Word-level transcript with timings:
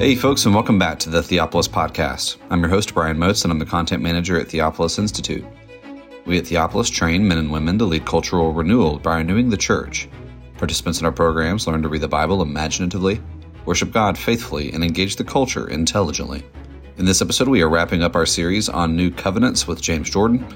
Hey, 0.00 0.14
folks, 0.14 0.46
and 0.46 0.54
welcome 0.54 0.78
back 0.78 0.98
to 1.00 1.10
the 1.10 1.20
Theopolis 1.20 1.68
Podcast. 1.68 2.38
I'm 2.48 2.60
your 2.60 2.70
host, 2.70 2.94
Brian 2.94 3.18
Moats, 3.18 3.44
and 3.44 3.52
I'm 3.52 3.58
the 3.58 3.66
content 3.66 4.02
manager 4.02 4.40
at 4.40 4.48
Theopolis 4.48 4.98
Institute. 4.98 5.44
We 6.24 6.38
at 6.38 6.44
Theopolis 6.44 6.90
train 6.90 7.28
men 7.28 7.36
and 7.36 7.52
women 7.52 7.76
to 7.76 7.84
lead 7.84 8.06
cultural 8.06 8.54
renewal 8.54 8.98
by 8.98 9.18
renewing 9.18 9.50
the 9.50 9.58
church. 9.58 10.08
Participants 10.56 11.00
in 11.00 11.04
our 11.04 11.12
programs 11.12 11.66
learn 11.66 11.82
to 11.82 11.88
read 11.90 12.00
the 12.00 12.08
Bible 12.08 12.40
imaginatively, 12.40 13.20
worship 13.66 13.92
God 13.92 14.16
faithfully, 14.16 14.72
and 14.72 14.82
engage 14.82 15.16
the 15.16 15.24
culture 15.24 15.68
intelligently. 15.68 16.42
In 16.96 17.04
this 17.04 17.20
episode, 17.20 17.48
we 17.48 17.60
are 17.60 17.68
wrapping 17.68 18.02
up 18.02 18.16
our 18.16 18.24
series 18.24 18.70
on 18.70 18.96
New 18.96 19.10
Covenants 19.10 19.66
with 19.66 19.82
James 19.82 20.08
Jordan, 20.08 20.46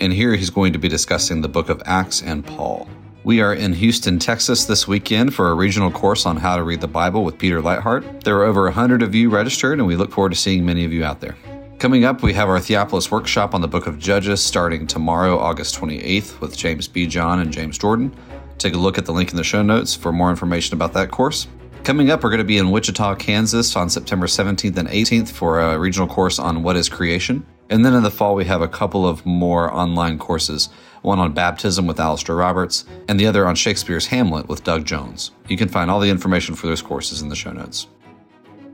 and 0.00 0.14
here 0.14 0.34
he's 0.34 0.48
going 0.48 0.72
to 0.72 0.78
be 0.78 0.88
discussing 0.88 1.42
the 1.42 1.48
book 1.48 1.68
of 1.68 1.82
Acts 1.84 2.22
and 2.22 2.42
Paul. 2.42 2.88
We 3.24 3.40
are 3.40 3.54
in 3.54 3.72
Houston, 3.72 4.18
Texas 4.18 4.66
this 4.66 4.86
weekend 4.86 5.34
for 5.34 5.48
a 5.48 5.54
regional 5.54 5.90
course 5.90 6.26
on 6.26 6.36
how 6.36 6.56
to 6.56 6.62
read 6.62 6.82
the 6.82 6.86
Bible 6.86 7.24
with 7.24 7.38
Peter 7.38 7.62
Leithart. 7.62 8.22
There 8.22 8.36
are 8.36 8.44
over 8.44 8.64
100 8.64 9.02
of 9.02 9.14
you 9.14 9.30
registered, 9.30 9.78
and 9.78 9.88
we 9.88 9.96
look 9.96 10.12
forward 10.12 10.32
to 10.32 10.38
seeing 10.38 10.66
many 10.66 10.84
of 10.84 10.92
you 10.92 11.04
out 11.04 11.20
there. 11.22 11.34
Coming 11.78 12.04
up, 12.04 12.22
we 12.22 12.34
have 12.34 12.50
our 12.50 12.58
Theopolis 12.58 13.10
workshop 13.10 13.54
on 13.54 13.62
the 13.62 13.66
book 13.66 13.86
of 13.86 13.98
Judges 13.98 14.42
starting 14.42 14.86
tomorrow, 14.86 15.38
August 15.38 15.74
28th, 15.74 16.38
with 16.40 16.54
James 16.54 16.86
B. 16.86 17.06
John 17.06 17.40
and 17.40 17.50
James 17.50 17.78
Jordan. 17.78 18.14
Take 18.58 18.74
a 18.74 18.78
look 18.78 18.98
at 18.98 19.06
the 19.06 19.12
link 19.12 19.30
in 19.30 19.38
the 19.38 19.42
show 19.42 19.62
notes 19.62 19.94
for 19.94 20.12
more 20.12 20.28
information 20.28 20.74
about 20.74 20.92
that 20.92 21.10
course. 21.10 21.48
Coming 21.82 22.10
up, 22.10 22.24
we're 22.24 22.30
going 22.30 22.38
to 22.40 22.44
be 22.44 22.58
in 22.58 22.70
Wichita, 22.70 23.14
Kansas 23.14 23.74
on 23.74 23.88
September 23.88 24.26
17th 24.26 24.76
and 24.76 24.88
18th 24.88 25.30
for 25.30 25.60
a 25.60 25.78
regional 25.78 26.08
course 26.08 26.38
on 26.38 26.62
what 26.62 26.76
is 26.76 26.90
creation. 26.90 27.46
And 27.70 27.86
then 27.86 27.94
in 27.94 28.02
the 28.02 28.10
fall, 28.10 28.34
we 28.34 28.44
have 28.44 28.60
a 28.60 28.68
couple 28.68 29.08
of 29.08 29.24
more 29.24 29.72
online 29.72 30.18
courses 30.18 30.68
one 31.04 31.18
on 31.18 31.32
baptism 31.32 31.86
with 31.86 32.00
Alastair 32.00 32.34
Roberts, 32.34 32.86
and 33.08 33.20
the 33.20 33.26
other 33.26 33.46
on 33.46 33.54
Shakespeare's 33.54 34.06
Hamlet 34.06 34.48
with 34.48 34.64
Doug 34.64 34.86
Jones. 34.86 35.32
You 35.48 35.56
can 35.56 35.68
find 35.68 35.90
all 35.90 36.00
the 36.00 36.08
information 36.08 36.54
for 36.54 36.66
those 36.66 36.80
courses 36.80 37.20
in 37.20 37.28
the 37.28 37.36
show 37.36 37.52
notes. 37.52 37.88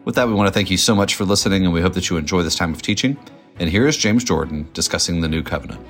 With 0.04 0.14
that, 0.14 0.28
we 0.28 0.34
want 0.34 0.46
to 0.46 0.52
thank 0.52 0.70
you 0.70 0.76
so 0.76 0.94
much 0.94 1.16
for 1.16 1.24
listening, 1.24 1.64
and 1.64 1.72
we 1.72 1.80
hope 1.82 1.94
that 1.94 2.08
you 2.08 2.16
enjoy 2.16 2.42
this 2.42 2.54
time 2.54 2.72
of 2.72 2.82
teaching. 2.82 3.18
And 3.58 3.68
here 3.68 3.86
is 3.86 3.96
James 3.96 4.22
Jordan 4.22 4.68
discussing 4.72 5.20
the 5.20 5.28
New 5.28 5.42
Covenant. 5.42 5.84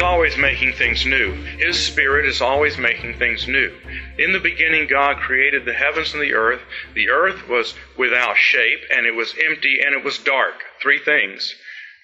Is 0.00 0.04
always 0.04 0.38
making 0.38 0.72
things 0.72 1.04
new. 1.04 1.34
His 1.58 1.78
Spirit 1.78 2.24
is 2.24 2.40
always 2.40 2.78
making 2.78 3.18
things 3.18 3.46
new. 3.46 3.70
In 4.16 4.32
the 4.32 4.38
beginning, 4.38 4.86
God 4.86 5.18
created 5.18 5.66
the 5.66 5.74
heavens 5.74 6.14
and 6.14 6.22
the 6.22 6.32
earth. 6.32 6.62
The 6.94 7.10
earth 7.10 7.46
was 7.46 7.74
without 7.98 8.38
shape, 8.38 8.80
and 8.90 9.04
it 9.04 9.14
was 9.14 9.34
empty, 9.44 9.76
and 9.84 9.94
it 9.94 10.02
was 10.02 10.16
dark. 10.16 10.54
Three 10.80 11.00
things. 11.00 11.54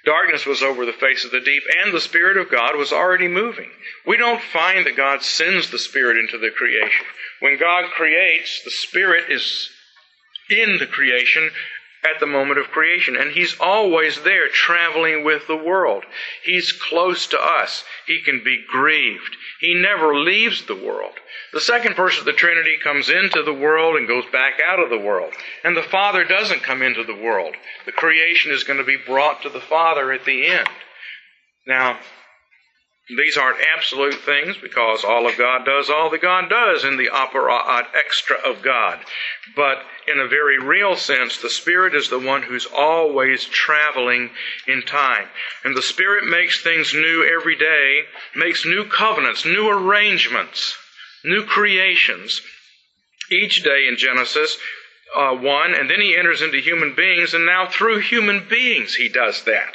Darkness 0.05 0.45
was 0.45 0.63
over 0.63 0.85
the 0.85 0.93
face 0.93 1.25
of 1.25 1.31
the 1.31 1.41
deep, 1.41 1.63
and 1.83 1.95
the 1.95 2.03
Spirit 2.03 2.37
of 2.37 2.51
God 2.51 2.77
was 2.77 2.93
already 2.93 3.29
moving. 3.29 3.71
We 4.07 4.19
don't 4.19 4.43
find 4.43 4.85
that 4.85 4.97
God 4.97 5.23
sends 5.23 5.71
the 5.71 5.79
Spirit 5.79 6.19
into 6.19 6.37
the 6.37 6.51
creation. 6.51 7.07
When 7.41 7.59
God 7.59 7.91
creates, 7.93 8.61
the 8.63 8.73
Spirit 8.73 9.31
is 9.31 9.71
in 10.51 10.77
the 10.77 10.87
creation, 10.87 11.51
at 12.13 12.21
the 12.21 12.27
moment 12.27 12.59
of 12.59 12.67
creation. 12.71 13.17
And 13.17 13.33
He's 13.33 13.57
always 13.59 14.23
there 14.23 14.49
traveling 14.49 15.25
with 15.25 15.47
the 15.47 15.57
world. 15.57 16.05
He's 16.45 16.73
close 16.73 17.27
to 17.29 17.41
us. 17.41 17.85
He 18.07 18.23
can 18.23 18.43
be 18.45 18.65
grieved. 18.69 19.37
He 19.61 19.75
never 19.75 20.17
leaves 20.17 20.67
the 20.67 20.77
world. 20.77 21.15
The 21.53 21.61
second 21.61 21.97
person 21.97 22.21
of 22.21 22.27
the 22.27 22.33
Trinity 22.33 22.77
comes 22.83 23.09
into 23.09 23.43
the 23.43 23.55
world 23.55 23.97
and 23.97 24.09
goes 24.09 24.25
back 24.33 24.55
out 24.69 24.81
of 24.81 24.91
the 24.91 24.99
world. 24.99 25.33
And 25.65 25.77
the 25.77 25.83
Father 25.83 26.25
doesn't 26.25 26.63
come 26.63 26.83
into 26.83 27.05
the 27.05 27.15
world. 27.15 27.55
The 27.87 27.93
creation 27.93 28.53
is 28.53 28.65
going 28.65 28.79
to 28.79 28.85
be 28.85 28.97
brought 28.97 29.43
to 29.43 29.49
the 29.49 29.61
Father 29.61 30.13
at 30.13 30.25
the 30.25 30.47
end. 30.47 30.69
Now, 31.67 31.99
these 33.09 33.37
aren't 33.37 33.61
absolute 33.77 34.17
things 34.25 34.57
because 34.61 35.05
all 35.05 35.29
of 35.29 35.39
God 35.39 35.65
does 35.65 35.89
all 35.89 36.11
that 36.11 36.23
God 36.23 36.49
does 36.49 36.85
in 36.85 36.97
the 36.97 37.09
opera 37.09 37.55
ad 37.79 37.87
extra 37.95 38.37
of 38.37 38.63
God. 38.63 38.99
But 39.55 39.85
in 40.09 40.19
a 40.19 40.27
very 40.27 40.59
real 40.59 40.97
sense, 40.97 41.39
the 41.39 41.49
Spirit 41.49 41.95
is 41.95 42.11
the 42.11 42.19
one 42.19 42.43
who's 42.43 42.67
always 42.67 43.45
traveling 43.45 44.31
in 44.67 44.83
time. 44.83 45.29
And 45.65 45.77
the 45.77 45.83
Spirit 45.83 46.25
makes 46.25 46.63
things 46.63 46.95
new 46.95 47.25
every 47.25 47.55
day, 47.55 48.03
makes 48.35 48.67
new 48.67 48.85
covenants, 48.85 49.45
new 49.45 49.69
arrangements, 49.69 50.77
new 51.25 51.45
creations 51.45 52.41
each 53.31 53.63
day 53.63 53.87
in 53.89 53.97
Genesis. 53.97 54.57
Uh, 55.15 55.35
1, 55.35 55.75
and 55.75 55.89
then 55.89 56.01
he 56.01 56.17
enters 56.17 56.43
into 56.43 56.59
human 56.59 56.93
beings, 56.95 57.33
and 57.33 57.47
now 57.47 57.69
through 57.69 58.01
human 58.01 58.47
beings 58.49 58.97
he 58.97 59.09
does 59.09 59.45
that. 59.45 59.73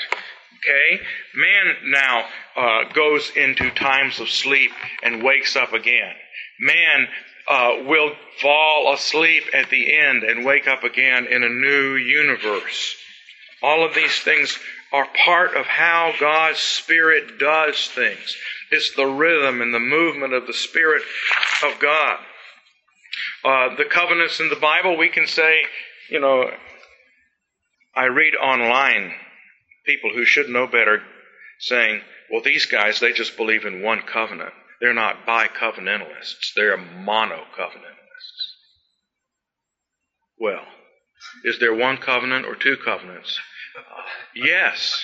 Okay? 0.64 1.04
Man 1.36 1.76
now 1.86 2.26
uh, 2.56 2.84
goes 2.94 3.32
into 3.36 3.72
times 3.72 4.20
of 4.20 4.30
sleep 4.30 4.72
and 5.04 5.24
wakes 5.24 5.56
up 5.56 5.74
again. 5.74 6.14
Man 6.60 7.08
uh, 7.48 7.72
will 7.86 8.14
fall 8.40 8.94
asleep 8.94 9.44
at 9.54 9.70
the 9.70 9.98
end 9.98 10.24
and 10.24 10.46
wake 10.46 10.68
up 10.68 10.84
again 10.84 11.26
in 11.26 11.44
a 11.44 11.50
new 11.50 11.96
universe. 11.96 12.96
All 13.64 13.86
of 13.86 13.96
these 13.96 14.20
things 14.20 14.58
are 14.94 15.08
part 15.26 15.56
of 15.56 15.66
how 15.66 16.14
God's 16.20 16.60
Spirit 16.60 17.40
does 17.40 17.88
things. 17.88 18.36
It's 18.70 18.94
the 18.96 19.06
rhythm 19.06 19.62
and 19.62 19.74
the 19.74 19.80
movement 19.80 20.34
of 20.34 20.48
the 20.48 20.54
Spirit 20.54 21.02
of 21.64 21.80
God. 21.80 22.20
Uh, 23.44 23.76
the 23.76 23.86
covenants 23.86 24.40
in 24.40 24.50
the 24.50 24.56
Bible, 24.56 24.98
we 24.98 25.10
can 25.10 25.26
say, 25.26 25.62
you 26.10 26.20
know, 26.20 26.52
I 27.96 28.06
read 28.06 28.36
online 28.36 29.14
people 29.92 30.12
who 30.16 30.26
should 30.26 30.50
know 30.50 30.68
better 30.68 31.02
saying, 31.60 32.02
well, 32.32 32.42
these 32.44 32.66
guys, 32.66 33.00
they 33.00 33.12
just 33.12 33.36
believe 33.38 33.66
in 33.66 33.82
one 33.82 34.02
covenant. 34.02 34.54
They're 34.80 34.94
not 34.94 35.26
bi-covenantalists. 35.26 36.54
They're 36.56 36.78
mono-covenantalists. 36.78 38.56
Well, 40.40 40.64
is 41.44 41.60
there 41.60 41.76
one 41.76 41.98
covenant 41.98 42.46
or 42.46 42.56
two 42.56 42.78
covenants? 42.84 43.38
Uh, 43.78 44.02
yes. 44.36 45.04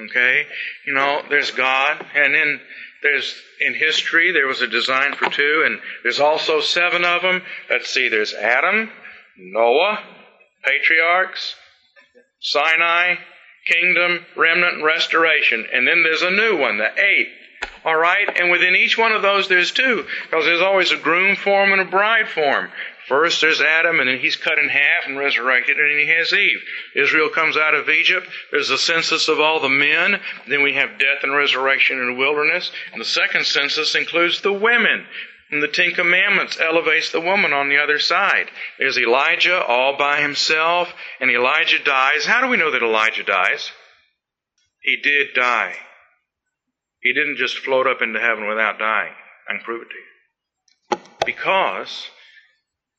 Okay? 0.00 0.46
You 0.86 0.94
know, 0.94 1.22
there's 1.28 1.50
God, 1.50 2.06
and 2.14 2.34
then 2.34 2.60
there's, 3.02 3.34
in 3.60 3.74
history, 3.74 4.32
there 4.32 4.46
was 4.46 4.62
a 4.62 4.68
design 4.68 5.14
for 5.14 5.28
two, 5.28 5.62
and 5.66 5.80
there's 6.02 6.20
also 6.20 6.60
seven 6.60 7.04
of 7.04 7.22
them. 7.22 7.42
Let's 7.68 7.90
see, 7.90 8.08
there's 8.08 8.34
Adam, 8.34 8.88
Noah, 9.36 9.98
patriarchs, 10.64 11.54
Sinai, 12.40 13.16
kingdom, 13.68 14.24
remnant, 14.36 14.76
and 14.76 14.84
restoration. 14.84 15.66
And 15.72 15.86
then 15.86 16.02
there's 16.02 16.22
a 16.22 16.30
new 16.30 16.56
one, 16.56 16.78
the 16.78 16.90
eighth. 16.98 17.32
All 17.84 17.96
right? 17.96 18.28
And 18.38 18.50
within 18.50 18.74
each 18.74 18.96
one 18.98 19.12
of 19.12 19.22
those, 19.22 19.48
there's 19.48 19.72
two, 19.72 20.06
because 20.24 20.44
there's 20.44 20.60
always 20.60 20.92
a 20.92 20.96
groom 20.96 21.36
form 21.36 21.72
and 21.72 21.80
a 21.80 21.84
bride 21.84 22.28
form. 22.28 22.70
First, 23.08 23.40
there's 23.40 23.62
Adam, 23.62 24.00
and 24.00 24.08
then 24.08 24.18
he's 24.18 24.36
cut 24.36 24.58
in 24.58 24.68
half 24.68 25.06
and 25.06 25.16
resurrected, 25.16 25.78
and 25.78 25.90
then 25.90 26.06
he 26.06 26.12
has 26.12 26.32
Eve. 26.32 26.62
Israel 26.94 27.30
comes 27.30 27.56
out 27.56 27.74
of 27.74 27.88
Egypt. 27.88 28.28
There's 28.50 28.68
a 28.68 28.76
census 28.76 29.28
of 29.28 29.40
all 29.40 29.60
the 29.60 29.70
men. 29.70 30.20
Then 30.46 30.62
we 30.62 30.74
have 30.74 30.98
death 30.98 31.22
and 31.22 31.32
resurrection 31.32 31.98
in 31.98 32.06
the 32.08 32.18
wilderness. 32.18 32.70
And 32.92 33.00
the 33.00 33.06
second 33.06 33.46
census 33.46 33.94
includes 33.94 34.42
the 34.42 34.52
women. 34.52 35.06
And 35.50 35.62
the 35.62 35.68
Ten 35.68 35.92
Commandments 35.92 36.58
elevates 36.60 37.10
the 37.10 37.20
woman 37.20 37.52
on 37.52 37.68
the 37.68 37.78
other 37.78 37.98
side. 37.98 38.50
There's 38.78 38.98
Elijah 38.98 39.62
all 39.64 39.96
by 39.96 40.20
himself, 40.20 40.92
and 41.20 41.30
Elijah 41.30 41.82
dies. 41.82 42.26
How 42.26 42.42
do 42.42 42.48
we 42.48 42.58
know 42.58 42.70
that 42.70 42.82
Elijah 42.82 43.24
dies? 43.24 43.72
He 44.80 44.96
did 45.02 45.28
die. 45.34 45.74
He 47.00 47.12
didn't 47.14 47.38
just 47.38 47.58
float 47.58 47.86
up 47.86 48.02
into 48.02 48.20
heaven 48.20 48.46
without 48.48 48.78
dying. 48.78 49.12
I 49.48 49.52
can 49.52 49.62
prove 49.64 49.82
it 49.82 49.88
to 49.88 50.96
you. 50.96 51.02
Because 51.24 52.08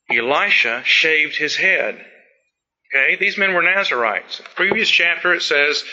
Elisha 0.09 0.82
shaved 0.86 1.38
his 1.38 1.56
head. 1.56 2.04
Okay, 2.94 3.16
these 3.18 3.38
men 3.38 3.54
were 3.54 3.62
Nazarites. 3.62 4.42
previous 4.56 4.90
chapter 4.90 5.34
it 5.34 5.44
says 5.44 5.84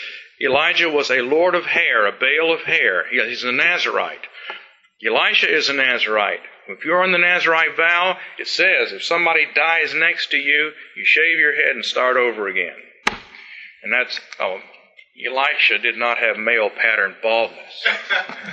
Elijah 0.41 0.89
was 0.89 1.11
a 1.11 1.21
lord 1.21 1.53
of 1.53 1.65
hair, 1.65 2.07
a 2.07 2.11
bale 2.19 2.51
of 2.51 2.61
hair. 2.61 3.05
He's 3.09 3.43
a 3.43 3.51
Nazarite. 3.51 4.25
Elisha 5.05 5.53
is 5.53 5.69
a 5.69 5.73
Nazarite. 5.73 6.41
If 6.67 6.83
you're 6.83 7.03
on 7.03 7.11
the 7.11 7.17
Nazarite 7.17 7.77
vow, 7.77 8.17
it 8.39 8.47
says 8.47 8.91
if 8.91 9.03
somebody 9.03 9.47
dies 9.53 9.93
next 9.93 10.31
to 10.31 10.37
you, 10.37 10.71
you 10.95 11.05
shave 11.05 11.39
your 11.39 11.55
head 11.55 11.75
and 11.75 11.85
start 11.85 12.17
over 12.17 12.47
again. 12.47 12.75
And 13.83 13.93
that's, 13.93 14.19
oh, 14.39 14.59
Elisha 15.25 15.77
did 15.79 15.97
not 15.97 16.17
have 16.17 16.37
male 16.37 16.69
pattern 16.69 17.15
baldness. 17.21 17.85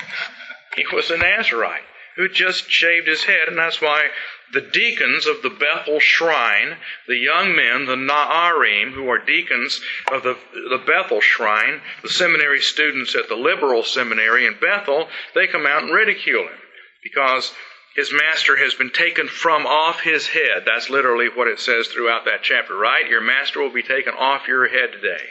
he 0.77 0.85
was 0.93 1.11
a 1.11 1.17
Nazarite 1.17 1.83
who 2.17 2.29
just 2.29 2.71
shaved 2.71 3.09
his 3.09 3.25
head, 3.25 3.49
and 3.49 3.59
that's 3.59 3.81
why 3.81 4.05
the 4.55 4.61
deacons 4.73 5.27
of 5.27 5.43
the 5.43 5.51
Bethel 5.51 6.01
shrine, 6.01 6.77
the 7.07 7.17
young 7.17 7.55
men, 7.55 7.87
the 7.87 7.97
Naarim, 7.97 8.93
who 8.93 9.11
are 9.11 9.19
deacons 9.19 9.81
of 10.11 10.23
the, 10.23 10.39
the 10.53 10.83
Bethel 10.87 11.21
shrine, 11.21 11.83
the 12.03 12.09
seminary 12.09 12.61
students 12.61 13.15
at 13.15 13.29
the 13.29 13.37
liberal 13.37 13.83
seminary 13.83 14.47
in 14.47 14.57
Bethel, 14.61 15.09
they 15.35 15.47
come 15.47 15.67
out 15.67 15.83
and 15.83 15.93
ridicule 15.93 16.45
him 16.45 16.59
because 17.03 17.53
his 17.97 18.13
master 18.13 18.57
has 18.57 18.75
been 18.75 18.91
taken 18.91 19.29
from 19.29 19.67
off 19.67 20.01
his 20.01 20.29
head. 20.29 20.63
That's 20.65 20.91
literally 20.91 21.29
what 21.29 21.49
it 21.49 21.61
says 21.61 21.89
throughout 21.89 22.25
that 22.25 22.43
chapter, 22.43 22.75
right? 22.75 23.09
Your 23.09 23.21
master 23.21 23.61
will 23.61 23.73
be 23.73 23.83
taken 23.83 24.15
off 24.15 24.49
your 24.49 24.69
head 24.69 24.93
today. 24.93 25.25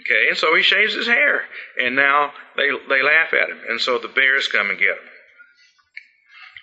Okay, 0.00 0.28
and 0.28 0.38
so 0.38 0.54
he 0.54 0.62
shaves 0.62 0.94
his 0.94 1.06
hair, 1.06 1.42
and 1.78 1.94
now 1.94 2.32
they 2.56 2.70
they 2.88 3.02
laugh 3.02 3.34
at 3.34 3.50
him, 3.50 3.60
and 3.68 3.80
so 3.80 3.98
the 3.98 4.08
bears 4.08 4.48
come 4.48 4.70
and 4.70 4.78
get 4.78 4.96
him. 4.96 5.09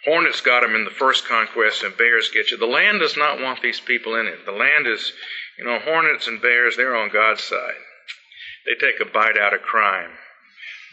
Hornets 0.05 0.41
got 0.41 0.61
them 0.61 0.75
in 0.75 0.85
the 0.85 0.91
first 0.91 1.25
conquest, 1.25 1.83
and 1.83 1.97
bears 1.97 2.29
get 2.33 2.51
you. 2.51 2.57
The 2.57 2.65
land 2.65 2.99
does 2.99 3.17
not 3.17 3.41
want 3.41 3.61
these 3.61 3.79
people 3.79 4.15
in 4.15 4.27
it. 4.27 4.45
The 4.45 4.51
land 4.51 4.87
is, 4.87 5.11
you 5.57 5.65
know, 5.65 5.79
hornets 5.79 6.27
and 6.27 6.41
bears, 6.41 6.75
they're 6.77 6.95
on 6.95 7.09
God's 7.09 7.43
side. 7.43 7.81
They 8.65 8.75
take 8.75 8.99
a 8.99 9.11
bite 9.11 9.37
out 9.37 9.53
of 9.53 9.61
crime. 9.61 10.11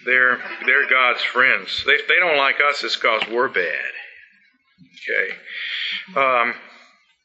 They're, 0.04 0.38
they're 0.66 0.88
God's 0.88 1.22
friends. 1.22 1.84
They, 1.86 1.96
they 2.08 2.20
don't 2.20 2.38
like 2.38 2.56
us, 2.68 2.84
it's 2.84 2.96
because 2.96 3.22
we're 3.30 3.48
bad. 3.48 3.92
Okay. 4.96 5.34
Um, 6.16 6.54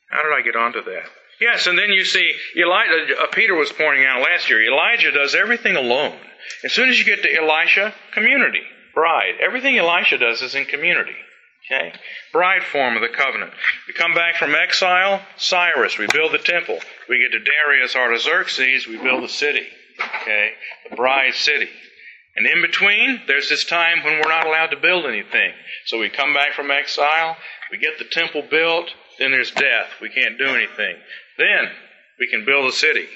how 0.09 0.23
did 0.23 0.33
I 0.33 0.41
get 0.43 0.55
onto 0.55 0.83
that? 0.83 1.05
Yes, 1.39 1.67
and 1.67 1.77
then 1.77 1.89
you 1.89 2.03
see, 2.03 2.33
Elijah, 2.57 3.15
uh, 3.21 3.27
Peter 3.27 3.55
was 3.55 3.71
pointing 3.71 4.05
out 4.05 4.21
last 4.21 4.49
year, 4.49 4.61
Elijah 4.61 5.11
does 5.11 5.35
everything 5.35 5.77
alone. 5.77 6.17
As 6.65 6.73
soon 6.73 6.89
as 6.89 6.99
you 6.99 7.05
get 7.05 7.23
to 7.23 7.33
Elisha, 7.33 7.93
community, 8.13 8.61
bride. 8.93 9.35
Everything 9.41 9.77
Elisha 9.77 10.17
does 10.17 10.41
is 10.41 10.55
in 10.55 10.65
community. 10.65 11.15
Okay? 11.65 11.93
Bride 12.31 12.63
form 12.63 12.95
of 12.95 13.01
the 13.01 13.09
covenant. 13.09 13.53
We 13.87 13.93
come 13.93 14.13
back 14.13 14.35
from 14.35 14.55
exile, 14.55 15.21
Cyrus, 15.37 15.97
we 15.97 16.07
build 16.11 16.33
the 16.33 16.39
temple. 16.39 16.79
We 17.07 17.19
get 17.19 17.31
to 17.31 17.43
Darius 17.43 17.95
Artaxerxes, 17.95 18.87
we 18.87 18.97
build 18.97 19.23
the 19.23 19.29
city. 19.29 19.67
Okay? 20.21 20.51
The 20.89 20.95
bride 20.95 21.35
city. 21.35 21.69
And 22.35 22.47
in 22.47 22.61
between, 22.61 23.21
there's 23.27 23.49
this 23.49 23.65
time 23.65 24.03
when 24.03 24.13
we're 24.13 24.29
not 24.29 24.47
allowed 24.47 24.67
to 24.67 24.77
build 24.77 25.05
anything. 25.05 25.51
So 25.85 25.99
we 25.99 26.09
come 26.09 26.33
back 26.33 26.53
from 26.53 26.71
exile, 26.71 27.35
we 27.71 27.77
get 27.77 27.99
the 27.99 28.05
temple 28.05 28.43
built, 28.49 28.89
then 29.19 29.31
there's 29.31 29.51
death. 29.51 29.89
We 30.01 30.09
can't 30.09 30.37
do 30.37 30.47
anything. 30.47 30.95
Then 31.37 31.69
we 32.19 32.27
can 32.27 32.45
build 32.45 32.65
a 32.67 32.71
city. 32.71 33.07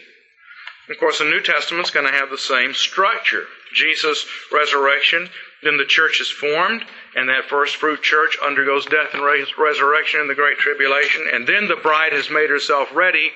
Of 0.90 1.00
course, 1.00 1.20
the 1.20 1.26
New 1.26 1.42
Testament's 1.42 1.92
going 1.92 2.06
to 2.06 2.12
have 2.12 2.30
the 2.30 2.38
same 2.38 2.74
structure. 2.74 3.46
Jesus' 3.74 4.26
resurrection, 4.52 5.30
then 5.64 5.78
the 5.78 5.86
church 5.86 6.22
is 6.22 6.30
formed, 6.30 6.84
and 7.16 7.30
that 7.30 7.46
first 7.46 7.78
fruit 7.78 8.02
church 8.02 8.38
undergoes 8.44 8.86
death 8.86 9.14
and 9.14 9.24
resurrection 9.24 10.22
in 10.22 10.28
the 10.28 10.36
Great 10.36 10.58
Tribulation, 10.58 11.28
and 11.32 11.48
then 11.48 11.68
the 11.68 11.76
bride 11.76 12.14
has 12.14 12.30
made 12.30 12.50
herself 12.50 12.90
ready, 12.94 13.32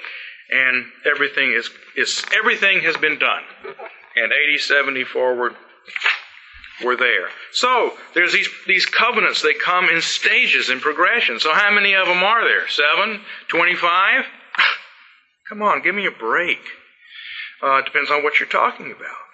and 0.49 0.85
everything 1.05 1.53
is, 1.53 1.69
is 1.95 2.23
everything 2.37 2.81
has 2.81 2.97
been 2.97 3.19
done. 3.19 3.43
And 4.15 4.31
80, 4.31 4.57
70 4.57 5.03
forward, 5.03 5.55
we're 6.83 6.97
there. 6.97 7.29
So 7.51 7.93
there's 8.13 8.33
these 8.33 8.49
these 8.67 8.85
covenants. 8.85 9.41
They 9.41 9.53
come 9.53 9.89
in 9.89 10.01
stages 10.01 10.69
in 10.69 10.79
progression. 10.79 11.39
So 11.39 11.53
how 11.53 11.71
many 11.71 11.95
of 11.95 12.07
them 12.07 12.23
are 12.23 12.43
there? 12.43 12.67
Seven? 12.67 13.21
Twenty-five? 13.47 14.25
Come 15.49 15.61
on, 15.61 15.81
give 15.81 15.95
me 15.95 16.05
a 16.05 16.11
break. 16.11 16.59
Uh, 17.63 17.81
depends 17.81 18.11
on 18.11 18.23
what 18.23 18.39
you're 18.39 18.49
talking 18.49 18.91
about. 18.91 19.26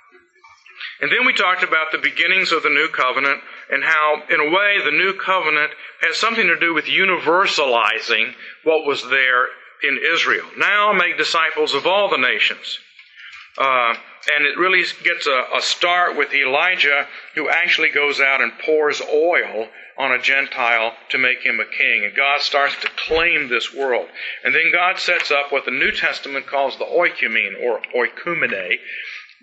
And 1.02 1.12
then 1.12 1.26
we 1.26 1.34
talked 1.34 1.64
about 1.64 1.92
the 1.92 1.98
beginnings 1.98 2.52
of 2.52 2.64
the 2.64 2.70
new 2.70 2.88
covenant 2.88 3.40
and 3.70 3.84
how, 3.84 4.22
in 4.30 4.40
a 4.40 4.50
way, 4.50 4.80
the 4.84 4.92
new 4.92 5.14
covenant 5.14 5.72
has 6.02 6.18
something 6.18 6.48
to 6.48 6.60
do 6.60 6.74
with 6.74 6.86
universalizing 6.86 8.34
what 8.64 8.86
was 8.86 9.02
there 9.10 9.48
in 9.84 10.00
Israel. 10.14 10.48
Now 10.58 10.94
make 10.94 11.18
disciples 11.18 11.74
of 11.74 11.86
all 11.86 12.10
the 12.10 12.18
nations. 12.18 12.80
Uh, 13.58 13.94
and 14.36 14.46
it 14.46 14.58
really 14.58 14.84
gets 15.04 15.28
a, 15.28 15.58
a 15.58 15.62
start 15.62 16.18
with 16.18 16.34
Elijah, 16.34 17.08
who 17.36 17.50
actually 17.50 17.90
goes 17.90 18.20
out 18.22 18.42
and 18.42 18.58
pours 18.60 19.02
oil 19.02 19.68
on 19.98 20.12
a 20.12 20.22
Gentile 20.22 20.94
to 21.10 21.18
make 21.18 21.42
him 21.42 21.60
a 21.60 21.66
king. 21.66 22.06
And 22.06 22.16
God 22.16 22.42
starts 22.42 22.76
to 22.82 22.90
claim 23.08 23.50
this 23.50 23.74
world. 23.74 24.08
And 24.44 24.56
then 24.56 24.72
God 24.72 24.98
sets 24.98 25.30
up 25.30 25.52
what 25.52 25.66
the 25.66 25.72
New 25.72 25.92
Testament 25.92 26.48
calls 26.48 26.78
the 26.78 26.86
oikumene, 26.86 27.62
or 27.62 27.82
oikumene, 27.96 28.80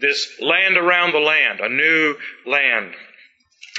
this 0.00 0.40
land 0.40 0.76
around 0.76 1.12
the 1.12 1.18
land, 1.18 1.60
a 1.60 1.68
new 1.68 2.16
land. 2.46 2.94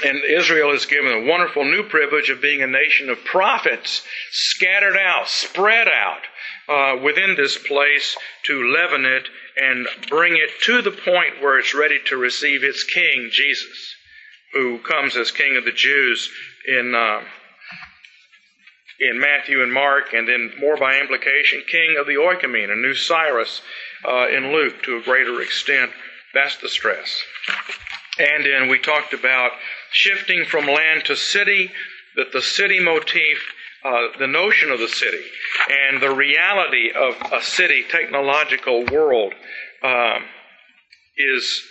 And 0.04 0.18
Israel 0.24 0.72
is 0.72 0.86
given 0.86 1.12
a 1.12 1.30
wonderful 1.30 1.64
new 1.64 1.84
privilege 1.84 2.30
of 2.30 2.40
being 2.40 2.62
a 2.62 2.66
nation 2.66 3.10
of 3.10 3.24
prophets, 3.24 4.02
scattered 4.30 4.96
out, 4.96 5.28
spread 5.28 5.86
out 5.88 6.22
uh, 6.68 7.02
within 7.02 7.34
this 7.36 7.58
place 7.58 8.16
to 8.46 8.72
leaven 8.72 9.04
it 9.04 9.28
and 9.56 9.86
bring 10.08 10.36
it 10.36 10.50
to 10.62 10.82
the 10.82 10.90
point 10.90 11.42
where 11.42 11.58
it's 11.58 11.74
ready 11.74 11.98
to 12.06 12.16
receive 12.16 12.64
its 12.64 12.84
king, 12.84 13.28
Jesus, 13.30 13.94
who 14.54 14.78
comes 14.78 15.16
as 15.16 15.30
King 15.30 15.56
of 15.56 15.64
the 15.64 15.72
Jews 15.72 16.30
in. 16.66 16.94
Uh, 16.94 17.22
in 19.00 19.18
Matthew 19.18 19.62
and 19.64 19.72
Mark, 19.72 20.12
and 20.12 20.28
then 20.28 20.52
more 20.60 20.76
by 20.76 21.00
implication, 21.00 21.64
king 21.68 21.96
of 21.98 22.06
the 22.06 22.14
Oikumene, 22.14 22.70
a 22.70 22.76
new 22.76 22.94
Cyrus 22.94 23.60
uh, 24.06 24.28
in 24.28 24.52
Luke 24.52 24.80
to 24.84 24.98
a 24.98 25.02
greater 25.02 25.40
extent. 25.40 25.90
That's 26.34 26.56
the 26.56 26.68
stress. 26.68 27.22
And 28.18 28.44
then 28.44 28.68
we 28.68 28.78
talked 28.78 29.14
about 29.14 29.52
shifting 29.90 30.44
from 30.44 30.66
land 30.66 31.04
to 31.06 31.16
city, 31.16 31.70
that 32.16 32.32
the 32.32 32.42
city 32.42 32.80
motif 32.80 33.38
uh, 33.84 34.16
the 34.18 34.26
notion 34.26 34.70
of 34.70 34.78
the 34.78 34.88
city 34.88 35.24
and 35.90 36.00
the 36.00 36.14
reality 36.14 36.90
of 36.94 37.16
a 37.32 37.42
city 37.42 37.84
technological 37.90 38.84
world 38.92 39.32
um, 39.82 40.22
is 41.16 41.62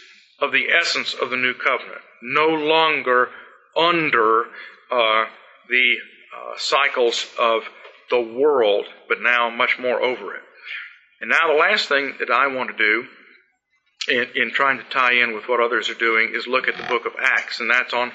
of 0.42 0.52
the 0.52 0.68
essence 0.69 1.13
of 1.13 1.30
the 1.30 1.38
new 1.38 1.54
covenant. 1.54 2.02
No 2.22 2.48
longer 2.48 3.30
under 3.78 4.44
uh, 4.92 5.25
the 5.69 5.96
uh, 6.36 6.58
cycles 6.58 7.28
of 7.40 7.63
the 8.10 8.19
world, 8.19 8.86
but 9.08 9.22
now 9.22 9.50
much 9.50 9.80
more 9.80 10.02
over 10.02 10.36
it. 10.36 10.42
And 11.22 11.30
now 11.30 11.48
the 11.48 11.60
last 11.60 11.88
thing 11.88 12.16
that 12.19 12.30
I 12.30 12.48
want 12.48 12.72
to 12.72 12.78
do 12.78 13.08
in, 14.07 14.27
in 14.36 14.51
trying 14.51 14.77
to 14.77 14.83
tie 14.86 15.13
in 15.13 15.36
with 15.36 15.48
what 15.48 15.59
others 15.59 15.89
are 15.89 15.95
doing 15.95 16.33
is 16.33 16.48
look 16.48 16.68
at 16.68 16.77
the 16.77 16.83
book 16.83 17.06
of 17.06 17.13
Acts, 17.21 17.59
and 17.59 17.69
that's 17.69 17.94
on 17.94 18.12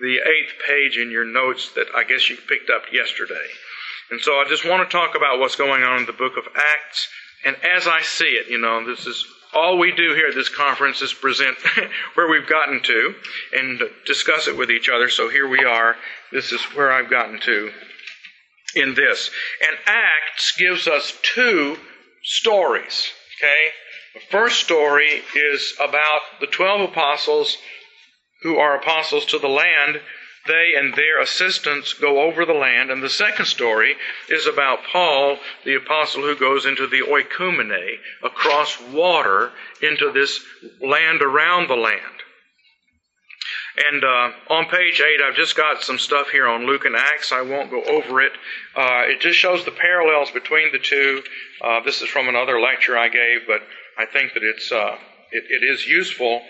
the 0.00 0.16
eighth 0.16 0.54
page 0.66 0.98
in 0.98 1.10
your 1.10 1.24
notes 1.24 1.72
that 1.74 1.86
I 1.94 2.04
guess 2.04 2.28
you 2.28 2.36
picked 2.36 2.70
up 2.70 2.92
yesterday. 2.92 3.48
And 4.10 4.20
so 4.20 4.32
I 4.32 4.44
just 4.48 4.68
want 4.68 4.88
to 4.88 4.96
talk 4.96 5.14
about 5.16 5.38
what's 5.38 5.56
going 5.56 5.82
on 5.84 6.00
in 6.00 6.06
the 6.06 6.12
book 6.12 6.36
of 6.36 6.44
Acts. 6.54 7.08
And 7.44 7.56
as 7.64 7.86
I 7.86 8.02
see 8.02 8.26
it, 8.26 8.48
you 8.48 8.58
know, 8.58 8.84
this 8.84 9.06
is 9.06 9.24
all 9.54 9.78
we 9.78 9.92
do 9.92 10.14
here 10.14 10.28
at 10.28 10.34
this 10.34 10.48
conference 10.48 11.02
is 11.02 11.12
present 11.12 11.56
where 12.14 12.28
we've 12.28 12.48
gotten 12.48 12.82
to 12.82 13.14
and 13.54 13.80
discuss 14.06 14.48
it 14.48 14.56
with 14.56 14.70
each 14.70 14.88
other. 14.88 15.08
So 15.08 15.28
here 15.28 15.48
we 15.48 15.64
are. 15.64 15.96
This 16.30 16.52
is 16.52 16.62
where 16.74 16.92
I've 16.92 17.10
gotten 17.10 17.40
to 17.40 17.70
in 18.74 18.94
this. 18.94 19.30
And 19.66 19.76
Acts 19.86 20.52
gives 20.56 20.88
us 20.88 21.16
two 21.22 21.76
stories. 22.22 23.10
Okay? 23.38 23.68
The 24.14 24.20
first 24.30 24.60
story 24.60 25.22
is 25.34 25.74
about 25.80 26.20
the 26.40 26.46
12 26.46 26.90
apostles 26.90 27.56
who 28.42 28.58
are 28.58 28.76
apostles 28.76 29.24
to 29.26 29.38
the 29.38 29.48
land, 29.48 30.00
they 30.46 30.74
and 30.76 30.94
their 30.94 31.20
assistants 31.20 31.92
go 31.94 32.20
over 32.20 32.44
the 32.44 32.52
land. 32.52 32.90
And 32.90 33.02
the 33.02 33.08
second 33.08 33.46
story 33.46 33.96
is 34.28 34.46
about 34.46 34.84
Paul, 34.84 35.38
the 35.64 35.76
apostle 35.76 36.22
who 36.22 36.36
goes 36.36 36.66
into 36.66 36.86
the 36.86 37.02
oikumene, 37.02 37.98
across 38.22 38.80
water 38.80 39.52
into 39.80 40.12
this 40.12 40.44
land 40.80 41.22
around 41.22 41.68
the 41.68 41.76
land. 41.76 42.22
And 43.88 44.04
uh, 44.04 44.30
on 44.50 44.66
page 44.66 45.00
8, 45.00 45.22
I've 45.22 45.36
just 45.36 45.56
got 45.56 45.82
some 45.82 45.98
stuff 45.98 46.28
here 46.28 46.46
on 46.46 46.66
Luke 46.66 46.84
and 46.84 46.94
Acts. 46.94 47.32
I 47.32 47.40
won't 47.40 47.70
go 47.70 47.82
over 47.82 48.20
it. 48.20 48.32
Uh, 48.76 49.04
it 49.06 49.20
just 49.20 49.38
shows 49.38 49.64
the 49.64 49.70
parallels 49.70 50.30
between 50.30 50.72
the 50.72 50.78
two. 50.78 51.22
Uh, 51.62 51.80
this 51.80 52.02
is 52.02 52.08
from 52.08 52.28
another 52.28 52.60
lecture 52.60 52.98
I 52.98 53.08
gave, 53.08 53.46
but 53.46 53.62
I 53.98 54.06
think 54.06 54.34
that 54.34 54.42
it's, 54.42 54.70
uh, 54.72 54.96
it, 55.30 55.44
it 55.48 55.64
is 55.64 55.86
useful 55.86 56.42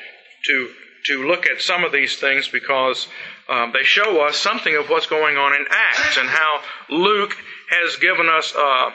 to 0.47 0.71
to 1.07 1.27
look 1.27 1.47
at 1.47 1.61
some 1.61 1.85
of 1.85 1.93
these 1.93 2.17
things 2.17 2.49
because 2.49 3.09
um, 3.49 3.73
they 3.73 3.83
show 3.83 4.25
us 4.25 4.37
something 4.37 4.77
of 4.77 4.89
what's 4.89 5.07
going 5.07 5.37
on 5.37 5.53
in 5.55 5.65
Acts 5.69 6.17
and 6.17 6.29
how 6.29 6.61
Luke 6.91 7.37
has 7.71 7.97
given 7.97 8.29
us 8.29 8.55
uh, 8.55 8.91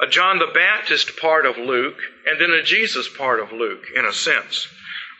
a 0.00 0.06
John 0.08 0.38
the 0.38 0.50
Baptist 0.52 1.18
part 1.18 1.44
of 1.44 1.58
Luke 1.58 1.98
and 2.26 2.40
then 2.40 2.50
a 2.50 2.62
Jesus 2.62 3.08
part 3.08 3.40
of 3.40 3.52
Luke, 3.52 3.84
in 3.94 4.06
a 4.06 4.12
sense. 4.12 4.66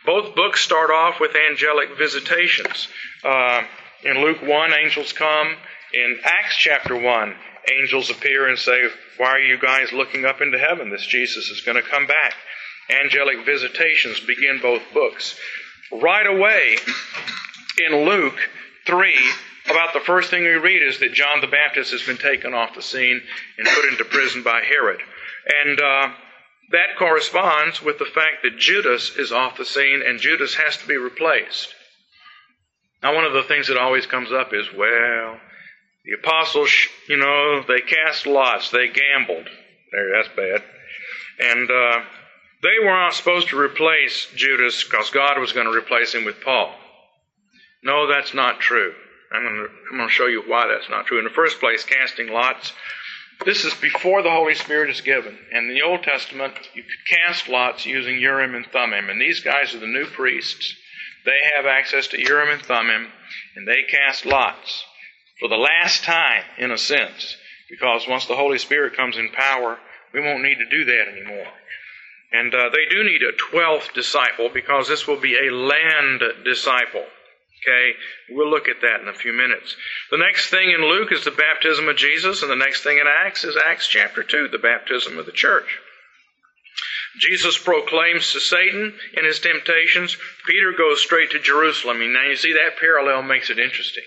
Both 0.05 0.35
books 0.35 0.61
start 0.61 0.89
off 0.89 1.19
with 1.19 1.35
angelic 1.35 1.95
visitations. 1.97 2.87
Uh, 3.23 3.63
in 4.03 4.21
Luke 4.21 4.41
1, 4.41 4.73
angels 4.73 5.13
come. 5.13 5.55
In 5.93 6.19
Acts 6.23 6.55
chapter 6.57 6.95
1, 6.95 7.35
angels 7.79 8.09
appear 8.09 8.47
and 8.47 8.57
say, 8.57 8.89
Why 9.17 9.29
are 9.29 9.39
you 9.39 9.57
guys 9.59 9.91
looking 9.91 10.25
up 10.25 10.41
into 10.41 10.57
heaven? 10.57 10.89
This 10.89 11.05
Jesus 11.05 11.49
is 11.49 11.61
going 11.61 11.81
to 11.81 11.89
come 11.89 12.07
back. 12.07 12.33
Angelic 12.89 13.45
visitations 13.45 14.19
begin 14.19 14.59
both 14.61 14.81
books 14.93 15.39
right 15.91 16.27
away 16.27 16.77
in 17.87 18.05
Luke 18.05 18.37
3, 18.85 19.13
about 19.69 19.93
the 19.93 19.99
first 19.99 20.29
thing 20.29 20.43
we 20.43 20.49
read 20.49 20.81
is 20.81 20.99
that 20.99 21.13
John 21.13 21.41
the 21.41 21.47
Baptist 21.47 21.91
has 21.91 22.03
been 22.03 22.17
taken 22.17 22.53
off 22.53 22.75
the 22.75 22.81
scene 22.81 23.21
and 23.57 23.67
put 23.67 23.85
into 23.85 24.05
prison 24.05 24.43
by 24.43 24.61
Herod. 24.61 24.99
And 25.63 25.79
uh, 25.79 26.09
that 26.71 26.97
corresponds 26.97 27.81
with 27.81 27.99
the 27.99 28.05
fact 28.05 28.43
that 28.43 28.57
Judas 28.57 29.15
is 29.17 29.31
off 29.31 29.57
the 29.57 29.65
scene 29.65 30.01
and 30.05 30.19
Judas 30.19 30.55
has 30.55 30.77
to 30.77 30.87
be 30.87 30.97
replaced. 30.97 31.73
Now, 33.03 33.15
one 33.15 33.25
of 33.25 33.33
the 33.33 33.43
things 33.43 33.67
that 33.67 33.77
always 33.77 34.05
comes 34.05 34.31
up 34.31 34.53
is, 34.53 34.67
well, 34.77 35.39
the 36.05 36.13
apostles, 36.13 36.71
you 37.07 37.17
know, 37.17 37.63
they 37.67 37.81
cast 37.81 38.25
lots, 38.25 38.71
they 38.71 38.87
gambled. 38.87 39.47
There, 39.91 40.11
that's 40.15 40.35
bad. 40.35 40.63
And 41.39 41.69
uh, 41.69 42.01
they 42.63 42.83
were 42.83 42.95
not 42.95 43.13
supposed 43.13 43.49
to 43.49 43.59
replace 43.59 44.27
Judas 44.35 44.83
because 44.83 45.09
God 45.09 45.39
was 45.39 45.53
going 45.53 45.67
to 45.67 45.77
replace 45.77 46.13
him 46.13 46.25
with 46.25 46.41
Paul. 46.41 46.73
No, 47.83 48.07
that's 48.07 48.33
not 48.33 48.59
true. 48.59 48.93
I'm 49.31 49.43
going 49.43 49.55
to 49.55 49.69
I'm 49.91 49.97
going 49.97 50.09
to 50.09 50.13
show 50.13 50.27
you 50.27 50.43
why 50.45 50.67
that's 50.67 50.89
not 50.89 51.05
true. 51.05 51.17
In 51.17 51.23
the 51.23 51.29
first 51.29 51.59
place, 51.59 51.83
casting 51.83 52.31
lots. 52.31 52.73
This 53.45 53.65
is 53.65 53.73
before 53.73 54.21
the 54.21 54.29
Holy 54.29 54.53
Spirit 54.53 54.91
is 54.91 55.01
given. 55.01 55.35
In 55.51 55.67
the 55.67 55.81
Old 55.81 56.03
Testament, 56.03 56.53
you 56.75 56.83
could 56.83 57.17
cast 57.17 57.49
lots 57.49 57.85
using 57.85 58.19
Urim 58.19 58.53
and 58.53 58.67
Thummim. 58.67 59.09
And 59.09 59.19
these 59.19 59.39
guys 59.39 59.73
are 59.73 59.79
the 59.79 59.87
new 59.87 60.05
priests. 60.05 60.75
They 61.25 61.39
have 61.55 61.65
access 61.65 62.07
to 62.07 62.21
Urim 62.21 62.49
and 62.49 62.61
Thummim, 62.61 63.07
and 63.55 63.67
they 63.67 63.83
cast 63.89 64.25
lots 64.25 64.83
for 65.41 65.49
the 65.49 65.55
last 65.55 66.03
time, 66.03 66.43
in 66.59 66.69
a 66.69 66.77
sense, 66.77 67.35
because 67.67 68.07
once 68.07 68.27
the 68.27 68.35
Holy 68.35 68.59
Spirit 68.59 68.95
comes 68.95 69.17
in 69.17 69.29
power, 69.29 69.79
we 70.13 70.21
won't 70.21 70.43
need 70.43 70.59
to 70.59 70.69
do 70.69 70.85
that 70.85 71.07
anymore. 71.11 71.51
And 72.31 72.53
uh, 72.53 72.69
they 72.69 72.85
do 72.89 73.03
need 73.03 73.23
a 73.23 73.31
twelfth 73.33 73.91
disciple 73.93 74.49
because 74.53 74.87
this 74.87 75.07
will 75.07 75.19
be 75.19 75.35
a 75.35 75.51
land 75.51 76.21
disciple. 76.45 77.03
Okay, 77.63 77.93
we'll 78.29 78.49
look 78.49 78.67
at 78.67 78.81
that 78.81 79.01
in 79.01 79.07
a 79.07 79.13
few 79.13 79.33
minutes. 79.33 79.75
The 80.11 80.17
next 80.17 80.49
thing 80.49 80.69
in 80.69 80.81
Luke 80.81 81.11
is 81.11 81.25
the 81.25 81.31
baptism 81.31 81.89
of 81.89 81.97
Jesus, 81.97 82.43
and 82.43 82.51
the 82.51 82.55
next 82.55 82.83
thing 82.83 82.99
in 82.99 83.05
Acts 83.07 83.43
is 83.43 83.57
Acts 83.57 83.87
chapter 83.87 84.23
2, 84.23 84.47
the 84.47 84.59
baptism 84.59 85.17
of 85.17 85.25
the 85.25 85.31
church. 85.31 85.79
Jesus 87.19 87.57
proclaims 87.57 88.31
to 88.31 88.39
Satan 88.39 88.93
in 89.17 89.25
his 89.25 89.39
temptations. 89.39 90.17
Peter 90.47 90.71
goes 90.77 91.01
straight 91.01 91.31
to 91.31 91.39
Jerusalem. 91.39 91.99
Now 92.13 92.27
you 92.27 92.35
see 92.35 92.53
that 92.53 92.79
parallel 92.79 93.23
makes 93.23 93.49
it 93.49 93.59
interesting. 93.59 94.03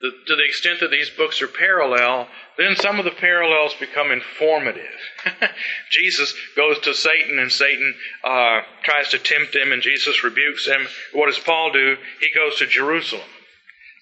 The, 0.00 0.10
to 0.26 0.36
the 0.36 0.44
extent 0.44 0.80
that 0.80 0.90
these 0.90 1.08
books 1.08 1.40
are 1.40 1.48
parallel, 1.48 2.28
then 2.58 2.76
some 2.76 2.98
of 2.98 3.06
the 3.06 3.10
parallels 3.10 3.74
become 3.80 4.10
informative. 4.10 4.84
Jesus 5.90 6.34
goes 6.54 6.78
to 6.80 6.92
Satan, 6.92 7.38
and 7.38 7.50
Satan 7.50 7.94
uh, 8.22 8.60
tries 8.82 9.08
to 9.10 9.18
tempt 9.18 9.56
him, 9.56 9.72
and 9.72 9.80
Jesus 9.80 10.22
rebukes 10.22 10.66
him. 10.66 10.86
What 11.14 11.26
does 11.26 11.38
Paul 11.38 11.72
do? 11.72 11.96
He 12.20 12.28
goes 12.34 12.58
to 12.58 12.66
Jerusalem. 12.66 13.24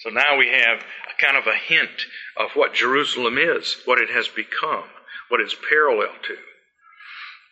So 0.00 0.10
now 0.10 0.36
we 0.36 0.48
have 0.48 0.80
a 0.80 1.24
kind 1.24 1.36
of 1.36 1.46
a 1.46 1.56
hint 1.56 2.06
of 2.36 2.50
what 2.54 2.74
Jerusalem 2.74 3.38
is, 3.38 3.76
what 3.84 4.00
it 4.00 4.10
has 4.10 4.26
become, 4.28 4.84
what 5.28 5.40
it's 5.40 5.56
parallel 5.68 6.12
to. 6.26 6.36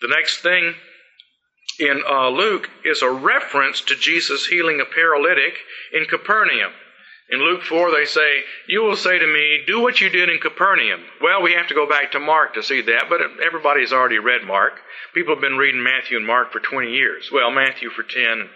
The 0.00 0.08
next 0.08 0.38
thing 0.40 0.74
in 1.78 2.02
uh, 2.08 2.28
Luke 2.28 2.68
is 2.84 3.02
a 3.02 3.10
reference 3.10 3.80
to 3.82 3.94
Jesus 3.94 4.46
healing 4.46 4.80
a 4.80 4.84
paralytic 4.84 5.54
in 5.92 6.04
Capernaum. 6.06 6.72
In 7.32 7.38
Luke 7.40 7.62
4, 7.62 7.90
they 7.90 8.04
say, 8.04 8.42
You 8.68 8.82
will 8.82 8.94
say 8.94 9.18
to 9.18 9.26
me, 9.26 9.62
Do 9.66 9.80
what 9.80 10.02
you 10.02 10.10
did 10.10 10.28
in 10.28 10.38
Capernaum. 10.38 11.00
Well, 11.22 11.40
we 11.40 11.54
have 11.54 11.66
to 11.68 11.74
go 11.74 11.88
back 11.88 12.12
to 12.12 12.20
Mark 12.20 12.52
to 12.54 12.62
see 12.62 12.82
that, 12.82 13.06
but 13.08 13.22
everybody's 13.42 13.90
already 13.90 14.18
read 14.18 14.44
Mark. 14.44 14.74
People 15.14 15.34
have 15.34 15.40
been 15.40 15.56
reading 15.56 15.82
Matthew 15.82 16.18
and 16.18 16.26
Mark 16.26 16.52
for 16.52 16.60
20 16.60 16.92
years. 16.92 17.30
Well, 17.32 17.50
Matthew 17.50 17.88
for 17.88 18.02
10, 18.02 18.50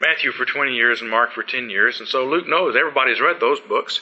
Matthew 0.00 0.32
for 0.32 0.46
20 0.46 0.74
years, 0.74 1.02
and 1.02 1.10
Mark 1.10 1.32
for 1.32 1.42
10 1.42 1.68
years. 1.68 2.00
And 2.00 2.08
so 2.08 2.24
Luke 2.24 2.48
knows 2.48 2.74
everybody's 2.74 3.20
read 3.20 3.38
those 3.38 3.60
books. 3.60 4.00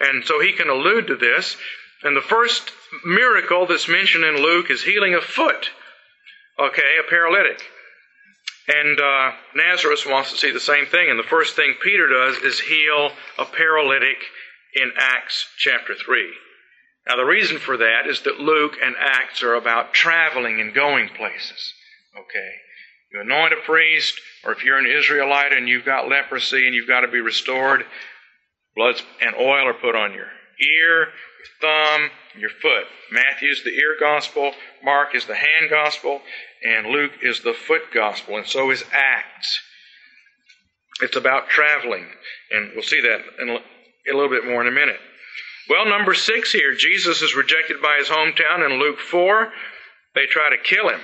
And 0.00 0.24
so 0.24 0.40
he 0.40 0.52
can 0.54 0.68
allude 0.68 1.06
to 1.06 1.16
this. 1.16 1.56
And 2.02 2.16
the 2.16 2.20
first 2.20 2.72
miracle 3.04 3.66
that's 3.66 3.86
mentioned 3.86 4.24
in 4.24 4.42
Luke 4.42 4.70
is 4.70 4.82
healing 4.82 5.14
a 5.14 5.20
foot. 5.20 5.70
Okay, 6.58 6.96
a 6.98 7.08
paralytic. 7.08 7.62
And 8.68 9.00
uh, 9.00 9.32
Nazareth 9.54 10.04
wants 10.06 10.30
to 10.30 10.36
see 10.36 10.52
the 10.52 10.60
same 10.60 10.86
thing. 10.86 11.08
And 11.10 11.18
the 11.18 11.28
first 11.28 11.56
thing 11.56 11.74
Peter 11.82 12.06
does 12.06 12.36
is 12.38 12.60
heal 12.60 13.10
a 13.38 13.46
paralytic 13.46 14.18
in 14.74 14.92
Acts 14.96 15.46
chapter 15.56 15.94
3. 15.94 16.30
Now, 17.08 17.16
the 17.16 17.24
reason 17.24 17.58
for 17.58 17.78
that 17.78 18.06
is 18.06 18.20
that 18.22 18.40
Luke 18.40 18.76
and 18.82 18.94
Acts 19.00 19.42
are 19.42 19.54
about 19.54 19.94
traveling 19.94 20.60
and 20.60 20.74
going 20.74 21.08
places. 21.08 21.72
Okay? 22.14 22.52
You 23.10 23.22
anoint 23.22 23.54
a 23.54 23.64
priest, 23.64 24.20
or 24.44 24.52
if 24.52 24.62
you're 24.62 24.78
an 24.78 24.86
Israelite 24.86 25.54
and 25.54 25.66
you've 25.66 25.86
got 25.86 26.08
leprosy 26.08 26.66
and 26.66 26.74
you've 26.74 26.88
got 26.88 27.00
to 27.00 27.08
be 27.08 27.20
restored, 27.20 27.86
blood 28.76 29.00
and 29.22 29.34
oil 29.34 29.66
are 29.66 29.74
put 29.74 29.96
on 29.96 30.12
your 30.12 30.28
ear, 30.60 31.08
your 31.08 31.60
thumb, 31.60 32.10
your 32.36 32.50
foot. 32.50 32.84
Matthew's 33.10 33.64
the 33.64 33.70
ear 33.70 33.96
gospel, 33.98 34.52
Mark 34.84 35.14
is 35.14 35.24
the 35.24 35.34
hand 35.34 35.70
gospel, 35.70 36.20
and 36.64 36.88
Luke 36.88 37.12
is 37.22 37.40
the 37.40 37.54
foot 37.54 37.92
gospel, 37.92 38.36
and 38.36 38.46
so 38.46 38.70
is 38.70 38.84
Acts. 38.92 39.60
It's 41.00 41.16
about 41.16 41.48
traveling, 41.48 42.06
and 42.50 42.72
we'll 42.74 42.82
see 42.82 43.00
that 43.00 43.20
in 43.40 43.48
a 43.50 44.14
little 44.14 44.28
bit 44.28 44.44
more 44.44 44.60
in 44.60 44.68
a 44.68 44.72
minute. 44.72 44.98
Well, 45.68 45.86
number 45.86 46.14
six 46.14 46.52
here, 46.52 46.74
Jesus 46.74 47.22
is 47.22 47.36
rejected 47.36 47.80
by 47.82 47.96
his 47.98 48.08
hometown 48.08 48.64
in 48.64 48.78
Luke 48.78 48.98
4. 48.98 49.52
They 50.14 50.26
try 50.26 50.50
to 50.50 50.62
kill 50.62 50.88
him. 50.88 51.00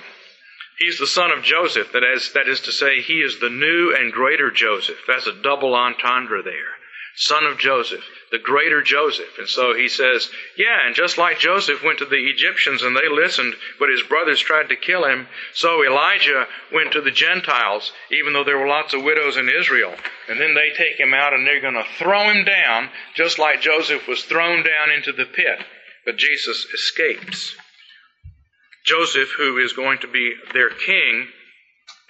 He's 0.79 0.99
the 0.99 1.07
son 1.07 1.31
of 1.31 1.45
Joseph. 1.45 1.93
That 1.93 2.03
is, 2.03 2.33
that 2.33 2.49
is 2.49 2.61
to 2.63 2.73
say, 2.73 3.01
he 3.01 3.21
is 3.21 3.39
the 3.39 3.51
new 3.51 3.95
and 3.95 4.13
greater 4.13 4.51
Joseph. 4.51 4.99
That's 5.07 5.27
a 5.27 5.43
double 5.43 5.75
entendre 5.75 6.43
there 6.43 6.75
son 7.17 7.45
of 7.45 7.59
Joseph, 7.59 8.05
the 8.33 8.39
greater 8.39 8.83
Joseph. 8.83 9.39
And 9.39 9.49
so 9.49 9.75
he 9.75 9.89
says, 9.89 10.29
yeah, 10.57 10.87
and 10.87 10.95
just 10.95 11.17
like 11.17 11.39
Joseph 11.39 11.83
went 11.83 11.99
to 11.99 12.05
the 12.05 12.29
Egyptians 12.29 12.83
and 12.83 12.97
they 12.97 13.09
listened, 13.09 13.55
but 13.79 13.89
his 13.89 14.03
brothers 14.03 14.41
tried 14.41 14.69
to 14.71 14.77
kill 14.77 15.05
him, 15.05 15.29
so 15.53 15.85
Elijah 15.85 16.49
went 16.73 16.93
to 16.93 17.01
the 17.01 17.13
Gentiles, 17.13 17.93
even 18.11 18.33
though 18.33 18.45
there 18.45 18.59
were 18.59 18.67
lots 18.67 18.95
of 18.95 19.03
widows 19.03 19.37
in 19.37 19.49
Israel. 19.49 19.95
And 20.29 20.41
then 20.41 20.55
they 20.55 20.71
take 20.71 20.99
him 20.99 21.15
out 21.15 21.33
and 21.33 21.47
they're 21.47 21.61
going 21.61 21.75
to 21.75 21.87
throw 21.99 22.31
him 22.31 22.45
down, 22.45 22.91
just 23.15 23.39
like 23.39 23.61
Joseph 23.61 24.09
was 24.09 24.25
thrown 24.25 24.65
down 24.65 24.91
into 24.91 25.13
the 25.13 25.27
pit. 25.27 25.65
But 26.05 26.17
Jesus 26.17 26.67
escapes. 26.75 27.55
Joseph, 28.85 29.31
who 29.39 29.59
is 29.59 29.73
going 29.73 29.99
to 30.01 30.09
be 30.09 30.35
their 30.53 30.71
king 30.71 31.29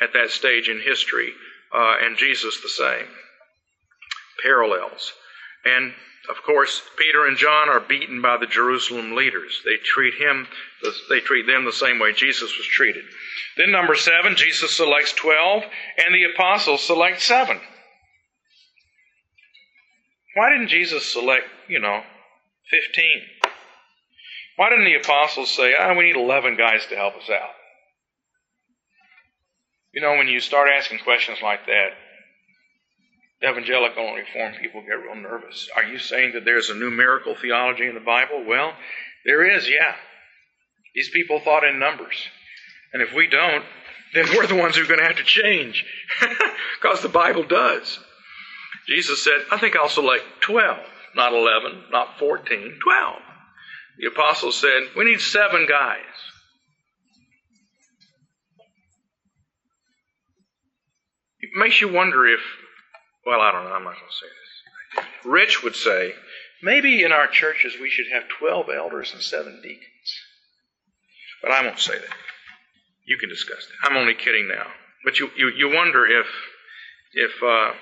at 0.00 0.12
that 0.14 0.30
stage 0.30 0.68
in 0.68 0.80
history, 0.80 1.32
uh, 1.72 1.96
and 2.02 2.16
Jesus 2.16 2.60
the 2.62 2.68
same 2.68 3.06
parallels. 4.42 5.12
And 5.64 5.92
of 6.30 6.42
course, 6.42 6.80
Peter 6.96 7.26
and 7.26 7.36
John 7.36 7.68
are 7.68 7.80
beaten 7.80 8.22
by 8.22 8.38
the 8.38 8.46
Jerusalem 8.46 9.14
leaders. 9.14 9.60
They 9.64 9.76
treat 9.84 10.14
him, 10.14 10.46
they 11.10 11.20
treat 11.20 11.46
them 11.46 11.64
the 11.64 11.72
same 11.72 11.98
way 11.98 12.12
Jesus 12.12 12.56
was 12.56 12.66
treated. 12.66 13.04
Then 13.58 13.70
number 13.70 13.94
seven, 13.94 14.34
Jesus 14.34 14.74
selects 14.76 15.12
twelve, 15.12 15.62
and 15.62 16.14
the 16.14 16.24
apostles 16.34 16.82
select 16.82 17.20
seven. 17.20 17.60
Why 20.34 20.50
didn't 20.50 20.68
Jesus 20.68 21.04
select, 21.12 21.44
you 21.68 21.78
know, 21.78 22.02
fifteen? 22.70 23.22
Why 24.56 24.70
didn't 24.70 24.86
the 24.86 24.96
apostles 24.96 25.50
say, 25.50 25.74
ah, 25.78 25.94
we 25.94 26.04
need 26.04 26.16
eleven 26.16 26.56
guys 26.56 26.86
to 26.86 26.96
help 26.96 27.16
us 27.16 27.28
out? 27.30 27.50
You 29.92 30.00
know, 30.00 30.16
when 30.16 30.26
you 30.28 30.40
start 30.40 30.68
asking 30.76 31.00
questions 31.00 31.38
like 31.42 31.66
that, 31.66 31.90
evangelical 33.44 34.06
and 34.06 34.16
reformed 34.16 34.56
people 34.60 34.82
get 34.82 35.02
real 35.02 35.14
nervous. 35.16 35.68
Are 35.76 35.84
you 35.84 35.98
saying 35.98 36.32
that 36.34 36.44
there's 36.44 36.70
a 36.70 36.74
numerical 36.74 37.34
theology 37.34 37.86
in 37.86 37.94
the 37.94 38.00
Bible? 38.00 38.44
Well, 38.46 38.72
there 39.24 39.56
is, 39.56 39.68
yeah. 39.68 39.94
These 40.94 41.10
people 41.10 41.40
thought 41.40 41.64
in 41.64 41.78
numbers. 41.78 42.16
And 42.92 43.02
if 43.02 43.12
we 43.12 43.26
don't, 43.26 43.64
then 44.14 44.26
we're 44.30 44.46
the 44.46 44.54
ones 44.54 44.76
who 44.76 44.84
are 44.84 44.86
going 44.86 45.00
to 45.00 45.06
have 45.06 45.16
to 45.16 45.24
change. 45.24 45.84
because 46.80 47.02
the 47.02 47.08
Bible 47.08 47.44
does. 47.44 47.98
Jesus 48.86 49.24
said, 49.24 49.44
I 49.50 49.58
think 49.58 49.76
I'll 49.76 49.88
select 49.88 50.24
12, 50.42 50.78
not 51.16 51.32
11, 51.32 51.84
not 51.90 52.18
14, 52.18 52.78
12. 52.82 53.22
The 53.98 54.06
apostles 54.06 54.60
said, 54.60 54.82
We 54.96 55.04
need 55.04 55.20
seven 55.20 55.66
guys. 55.68 55.98
It 61.40 61.50
makes 61.56 61.80
you 61.80 61.92
wonder 61.92 62.26
if 62.26 62.40
well, 63.26 63.40
I 63.40 63.52
don't 63.52 63.64
know. 63.64 63.72
I'm 63.72 63.84
not 63.84 63.94
going 63.94 64.10
to 64.10 64.16
say 64.16 64.26
this. 64.26 65.04
Rich 65.24 65.62
would 65.62 65.76
say, 65.76 66.14
maybe 66.62 67.02
in 67.02 67.12
our 67.12 67.26
churches 67.26 67.74
we 67.80 67.90
should 67.90 68.06
have 68.12 68.24
12 68.38 68.66
elders 68.74 69.12
and 69.12 69.22
seven 69.22 69.60
deacons. 69.62 69.88
But 71.42 71.52
I 71.52 71.64
won't 71.64 71.78
say 71.78 71.94
that. 71.98 72.16
You 73.06 73.18
can 73.18 73.28
discuss 73.28 73.66
that. 73.66 73.90
I'm 73.90 73.96
only 73.96 74.14
kidding 74.14 74.48
now. 74.48 74.66
But 75.04 75.18
you, 75.18 75.30
you, 75.36 75.48
you 75.48 75.74
wonder 75.74 76.06
if, 76.06 76.26
if, 77.12 77.42
uh, 77.42 77.72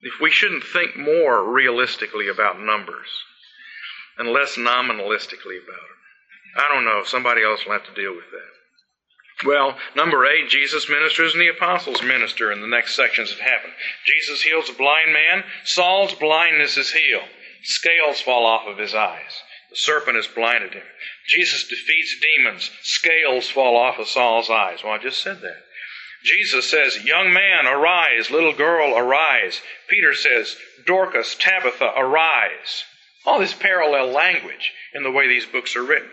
if 0.00 0.14
we 0.20 0.30
shouldn't 0.30 0.64
think 0.64 0.96
more 0.96 1.52
realistically 1.52 2.28
about 2.28 2.60
numbers 2.60 3.08
and 4.18 4.28
less 4.28 4.56
nominalistically 4.56 5.62
about 5.62 5.88
them. 5.88 6.00
I 6.56 6.68
don't 6.72 6.84
know. 6.84 7.02
Somebody 7.04 7.42
else 7.42 7.64
will 7.64 7.72
have 7.72 7.86
to 7.86 7.94
deal 7.94 8.14
with 8.14 8.30
that. 8.30 8.61
Well, 9.44 9.76
number 9.96 10.24
eight, 10.26 10.48
Jesus 10.48 10.88
ministers 10.88 11.32
and 11.32 11.40
the 11.40 11.48
apostles 11.48 12.02
minister 12.02 12.52
in 12.52 12.60
the 12.60 12.66
next 12.66 12.94
sections 12.94 13.30
that 13.30 13.42
happen. 13.42 13.70
Jesus 14.06 14.42
heals 14.42 14.68
a 14.68 14.74
blind 14.74 15.12
man. 15.12 15.44
Saul's 15.64 16.14
blindness 16.14 16.76
is 16.76 16.92
healed. 16.92 17.28
Scales 17.62 18.20
fall 18.20 18.46
off 18.46 18.66
of 18.66 18.78
his 18.78 18.94
eyes. 18.94 19.42
The 19.70 19.76
serpent 19.76 20.16
has 20.16 20.26
blinded 20.26 20.74
him. 20.74 20.82
Jesus 21.28 21.66
defeats 21.66 22.16
demons. 22.20 22.70
Scales 22.82 23.48
fall 23.48 23.76
off 23.76 23.98
of 23.98 24.08
Saul's 24.08 24.50
eyes. 24.50 24.84
Well, 24.84 24.92
I 24.92 24.98
just 24.98 25.22
said 25.22 25.40
that. 25.40 25.62
Jesus 26.24 26.68
says, 26.68 27.04
Young 27.04 27.32
man, 27.32 27.66
arise. 27.66 28.30
Little 28.30 28.52
girl, 28.52 28.96
arise. 28.96 29.60
Peter 29.88 30.14
says, 30.14 30.56
Dorcas, 30.86 31.36
Tabitha, 31.38 31.92
arise. 31.96 32.84
All 33.24 33.38
this 33.38 33.54
parallel 33.54 34.08
language 34.08 34.72
in 34.94 35.02
the 35.02 35.10
way 35.10 35.26
these 35.26 35.46
books 35.46 35.74
are 35.76 35.84
written. 35.84 36.10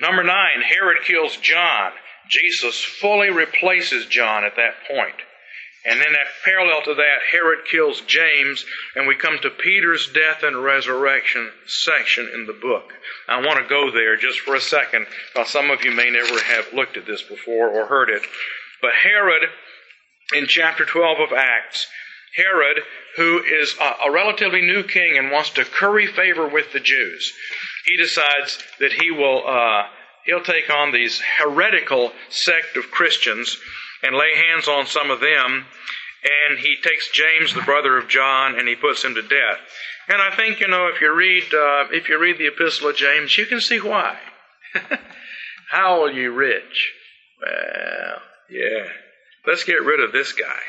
Number 0.00 0.24
nine, 0.24 0.62
Herod 0.62 1.04
kills 1.04 1.36
John. 1.36 1.92
Jesus 2.28 2.82
fully 2.82 3.30
replaces 3.30 4.06
John 4.06 4.44
at 4.44 4.56
that 4.56 4.74
point. 4.88 5.16
And 5.86 6.00
then, 6.00 6.12
that 6.12 6.26
parallel 6.44 6.82
to 6.84 6.94
that, 6.94 7.18
Herod 7.30 7.66
kills 7.70 8.00
James, 8.02 8.64
and 8.96 9.06
we 9.06 9.16
come 9.16 9.38
to 9.42 9.50
Peter's 9.50 10.10
death 10.10 10.42
and 10.42 10.64
resurrection 10.64 11.50
section 11.66 12.30
in 12.32 12.46
the 12.46 12.54
book. 12.54 12.94
I 13.28 13.44
want 13.44 13.58
to 13.58 13.68
go 13.68 13.90
there 13.90 14.16
just 14.16 14.40
for 14.40 14.54
a 14.54 14.60
second, 14.62 15.06
because 15.34 15.50
some 15.50 15.70
of 15.70 15.84
you 15.84 15.90
may 15.90 16.08
never 16.08 16.40
have 16.40 16.72
looked 16.72 16.96
at 16.96 17.04
this 17.04 17.20
before 17.20 17.68
or 17.68 17.84
heard 17.84 18.08
it. 18.08 18.22
But 18.80 18.92
Herod, 19.02 19.42
in 20.34 20.46
chapter 20.46 20.86
12 20.86 21.20
of 21.20 21.32
Acts, 21.36 21.86
Herod, 22.36 22.80
who 23.16 23.42
is 23.42 23.76
a, 23.78 24.10
relatively 24.10 24.62
new 24.62 24.82
king 24.82 25.18
and 25.18 25.30
wants 25.30 25.50
to 25.50 25.64
curry 25.64 26.06
favor 26.06 26.48
with 26.48 26.72
the 26.72 26.80
Jews, 26.80 27.32
he 27.84 27.96
decides 27.98 28.58
that 28.80 28.92
he 28.92 29.10
will 29.10 29.46
uh, 29.46 29.84
he'll 30.24 30.42
take 30.42 30.70
on 30.70 30.92
these 30.92 31.20
heretical 31.38 32.12
sect 32.28 32.76
of 32.76 32.90
Christians 32.90 33.58
and 34.02 34.16
lay 34.16 34.34
hands 34.34 34.68
on 34.68 34.86
some 34.86 35.10
of 35.10 35.20
them. 35.20 35.66
And 36.48 36.58
he 36.58 36.76
takes 36.82 37.10
James, 37.10 37.52
the 37.52 37.62
brother 37.62 37.98
of 37.98 38.08
John, 38.08 38.58
and 38.58 38.66
he 38.66 38.74
puts 38.74 39.04
him 39.04 39.14
to 39.14 39.22
death. 39.22 39.58
And 40.08 40.20
I 40.20 40.34
think 40.34 40.60
you 40.60 40.68
know 40.68 40.86
if 40.88 41.00
you 41.00 41.14
read 41.14 41.44
uh, 41.44 41.86
if 41.92 42.08
you 42.08 42.18
read 42.18 42.38
the 42.38 42.48
Epistle 42.48 42.90
of 42.90 42.96
James, 42.96 43.36
you 43.36 43.46
can 43.46 43.60
see 43.60 43.80
why. 43.80 44.18
How 45.70 46.02
are 46.04 46.10
you 46.10 46.32
rich? 46.32 46.92
Well, 47.40 48.20
yeah. 48.50 48.88
Let's 49.46 49.64
get 49.64 49.82
rid 49.82 50.00
of 50.00 50.12
this 50.12 50.32
guy. 50.32 50.60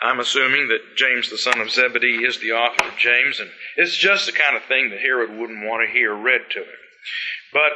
I'm 0.00 0.20
assuming 0.20 0.68
that 0.68 0.96
James, 0.96 1.30
the 1.30 1.38
son 1.38 1.60
of 1.60 1.70
Zebedee, 1.70 2.24
is 2.24 2.38
the 2.40 2.52
author 2.52 2.88
of 2.88 2.98
James, 2.98 3.40
and 3.40 3.50
it's 3.76 3.96
just 3.96 4.26
the 4.26 4.32
kind 4.32 4.56
of 4.56 4.64
thing 4.64 4.90
that 4.90 5.00
Herod 5.00 5.30
wouldn't 5.30 5.64
want 5.64 5.86
to 5.86 5.92
hear 5.92 6.14
read 6.14 6.42
to 6.50 6.58
him. 6.60 6.78
But 7.52 7.72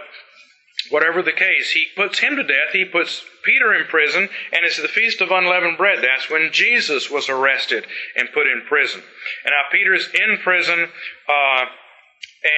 whatever 0.91 1.23
the 1.23 1.33
case, 1.33 1.71
he 1.71 1.87
puts 1.97 2.19
him 2.19 2.37
to 2.37 2.43
death. 2.43 2.73
He 2.73 2.85
puts 2.85 3.23
Peter 3.45 3.75
in 3.75 3.87
prison, 3.87 4.23
and 4.23 4.65
it's 4.65 4.81
the 4.81 4.89
Feast 4.89 5.21
of 5.21 5.31
Unleavened 5.31 5.77
Bread. 5.77 6.03
That's 6.03 6.31
when 6.31 6.51
Jesus 6.53 7.11
was 7.11 7.29
arrested 7.29 7.87
and 8.17 8.33
put 8.33 8.47
in 8.47 8.63
prison. 8.67 9.03
And 9.45 9.53
now 9.53 9.69
Peter's 9.71 10.09
in 10.15 10.39
prison, 10.39 10.89
uh, 11.29 11.65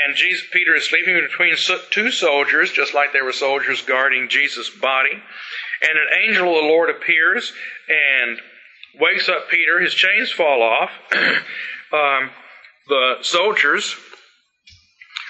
and 0.07 0.17
Jesus, 0.17 0.47
Peter 0.53 0.75
is 0.75 0.89
sleeping 0.89 1.15
between 1.15 1.55
two 1.91 2.11
soldiers, 2.11 2.71
just 2.71 2.95
like 2.95 3.13
there 3.13 3.25
were 3.25 3.33
soldiers 3.33 3.83
guarding 3.83 4.29
Jesus' 4.29 4.71
body. 4.71 5.13
And 5.13 5.99
an 5.99 6.29
angel 6.29 6.49
of 6.49 6.63
the 6.63 6.69
Lord 6.69 6.91
appears 6.91 7.53
and 7.89 8.39
wakes 9.01 9.29
up 9.29 9.49
Peter. 9.49 9.81
His 9.81 9.95
chains 9.95 10.31
fall 10.31 10.63
off. 10.63 10.91
um, 11.93 12.31
the 12.89 13.17
soldiers 13.23 13.97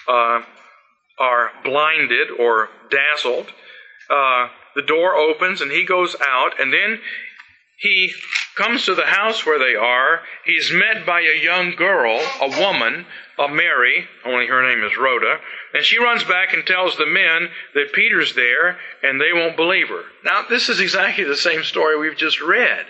uh, 0.08 0.42
are 1.20 1.50
blinded 1.62 2.28
or 2.38 2.68
dazzled. 2.90 3.52
Uh, 4.08 4.48
the 4.74 4.82
door 4.82 5.14
opens 5.14 5.60
and 5.60 5.70
he 5.70 5.84
goes 5.84 6.16
out, 6.20 6.60
and 6.60 6.72
then 6.72 7.00
he 7.76 8.12
comes 8.56 8.84
to 8.84 8.94
the 8.94 9.06
house 9.06 9.46
where 9.46 9.58
they 9.58 9.74
are. 9.74 10.20
He's 10.44 10.70
met 10.72 11.06
by 11.06 11.20
a 11.20 11.42
young 11.42 11.74
girl, 11.76 12.20
a 12.40 12.48
woman, 12.60 13.06
a 13.38 13.48
Mary, 13.48 14.06
only 14.24 14.46
her 14.46 14.68
name 14.68 14.84
is 14.84 14.98
Rhoda, 14.98 15.38
and 15.72 15.82
she 15.82 15.98
runs 15.98 16.22
back 16.24 16.52
and 16.52 16.66
tells 16.66 16.96
the 16.96 17.06
men 17.06 17.48
that 17.74 17.94
Peter's 17.94 18.34
there 18.34 18.78
and 19.02 19.18
they 19.18 19.32
won't 19.32 19.56
believe 19.56 19.88
her. 19.88 20.02
Now, 20.24 20.44
this 20.48 20.68
is 20.68 20.78
exactly 20.78 21.24
the 21.24 21.36
same 21.36 21.64
story 21.64 21.98
we've 21.98 22.18
just 22.18 22.42
read, 22.42 22.84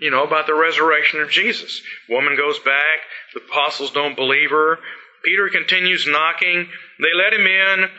you 0.00 0.12
know, 0.12 0.22
about 0.22 0.46
the 0.46 0.54
resurrection 0.54 1.20
of 1.20 1.30
Jesus. 1.30 1.82
Woman 2.08 2.36
goes 2.36 2.60
back, 2.60 3.00
the 3.34 3.40
apostles 3.40 3.90
don't 3.90 4.14
believe 4.14 4.50
her. 4.50 4.78
Peter 5.24 5.48
continues 5.48 6.06
knocking. 6.06 6.68
They 7.00 7.14
let 7.14 7.32
him 7.32 7.46
in, 7.46 7.90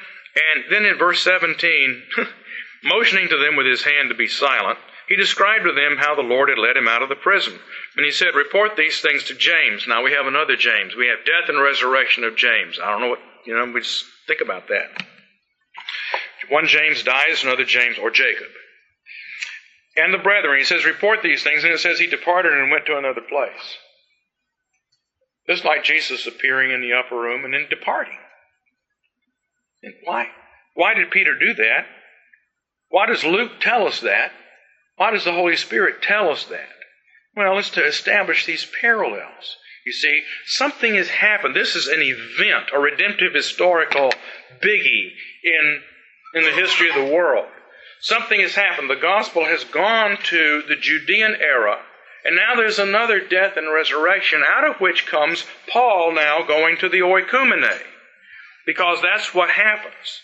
and 0.55 0.65
then 0.69 0.85
in 0.85 0.97
verse 0.97 1.21
17, 1.21 2.03
motioning 2.83 3.29
to 3.29 3.37
them 3.37 3.55
with 3.55 3.65
his 3.65 3.83
hand 3.83 4.09
to 4.09 4.15
be 4.15 4.27
silent, 4.27 4.77
he 5.07 5.15
described 5.15 5.63
to 5.63 5.71
them 5.71 5.97
how 5.97 6.15
the 6.15 6.21
Lord 6.21 6.49
had 6.49 6.59
led 6.59 6.75
him 6.75 6.87
out 6.87 7.01
of 7.01 7.09
the 7.09 7.15
prison. 7.15 7.57
And 7.95 8.05
he 8.05 8.11
said, 8.11 8.35
Report 8.35 8.75
these 8.75 8.99
things 8.99 9.23
to 9.25 9.35
James. 9.35 9.87
Now 9.87 10.03
we 10.03 10.11
have 10.11 10.27
another 10.27 10.55
James. 10.55 10.95
We 10.95 11.07
have 11.07 11.25
death 11.25 11.49
and 11.49 11.61
resurrection 11.61 12.23
of 12.23 12.35
James. 12.35 12.77
I 12.81 12.91
don't 12.91 13.01
know 13.01 13.09
what, 13.09 13.19
you 13.45 13.55
know, 13.55 13.71
we 13.71 13.81
just 13.81 14.05
think 14.27 14.41
about 14.41 14.67
that. 14.67 15.05
One 16.49 16.67
James 16.67 17.03
dies, 17.03 17.43
another 17.43 17.65
James, 17.65 17.97
or 17.97 18.11
Jacob. 18.11 18.47
And 19.95 20.13
the 20.13 20.19
brethren, 20.19 20.59
he 20.59 20.65
says, 20.65 20.85
Report 20.85 21.21
these 21.23 21.43
things. 21.43 21.63
And 21.63 21.73
it 21.73 21.79
says 21.79 21.99
he 21.99 22.07
departed 22.07 22.53
and 22.53 22.69
went 22.69 22.85
to 22.87 22.97
another 22.97 23.21
place. 23.21 23.77
Just 25.47 25.63
like 25.63 25.85
Jesus 25.85 26.27
appearing 26.27 26.71
in 26.71 26.81
the 26.81 26.93
upper 26.93 27.15
room 27.15 27.45
and 27.45 27.53
then 27.53 27.67
departing. 27.69 28.17
And 29.83 29.93
why? 30.03 30.27
Why 30.73 30.93
did 30.93 31.11
Peter 31.11 31.37
do 31.37 31.53
that? 31.55 31.85
Why 32.89 33.05
does 33.05 33.23
Luke 33.23 33.59
tell 33.59 33.87
us 33.87 33.99
that? 34.01 34.31
Why 34.95 35.11
does 35.11 35.25
the 35.25 35.33
Holy 35.33 35.55
Spirit 35.55 36.01
tell 36.01 36.29
us 36.29 36.45
that? 36.45 36.69
Well, 37.35 37.57
it's 37.59 37.69
to 37.71 37.85
establish 37.85 38.45
these 38.45 38.65
parallels. 38.81 39.57
You 39.85 39.93
see, 39.93 40.23
something 40.45 40.95
has 40.95 41.07
happened. 41.07 41.55
This 41.55 41.75
is 41.75 41.87
an 41.87 42.01
event, 42.01 42.71
a 42.73 42.79
redemptive 42.79 43.33
historical 43.33 44.11
biggie 44.61 45.11
in, 45.43 45.81
in 46.33 46.43
the 46.43 46.51
history 46.51 46.89
of 46.89 46.95
the 46.95 47.13
world. 47.13 47.47
Something 48.01 48.41
has 48.41 48.55
happened. 48.55 48.89
The 48.89 48.95
gospel 48.95 49.45
has 49.45 49.63
gone 49.63 50.17
to 50.25 50.63
the 50.67 50.75
Judean 50.75 51.35
era, 51.39 51.79
and 52.25 52.35
now 52.35 52.55
there's 52.55 52.79
another 52.79 53.19
death 53.19 53.55
and 53.55 53.71
resurrection, 53.71 54.43
out 54.47 54.67
of 54.67 54.81
which 54.81 55.05
comes 55.05 55.45
Paul 55.71 56.11
now 56.13 56.45
going 56.45 56.77
to 56.77 56.89
the 56.89 56.99
oikumene, 56.99 57.79
because 58.67 59.01
that's 59.01 59.33
what 59.33 59.49
happens. 59.49 60.21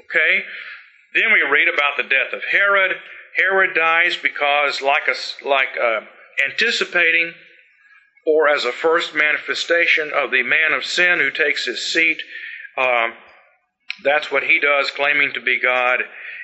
Okay? 0.00 0.44
Then 1.14 1.32
we 1.32 1.50
read 1.50 1.72
about 1.72 1.96
the 1.96 2.02
death 2.02 2.34
of 2.34 2.42
Herod. 2.50 2.96
Herod 3.36 3.74
dies 3.74 4.16
because, 4.16 4.82
like 4.82 5.08
a, 5.08 5.46
like 5.48 5.76
a, 5.80 6.00
anticipating, 6.50 7.32
or 8.26 8.48
as 8.48 8.64
a 8.64 8.72
first 8.72 9.14
manifestation 9.14 10.10
of 10.12 10.30
the 10.30 10.42
man 10.42 10.72
of 10.72 10.84
sin 10.84 11.20
who 11.20 11.30
takes 11.30 11.64
his 11.64 11.92
seat, 11.92 12.20
um, 12.76 13.12
that's 14.02 14.30
what 14.30 14.42
he 14.42 14.58
does, 14.60 14.90
claiming 14.90 15.32
to 15.34 15.40
be 15.40 15.60
God, 15.60 16.00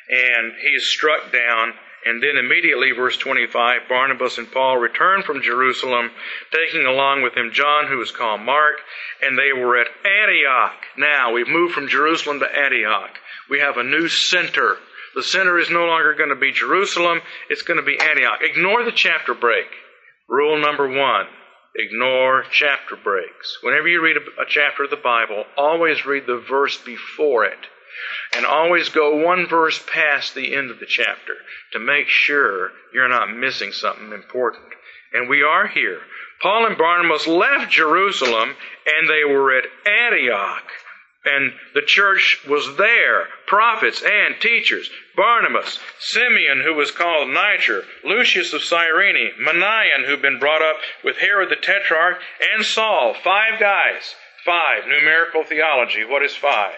and 0.09 0.53
he 0.62 0.69
is 0.69 0.89
struck 0.89 1.33
down. 1.33 1.73
And 2.07 2.23
then 2.23 2.37
immediately, 2.37 2.92
verse 2.92 3.16
25, 3.16 3.88
Barnabas 3.88 4.38
and 4.38 4.51
Paul 4.51 4.79
returned 4.79 5.25
from 5.25 5.42
Jerusalem, 5.42 6.12
taking 6.53 6.87
along 6.87 7.23
with 7.23 7.35
them 7.35 7.51
John, 7.53 7.88
who 7.88 7.99
was 7.99 8.12
called 8.12 8.42
Mark, 8.42 8.77
and 9.23 9.37
they 9.37 9.53
were 9.53 9.77
at 9.77 9.88
Antioch. 10.05 10.85
Now, 10.97 11.33
we've 11.33 11.49
moved 11.49 11.75
from 11.75 11.88
Jerusalem 11.88 12.38
to 12.38 12.47
Antioch. 12.47 13.19
We 13.51 13.59
have 13.59 13.77
a 13.77 13.83
new 13.83 14.09
center. 14.09 14.77
The 15.16 15.25
center 15.25 15.59
is 15.59 15.69
no 15.69 15.87
longer 15.87 16.14
going 16.14 16.31
to 16.31 16.37
be 16.37 16.53
Jerusalem, 16.53 17.23
it's 17.51 17.62
going 17.62 17.81
to 17.81 17.87
be 17.87 17.99
Antioch. 17.99 18.38
Ignore 18.40 18.85
the 18.85 18.92
chapter 18.92 19.35
break. 19.35 19.66
Rule 20.29 20.61
number 20.61 20.88
one 20.88 21.27
ignore 21.79 22.45
chapter 22.51 22.97
breaks. 22.97 23.59
Whenever 23.62 23.88
you 23.88 24.03
read 24.03 24.16
a, 24.16 24.42
a 24.42 24.47
chapter 24.49 24.85
of 24.85 24.90
the 24.90 24.97
Bible, 24.97 25.45
always 25.57 26.07
read 26.07 26.27
the 26.27 26.38
verse 26.49 26.77
before 26.79 27.45
it. 27.45 27.59
And 28.35 28.44
always 28.44 28.88
go 28.88 29.16
one 29.16 29.46
verse 29.46 29.82
past 29.92 30.35
the 30.35 30.54
end 30.54 30.70
of 30.70 30.80
the 30.80 30.87
chapter 30.87 31.35
to 31.72 31.78
make 31.78 32.09
sure 32.09 32.70
you're 32.92 33.09
not 33.09 33.35
missing 33.35 33.72
something 33.72 34.12
important. 34.12 34.64
And 35.12 35.28
we 35.28 35.42
are 35.42 35.66
here. 35.66 36.00
Paul 36.42 36.66
and 36.66 36.76
Barnabas 36.76 37.26
left 37.26 37.72
Jerusalem 37.72 38.56
and 38.87 39.09
they 39.09 39.24
were 39.24 39.56
at 39.56 39.64
Antioch 39.87 40.70
and 41.26 41.52
the 41.74 41.82
church 41.82 42.40
was 42.48 42.76
there, 42.76 43.26
prophets 43.46 44.02
and 44.02 44.40
teachers. 44.40 44.88
Barnabas, 45.16 45.80
Simeon, 45.98 46.62
who 46.62 46.74
was 46.74 46.92
called 46.92 47.28
Niger, 47.28 47.85
Lucius 48.04 48.52
of 48.52 48.62
Cyrene, 48.62 49.32
Manaen, 49.40 50.06
who'd 50.06 50.22
been 50.22 50.38
brought 50.38 50.62
up 50.62 50.76
with 51.02 51.16
Herod 51.16 51.50
the 51.50 51.56
Tetrarch, 51.56 52.20
and 52.54 52.64
Saul. 52.64 53.14
Five 53.14 53.59
guys. 53.59 54.14
Five. 54.44 54.87
Numerical 54.87 55.42
theology. 55.42 56.04
What 56.04 56.22
is 56.22 56.37
five? 56.37 56.76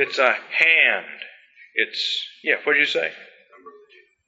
It's 0.00 0.18
a 0.18 0.32
hand. 0.32 1.06
It's, 1.74 2.26
yeah, 2.42 2.56
what 2.64 2.74
did 2.74 2.80
you 2.80 2.86
say? 2.86 3.12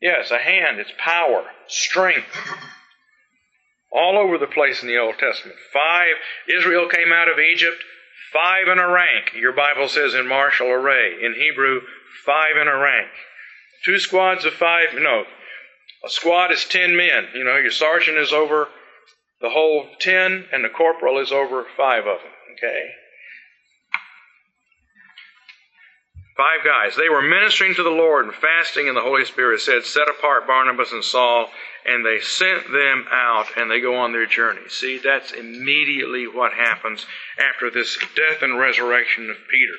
Yes, 0.01 0.31
a 0.31 0.39
hand. 0.39 0.79
It's 0.79 0.93
power, 0.99 1.45
strength. 1.67 2.37
All 3.93 4.19
over 4.19 4.39
the 4.39 4.47
place 4.47 4.83
in 4.83 4.89
the 4.89 4.99
Old 4.99 5.19
Testament. 5.19 5.59
Five. 5.73 6.17
Israel 6.49 6.89
came 6.89 7.13
out 7.13 7.29
of 7.29 7.39
Egypt 7.39 7.83
Five 8.33 8.67
in 8.67 8.79
a 8.79 8.89
rank, 8.89 9.35
your 9.35 9.53
Bible 9.53 9.89
says 9.89 10.15
in 10.15 10.27
martial 10.27 10.69
array. 10.69 11.23
In 11.23 11.35
Hebrew, 11.35 11.83
five 12.25 12.57
in 12.59 12.67
a 12.67 12.79
rank. 12.79 13.11
Two 13.85 13.99
squads 13.99 14.47
of 14.47 14.55
five, 14.55 14.95
no. 14.95 15.25
A 16.03 16.09
squad 16.09 16.51
is 16.51 16.65
ten 16.65 16.97
men. 16.97 17.29
You 17.35 17.45
know, 17.45 17.57
your 17.57 17.71
sergeant 17.71 18.17
is 18.17 18.33
over 18.33 18.69
the 19.43 19.51
whole 19.51 19.87
ten, 20.01 20.47
and 20.51 20.65
the 20.65 20.71
corporal 20.71 21.19
is 21.19 21.31
over 21.31 21.67
five 21.77 22.07
of 22.07 22.21
them. 22.21 22.33
Okay? 22.55 22.91
Five 26.37 26.65
guys. 26.65 26.97
They 26.97 27.11
were 27.11 27.23
ministering 27.23 27.75
to 27.75 27.83
the 27.83 27.91
Lord 27.91 28.25
and 28.25 28.35
fasting, 28.35 28.89
and 28.89 28.97
the 28.97 29.03
Holy 29.03 29.25
Spirit 29.25 29.61
said, 29.61 29.85
Set 29.85 30.09
apart 30.09 30.47
Barnabas 30.47 30.93
and 30.93 31.05
Saul, 31.05 31.51
and 31.85 32.07
they 32.07 32.21
sent 32.21 32.73
them 32.73 33.07
out, 33.11 33.47
and 33.57 33.71
they 33.71 33.81
go 33.81 33.97
on 33.97 34.13
their 34.13 34.27
journey. 34.27 34.69
See, 34.69 34.99
that's 34.99 35.33
immediately 35.33 36.27
what 36.27 36.55
happens 36.55 37.05
after 37.39 37.71
this 37.71 37.99
death 38.17 38.41
and 38.41 38.59
resurrection 38.59 39.29
of 39.29 39.37
Peter. 39.51 39.77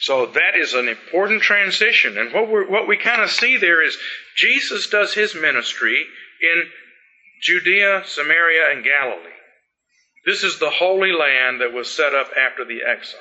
So 0.00 0.26
that 0.26 0.54
is 0.56 0.74
an 0.74 0.88
important 0.88 1.42
transition. 1.42 2.18
And 2.18 2.32
what, 2.32 2.48
we 2.48 2.66
what 2.66 2.86
we 2.86 2.96
kind 2.96 3.22
of 3.22 3.30
see 3.30 3.56
there 3.56 3.82
is 3.82 3.96
Jesus 4.36 4.88
does 4.88 5.14
his 5.14 5.34
ministry 5.34 6.04
in 6.40 6.64
Judea, 7.42 8.02
Samaria, 8.06 8.70
and 8.70 8.84
Galilee. 8.84 9.32
This 10.24 10.44
is 10.44 10.58
the 10.58 10.70
holy 10.70 11.12
land 11.12 11.60
that 11.60 11.72
was 11.72 11.90
set 11.90 12.14
up 12.14 12.28
after 12.36 12.64
the 12.64 12.80
exile. 12.82 13.20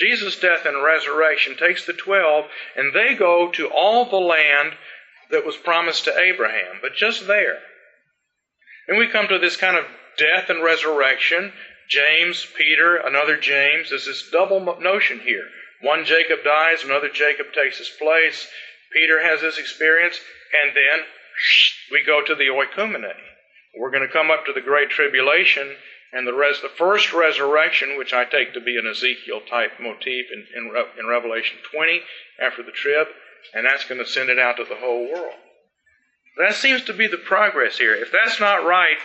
Jesus' 0.00 0.40
death 0.40 0.64
and 0.64 0.82
resurrection 0.82 1.56
takes 1.56 1.84
the 1.84 1.92
twelve, 1.92 2.46
and 2.74 2.94
they 2.94 3.14
go 3.14 3.50
to 3.52 3.68
all 3.68 4.08
the 4.08 4.16
land 4.16 4.72
that 5.30 5.44
was 5.46 5.56
promised 5.56 6.04
to 6.04 6.18
Abraham, 6.18 6.80
but 6.80 6.94
just 6.94 7.26
there. 7.26 7.58
And 8.88 8.98
we 8.98 9.06
come 9.06 9.28
to 9.28 9.38
this 9.38 9.56
kind 9.56 9.76
of 9.76 9.84
death 10.16 10.48
and 10.48 10.64
resurrection. 10.64 11.52
James, 11.88 12.46
Peter, 12.56 12.96
another 12.96 13.36
James. 13.36 13.90
There's 13.90 14.06
this 14.06 14.28
double 14.32 14.78
notion 14.80 15.20
here. 15.20 15.46
One 15.82 16.04
Jacob 16.04 16.44
dies, 16.44 16.84
another 16.84 17.08
Jacob 17.08 17.46
takes 17.54 17.78
his 17.78 17.90
place. 17.98 18.46
Peter 18.92 19.22
has 19.22 19.40
this 19.40 19.58
experience, 19.58 20.18
and 20.62 20.74
then 20.74 21.06
we 21.92 22.04
go 22.04 22.24
to 22.24 22.34
the 22.34 22.48
oikumene. 22.48 23.14
We're 23.78 23.90
going 23.90 24.06
to 24.06 24.12
come 24.12 24.30
up 24.30 24.46
to 24.46 24.52
the 24.52 24.60
Great 24.60 24.90
Tribulation, 24.90 25.76
and 26.12 26.26
the, 26.26 26.32
res- 26.32 26.60
the 26.60 26.68
first 26.68 27.12
resurrection, 27.12 27.96
which 27.96 28.12
I 28.12 28.24
take 28.24 28.54
to 28.54 28.60
be 28.60 28.76
an 28.76 28.86
Ezekiel 28.86 29.40
type 29.48 29.72
motif 29.80 30.26
in, 30.32 30.46
in, 30.56 30.70
Re- 30.70 30.90
in 30.98 31.06
Revelation 31.06 31.58
20 31.72 32.00
after 32.40 32.62
the 32.62 32.72
trib, 32.72 33.08
and 33.54 33.66
that's 33.66 33.84
going 33.84 34.02
to 34.02 34.10
send 34.10 34.28
it 34.28 34.38
out 34.38 34.56
to 34.56 34.64
the 34.64 34.76
whole 34.76 35.10
world. 35.12 35.38
That 36.38 36.54
seems 36.54 36.82
to 36.84 36.92
be 36.92 37.06
the 37.06 37.18
progress 37.18 37.78
here. 37.78 37.94
If 37.94 38.10
that's 38.12 38.40
not 38.40 38.64
right, 38.64 38.98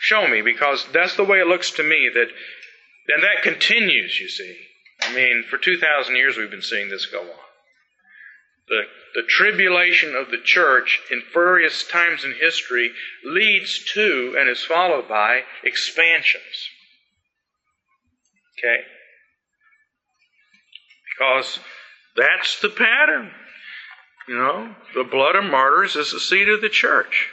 show 0.00 0.26
me, 0.26 0.42
because 0.42 0.86
that's 0.92 1.16
the 1.16 1.24
way 1.24 1.38
it 1.38 1.46
looks 1.46 1.70
to 1.72 1.82
me 1.82 2.10
that, 2.14 2.28
and 3.08 3.22
that 3.22 3.42
continues, 3.42 4.18
you 4.20 4.28
see. 4.28 4.56
I 5.02 5.14
mean, 5.14 5.44
for 5.48 5.58
2,000 5.58 6.16
years 6.16 6.36
we've 6.36 6.50
been 6.50 6.62
seeing 6.62 6.88
this 6.88 7.06
go 7.06 7.20
on. 7.20 7.49
The, 8.70 8.82
the 9.14 9.26
tribulation 9.28 10.14
of 10.14 10.30
the 10.30 10.40
church 10.42 11.00
in 11.10 11.22
various 11.34 11.86
times 11.86 12.24
in 12.24 12.34
history 12.40 12.92
leads 13.24 13.84
to 13.94 14.36
and 14.38 14.48
is 14.48 14.62
followed 14.62 15.08
by 15.08 15.42
expansions. 15.64 16.70
Okay? 18.58 18.84
Because 21.18 21.58
that's 22.16 22.60
the 22.60 22.68
pattern. 22.68 23.32
You 24.28 24.36
know, 24.36 24.74
the 24.94 25.04
blood 25.04 25.34
of 25.34 25.44
martyrs 25.44 25.96
is 25.96 26.12
the 26.12 26.20
seed 26.20 26.48
of 26.48 26.60
the 26.60 26.68
church. 26.68 27.28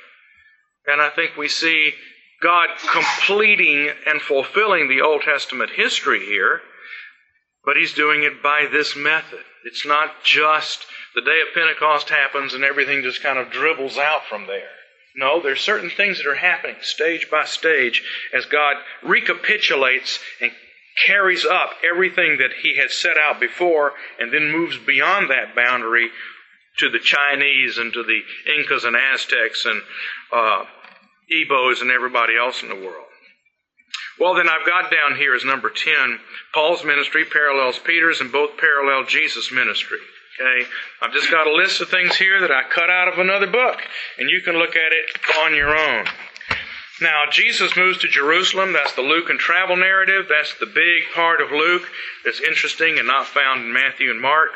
And 0.88 1.00
I 1.00 1.10
think 1.10 1.38
we 1.38 1.48
see 1.48 1.94
God 2.42 2.70
completing 2.92 3.92
and 4.08 4.22
fulfilling 4.22 4.88
the 4.88 5.02
Old 5.02 5.22
Testament 5.22 5.72
history 5.76 6.26
here, 6.26 6.62
but 7.66 7.78
He's 7.78 7.94
doing 7.94 8.24
it 8.24 8.42
by 8.42 8.68
this 8.72 8.96
method. 8.96 9.44
It's 9.66 9.86
not 9.86 10.24
just 10.24 10.86
the 11.18 11.22
day 11.22 11.42
of 11.42 11.54
Pentecost 11.56 12.10
happens 12.10 12.54
and 12.54 12.64
everything 12.64 13.02
just 13.02 13.24
kind 13.24 13.40
of 13.40 13.50
dribbles 13.50 13.98
out 13.98 14.26
from 14.30 14.46
there. 14.46 14.70
No, 15.16 15.42
there's 15.42 15.62
certain 15.62 15.90
things 15.90 16.18
that 16.18 16.28
are 16.28 16.36
happening 16.36 16.76
stage 16.82 17.28
by 17.32 17.46
stage 17.46 18.04
as 18.36 18.46
God 18.46 18.76
recapitulates 19.02 20.20
and 20.40 20.52
carries 21.08 21.44
up 21.44 21.72
everything 21.84 22.38
that 22.38 22.52
He 22.62 22.78
had 22.78 22.92
set 22.92 23.18
out 23.18 23.40
before 23.40 23.94
and 24.20 24.32
then 24.32 24.52
moves 24.52 24.78
beyond 24.78 25.32
that 25.32 25.56
boundary 25.56 26.10
to 26.78 26.92
the 26.92 27.00
Chinese 27.00 27.80
and 27.80 27.92
to 27.94 28.04
the 28.04 28.22
Incas 28.56 28.84
and 28.84 28.96
Aztecs 28.96 29.66
and 29.66 29.82
uh, 30.32 30.66
and 31.82 31.92
everybody 31.92 32.38
else 32.38 32.62
in 32.62 32.70
the 32.70 32.76
world. 32.76 33.08
Well, 34.20 34.36
then 34.36 34.48
I've 34.48 34.68
got 34.68 34.92
down 34.92 35.18
here 35.18 35.34
as 35.34 35.44
number 35.44 35.72
10, 35.72 36.20
Paul's 36.54 36.84
ministry 36.84 37.26
parallels 37.26 37.80
Peter's 37.80 38.22
and 38.22 38.32
both 38.32 38.58
parallel 38.58 39.06
Jesus' 39.06 39.52
ministry. 39.52 40.00
Okay? 40.40 40.70
I've 41.02 41.14
just 41.14 41.32
got 41.32 41.48
a 41.48 41.54
list 41.54 41.82
of 41.82 41.90
things 41.90 42.16
here 42.16 42.42
that 42.42 42.52
I 42.52 42.64
cut 42.70 42.90
out 42.90 43.08
of 43.08 43.20
another 43.20 43.48
book, 43.48 43.82
and 44.18 44.30
you 44.30 44.42
can 44.42 44.56
look 44.56 44.76
at 44.76 44.92
it 44.92 45.20
on 45.44 45.56
your 45.56 45.76
own. 45.76 46.06
Now, 47.02 47.24
Jesus 47.32 47.76
moves 47.76 48.00
to 48.00 48.08
Jerusalem. 48.08 48.74
That's 48.74 48.94
the 48.94 49.02
Luke 49.02 49.30
and 49.30 49.40
travel 49.40 49.76
narrative. 49.76 50.26
That's 50.30 50.54
the 50.60 50.66
big 50.66 51.14
part 51.14 51.42
of 51.42 51.52
Luke 51.52 51.88
that's 52.26 52.42
interesting 52.42 52.98
and 52.98 53.08
not 53.08 53.28
found 53.28 53.66
in 53.66 53.74
Matthew 53.74 54.10
and 54.10 54.22
Mark. 54.22 54.50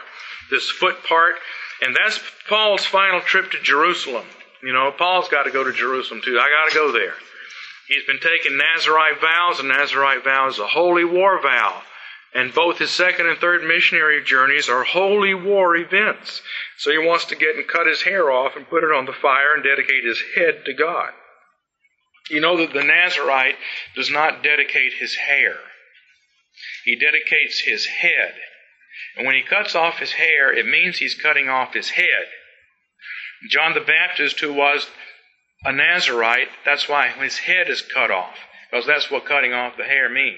This 0.49 0.69
foot 0.69 1.03
part. 1.03 1.35
And 1.81 1.95
that's 1.95 2.19
Paul's 2.49 2.85
final 2.85 3.21
trip 3.21 3.51
to 3.51 3.61
Jerusalem. 3.61 4.25
You 4.63 4.73
know, 4.73 4.91
Paul's 4.91 5.29
got 5.29 5.43
to 5.43 5.51
go 5.51 5.63
to 5.63 5.71
Jerusalem 5.71 6.21
too. 6.23 6.39
I 6.39 6.49
got 6.49 6.71
to 6.71 6.75
go 6.75 6.91
there. 6.91 7.13
He's 7.87 8.05
been 8.05 8.19
taking 8.19 8.57
Nazarite 8.57 9.19
vows, 9.19 9.59
and 9.59 9.67
Nazarite 9.67 10.23
vow 10.23 10.47
is 10.47 10.59
a 10.59 10.67
holy 10.67 11.03
war 11.03 11.41
vow. 11.41 11.81
And 12.33 12.53
both 12.53 12.77
his 12.77 12.91
second 12.91 13.27
and 13.27 13.37
third 13.37 13.63
missionary 13.63 14.23
journeys 14.23 14.69
are 14.69 14.83
holy 14.83 15.33
war 15.33 15.75
events. 15.75 16.41
So 16.77 16.91
he 16.91 16.97
wants 16.97 17.25
to 17.25 17.35
get 17.35 17.55
and 17.55 17.67
cut 17.67 17.87
his 17.87 18.03
hair 18.03 18.31
off 18.31 18.55
and 18.55 18.69
put 18.69 18.83
it 18.83 18.95
on 18.95 19.05
the 19.05 19.13
fire 19.13 19.53
and 19.53 19.63
dedicate 19.63 20.05
his 20.05 20.21
head 20.35 20.63
to 20.65 20.73
God. 20.73 21.09
You 22.29 22.39
know 22.39 22.57
that 22.57 22.71
the 22.71 22.83
Nazarite 22.83 23.57
does 23.95 24.09
not 24.09 24.43
dedicate 24.43 24.93
his 24.93 25.15
hair. 25.15 25.55
He 26.85 26.95
dedicates 26.95 27.59
his 27.59 27.85
head. 27.85 28.35
And 29.17 29.25
when 29.25 29.35
he 29.35 29.41
cuts 29.41 29.75
off 29.75 29.99
his 29.99 30.13
hair, 30.13 30.53
it 30.53 30.65
means 30.65 30.97
he's 30.97 31.15
cutting 31.15 31.49
off 31.49 31.73
his 31.73 31.89
head. 31.89 32.27
John 33.49 33.73
the 33.73 33.81
Baptist, 33.81 34.39
who 34.39 34.53
was 34.53 34.87
a 35.65 35.73
Nazarite, 35.73 36.49
that's 36.63 36.87
why 36.87 37.09
his 37.09 37.39
head 37.39 37.69
is 37.69 37.81
cut 37.81 38.11
off, 38.11 38.37
because 38.69 38.85
that's 38.85 39.11
what 39.11 39.25
cutting 39.25 39.53
off 39.53 39.77
the 39.77 39.83
hair 39.83 40.09
means. 40.09 40.37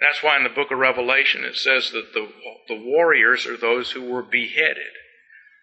That's 0.00 0.22
why 0.22 0.36
in 0.36 0.44
the 0.44 0.48
book 0.48 0.70
of 0.70 0.78
Revelation 0.78 1.44
it 1.44 1.56
says 1.56 1.90
that 1.90 2.12
the, 2.12 2.28
the 2.68 2.80
warriors 2.80 3.46
are 3.46 3.56
those 3.56 3.90
who 3.90 4.10
were 4.10 4.22
beheaded. 4.22 4.92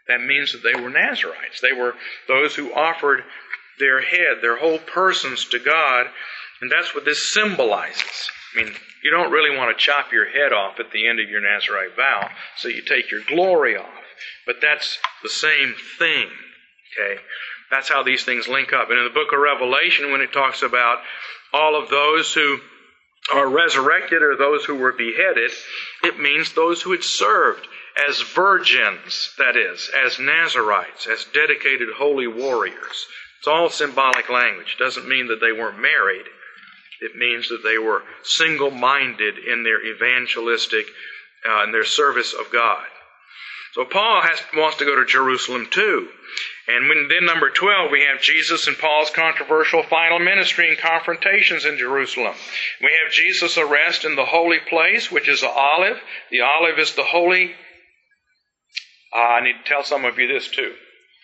That 0.07 0.21
means 0.21 0.51
that 0.51 0.61
they 0.61 0.79
were 0.79 0.89
Nazarites. 0.89 1.61
They 1.61 1.73
were 1.73 1.95
those 2.27 2.55
who 2.55 2.73
offered 2.73 3.23
their 3.79 4.01
head, 4.01 4.37
their 4.41 4.57
whole 4.57 4.79
persons 4.79 5.45
to 5.45 5.59
God, 5.59 6.07
and 6.61 6.71
that's 6.71 6.93
what 6.93 7.05
this 7.05 7.33
symbolizes. 7.33 8.29
I 8.53 8.63
mean, 8.63 8.73
you 9.03 9.11
don't 9.11 9.31
really 9.31 9.55
want 9.55 9.75
to 9.75 9.83
chop 9.83 10.11
your 10.11 10.29
head 10.29 10.53
off 10.53 10.79
at 10.79 10.91
the 10.91 11.07
end 11.07 11.19
of 11.19 11.29
your 11.29 11.41
Nazarite 11.41 11.95
vow, 11.95 12.29
so 12.57 12.67
you 12.67 12.81
take 12.81 13.11
your 13.11 13.21
glory 13.27 13.77
off. 13.77 13.85
But 14.45 14.57
that's 14.61 14.97
the 15.23 15.29
same 15.29 15.75
thing. 15.99 16.27
Okay? 16.97 17.21
That's 17.71 17.89
how 17.89 18.03
these 18.03 18.23
things 18.23 18.47
link 18.47 18.73
up. 18.73 18.89
And 18.89 18.99
in 18.99 19.03
the 19.03 19.09
book 19.09 19.33
of 19.33 19.39
Revelation, 19.39 20.11
when 20.11 20.21
it 20.21 20.31
talks 20.31 20.61
about 20.61 20.99
all 21.51 21.81
of 21.81 21.89
those 21.89 22.33
who 22.33 22.59
are 23.33 23.47
resurrected 23.47 24.21
or 24.21 24.35
those 24.35 24.65
who 24.65 24.75
were 24.75 24.91
beheaded, 24.91 25.51
it 26.03 26.19
means 26.19 26.53
those 26.53 26.81
who 26.81 26.91
had 26.91 27.03
served 27.03 27.67
as 28.09 28.21
virgins, 28.21 29.33
that 29.37 29.55
is, 29.55 29.89
as 30.05 30.19
Nazarites, 30.19 31.07
as 31.07 31.25
dedicated 31.33 31.89
holy 31.95 32.27
warriors. 32.27 33.05
It's 33.39 33.47
all 33.47 33.69
symbolic 33.69 34.29
language. 34.29 34.75
It 34.77 34.83
doesn't 34.83 35.07
mean 35.07 35.27
that 35.27 35.39
they 35.39 35.51
weren't 35.51 35.79
married. 35.79 36.25
It 37.01 37.15
means 37.15 37.49
that 37.49 37.63
they 37.63 37.77
were 37.77 38.03
single 38.23 38.71
minded 38.71 39.37
in 39.37 39.63
their 39.63 39.83
evangelistic, 39.85 40.87
uh, 41.47 41.63
in 41.63 41.71
their 41.71 41.85
service 41.85 42.33
of 42.33 42.51
God. 42.51 42.85
So 43.73 43.85
Paul 43.85 44.21
has, 44.21 44.39
wants 44.55 44.77
to 44.77 44.85
go 44.85 44.95
to 44.95 45.05
Jerusalem 45.05 45.67
too. 45.69 46.09
And 46.67 46.89
when, 46.89 47.07
then 47.09 47.25
number 47.25 47.51
12, 47.51 47.91
we 47.91 48.01
have 48.01 48.21
Jesus 48.21 48.67
and 48.67 48.77
Paul's 48.77 49.11
controversial 49.11 49.83
final 49.83 50.17
ministry 50.17 50.67
and 50.67 50.77
confrontations 50.77 51.63
in 51.63 51.77
Jerusalem. 51.77 52.33
We 52.81 52.89
have 53.03 53.13
Jesus' 53.13 53.57
arrest 53.57 54.03
in 54.03 54.15
the 54.15 54.25
holy 54.25 54.57
place, 54.67 55.11
which 55.11 55.29
is 55.29 55.41
the 55.41 55.49
olive. 55.49 55.97
The 56.31 56.41
olive 56.41 56.79
is 56.79 56.95
the 56.95 57.03
holy. 57.03 57.53
Uh, 59.15 59.19
I 59.19 59.41
need 59.41 59.53
to 59.63 59.69
tell 59.69 59.83
some 59.83 60.05
of 60.05 60.17
you 60.17 60.27
this 60.27 60.47
too. 60.47 60.73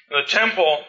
The 0.09 0.23
temple 0.27 0.83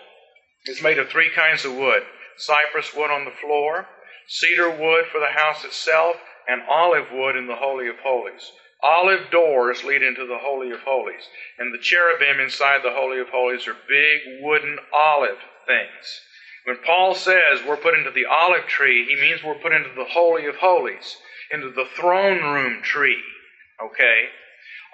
is 0.67 0.83
made 0.83 0.99
of 0.99 1.09
three 1.09 1.31
kinds 1.35 1.65
of 1.65 1.75
wood. 1.75 2.03
Cypress 2.37 2.95
wood 2.95 3.11
on 3.11 3.25
the 3.25 3.31
floor, 3.31 3.87
cedar 4.29 4.71
wood 4.71 5.05
for 5.11 5.21
the 5.21 5.33
house 5.33 5.65
itself, 5.65 6.17
and 6.47 6.63
olive 6.69 7.07
wood 7.13 7.37
in 7.37 7.47
the 7.47 7.57
Holy 7.57 7.89
of 7.89 7.97
Holies. 8.03 8.51
Olive 8.83 9.31
doors 9.31 9.85
lead 9.85 10.03
into 10.03 10.27
the 10.27 10.39
Holy 10.39 10.71
of 10.73 10.81
Holies. 10.81 11.23
And 11.59 11.73
the 11.73 11.79
cherubim 11.79 12.41
inside 12.41 12.83
the 12.83 12.93
Holy 12.93 13.21
of 13.21 13.29
Holies 13.29 13.67
are 13.69 13.77
big 13.89 14.21
wooden 14.43 14.79
olive 14.93 15.39
things. 15.67 16.21
When 16.65 16.79
Paul 16.85 17.15
says 17.15 17.61
we're 17.67 17.77
put 17.77 17.95
into 17.95 18.11
the 18.11 18.27
olive 18.27 18.67
tree, 18.67 19.07
he 19.07 19.17
means 19.21 19.43
we're 19.43 19.55
put 19.55 19.73
into 19.73 19.91
the 19.97 20.05
Holy 20.05 20.47
of 20.47 20.57
Holies, 20.57 21.17
into 21.51 21.71
the 21.71 21.87
throne 21.97 22.43
room 22.43 22.83
tree. 22.83 23.23
Okay? 23.83 24.29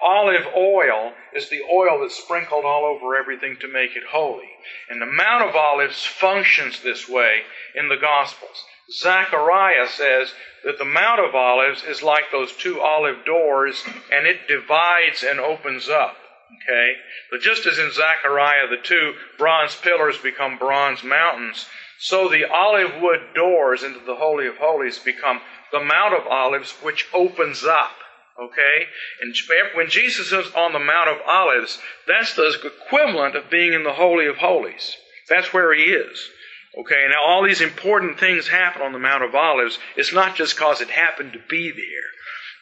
Olive 0.01 0.45
oil 0.55 1.13
is 1.33 1.49
the 1.49 1.61
oil 1.69 1.99
that's 1.99 2.15
sprinkled 2.15 2.63
all 2.63 2.85
over 2.85 3.17
everything 3.17 3.57
to 3.57 3.67
make 3.67 3.95
it 3.95 4.03
holy. 4.11 4.49
And 4.89 5.01
the 5.01 5.05
Mount 5.05 5.49
of 5.49 5.55
Olives 5.55 6.05
functions 6.05 6.81
this 6.81 7.09
way 7.09 7.41
in 7.75 7.89
the 7.89 7.97
Gospels. 7.97 8.63
Zechariah 8.91 9.87
says 9.87 10.33
that 10.63 10.77
the 10.77 10.85
Mount 10.85 11.19
of 11.19 11.35
Olives 11.35 11.83
is 11.83 12.01
like 12.01 12.31
those 12.31 12.51
two 12.53 12.79
olive 12.81 13.25
doors 13.25 13.83
and 14.11 14.25
it 14.25 14.47
divides 14.47 15.23
and 15.23 15.39
opens 15.39 15.89
up. 15.89 16.15
Okay? 16.63 16.93
But 17.29 17.41
just 17.41 17.65
as 17.65 17.77
in 17.77 17.91
Zechariah 17.91 18.67
the 18.69 18.81
two 18.81 19.13
bronze 19.37 19.75
pillars 19.75 20.17
become 20.17 20.57
bronze 20.57 21.03
mountains, 21.03 21.67
so 21.99 22.29
the 22.29 22.49
olive 22.49 23.01
wood 23.01 23.19
doors 23.35 23.83
into 23.83 23.99
the 23.99 24.15
Holy 24.15 24.47
of 24.47 24.57
Holies 24.57 24.97
become 24.97 25.41
the 25.71 25.83
Mount 25.83 26.13
of 26.13 26.25
Olives 26.25 26.71
which 26.81 27.07
opens 27.13 27.63
up. 27.65 27.91
Okay? 28.39 28.85
And 29.21 29.35
when 29.75 29.89
Jesus 29.89 30.31
is 30.31 30.53
on 30.53 30.73
the 30.73 30.79
Mount 30.79 31.09
of 31.09 31.17
Olives, 31.27 31.77
that's 32.07 32.35
the 32.35 32.55
equivalent 32.63 33.35
of 33.35 33.49
being 33.49 33.73
in 33.73 33.83
the 33.83 33.93
Holy 33.93 34.27
of 34.27 34.37
Holies. 34.37 34.95
That's 35.27 35.53
where 35.53 35.73
he 35.73 35.83
is. 35.83 36.29
Okay, 36.77 37.07
now 37.09 37.23
all 37.25 37.43
these 37.43 37.61
important 37.61 38.19
things 38.19 38.47
happen 38.47 38.81
on 38.81 38.93
the 38.93 38.99
Mount 38.99 39.23
of 39.23 39.33
Olives. 39.33 39.79
It's 39.97 40.13
not 40.13 40.35
just 40.35 40.55
because 40.55 40.81
it 40.81 40.89
happened 40.89 41.33
to 41.33 41.39
be 41.49 41.71
there. 41.71 42.09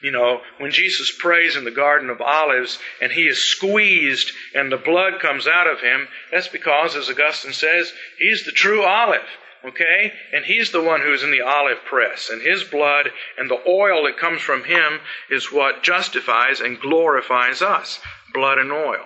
You 0.01 0.11
know, 0.11 0.41
when 0.59 0.71
Jesus 0.71 1.11
prays 1.17 1.55
in 1.55 1.63
the 1.63 1.71
Garden 1.71 2.09
of 2.09 2.21
Olives 2.21 2.77
and 3.01 3.11
he 3.11 3.27
is 3.27 3.43
squeezed 3.43 4.31
and 4.53 4.71
the 4.71 4.77
blood 4.77 5.19
comes 5.19 5.47
out 5.47 5.67
of 5.67 5.81
him, 5.81 6.07
that's 6.31 6.47
because, 6.47 6.95
as 6.95 7.09
Augustine 7.09 7.53
says, 7.53 7.91
he's 8.17 8.45
the 8.45 8.51
true 8.51 8.83
olive. 8.83 9.27
Okay? 9.67 10.13
And 10.33 10.45
he's 10.45 10.71
the 10.71 10.81
one 10.81 11.01
who's 11.01 11.23
in 11.23 11.31
the 11.31 11.41
olive 11.41 11.83
press. 11.85 12.29
And 12.29 12.41
his 12.41 12.63
blood 12.63 13.09
and 13.37 13.49
the 13.49 13.61
oil 13.67 14.05
that 14.05 14.17
comes 14.17 14.41
from 14.41 14.63
him 14.63 14.99
is 15.29 15.51
what 15.51 15.83
justifies 15.83 16.61
and 16.61 16.79
glorifies 16.79 17.61
us. 17.61 17.99
Blood 18.33 18.57
and 18.59 18.71
oil. 18.71 19.05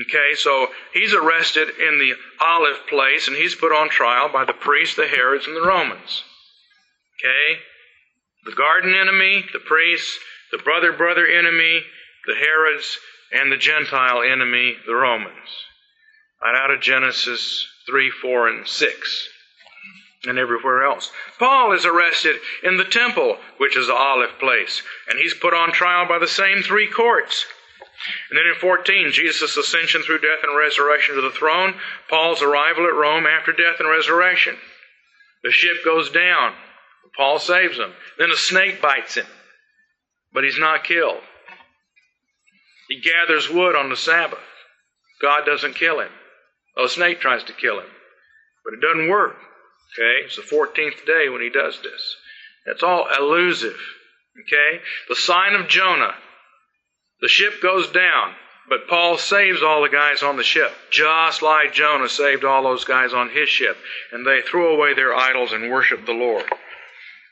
Okay, 0.00 0.34
so 0.34 0.68
he's 0.92 1.14
arrested 1.14 1.68
in 1.68 2.00
the 2.00 2.14
olive 2.44 2.84
place 2.88 3.28
and 3.28 3.36
he's 3.36 3.54
put 3.54 3.70
on 3.70 3.88
trial 3.88 4.28
by 4.28 4.44
the 4.44 4.52
priests, 4.52 4.96
the 4.96 5.06
Herods, 5.06 5.46
and 5.46 5.54
the 5.54 5.66
Romans. 5.66 6.24
Okay? 7.20 7.60
The 8.44 8.56
garden 8.56 8.92
enemy, 8.92 9.44
the 9.52 9.60
priests, 9.60 10.18
the 10.50 10.58
brother 10.58 10.92
brother 10.92 11.26
enemy, 11.26 11.82
the 12.26 12.34
Herods, 12.34 12.98
and 13.32 13.52
the 13.52 13.56
Gentile 13.56 14.22
enemy, 14.22 14.76
the 14.84 14.94
Romans. 14.94 15.64
Right 16.42 16.56
out 16.56 16.72
of 16.72 16.80
Genesis 16.80 17.64
3, 17.86 18.10
4, 18.10 18.48
and 18.48 18.66
6 18.66 19.28
and 20.26 20.38
everywhere 20.38 20.84
else. 20.84 21.10
Paul 21.38 21.72
is 21.72 21.84
arrested 21.84 22.36
in 22.62 22.76
the 22.76 22.84
temple, 22.84 23.36
which 23.58 23.76
is 23.76 23.86
the 23.86 23.94
olive 23.94 24.38
place, 24.38 24.82
and 25.08 25.18
he's 25.18 25.34
put 25.34 25.54
on 25.54 25.72
trial 25.72 26.06
by 26.06 26.18
the 26.18 26.26
same 26.26 26.62
three 26.62 26.88
courts. 26.88 27.46
And 28.30 28.38
then 28.38 28.46
in 28.46 28.60
14, 28.60 29.12
Jesus' 29.12 29.56
ascension 29.56 30.02
through 30.02 30.18
death 30.18 30.42
and 30.42 30.56
resurrection 30.56 31.14
to 31.14 31.22
the 31.22 31.30
throne, 31.30 31.74
Paul's 32.10 32.42
arrival 32.42 32.86
at 32.86 32.94
Rome 32.94 33.26
after 33.26 33.52
death 33.52 33.76
and 33.78 33.88
resurrection. 33.88 34.56
The 35.42 35.52
ship 35.52 35.84
goes 35.84 36.10
down. 36.10 36.54
Paul 37.16 37.38
saves 37.38 37.78
him. 37.78 37.92
Then 38.18 38.30
a 38.30 38.36
snake 38.36 38.82
bites 38.82 39.14
him, 39.14 39.26
but 40.32 40.44
he's 40.44 40.58
not 40.58 40.84
killed. 40.84 41.20
He 42.88 43.00
gathers 43.00 43.48
wood 43.48 43.76
on 43.76 43.88
the 43.88 43.96
Sabbath. 43.96 44.38
God 45.22 45.44
doesn't 45.46 45.76
kill 45.76 46.00
him. 46.00 46.10
A 46.76 46.88
snake 46.88 47.20
tries 47.20 47.44
to 47.44 47.52
kill 47.52 47.78
him, 47.78 47.86
but 48.64 48.74
it 48.74 48.80
doesn't 48.80 49.08
work. 49.08 49.36
Okay? 49.94 50.26
It's 50.26 50.36
the 50.36 50.42
14th 50.42 51.06
day 51.06 51.28
when 51.28 51.40
he 51.40 51.50
does 51.50 51.80
this. 51.82 52.16
That's 52.66 52.82
all 52.82 53.06
elusive. 53.18 53.78
Okay? 54.40 54.80
The 55.08 55.16
sign 55.16 55.54
of 55.54 55.68
Jonah. 55.68 56.14
The 57.20 57.28
ship 57.28 57.62
goes 57.62 57.88
down, 57.90 58.34
but 58.68 58.88
Paul 58.88 59.16
saves 59.18 59.62
all 59.62 59.82
the 59.82 59.88
guys 59.88 60.22
on 60.22 60.36
the 60.36 60.42
ship, 60.42 60.72
just 60.90 61.42
like 61.42 61.72
Jonah 61.72 62.08
saved 62.08 62.44
all 62.44 62.64
those 62.64 62.84
guys 62.84 63.12
on 63.12 63.30
his 63.30 63.48
ship. 63.48 63.76
And 64.12 64.26
they 64.26 64.42
threw 64.42 64.74
away 64.74 64.94
their 64.94 65.14
idols 65.14 65.52
and 65.52 65.70
worshiped 65.70 66.06
the 66.06 66.12
Lord. 66.12 66.44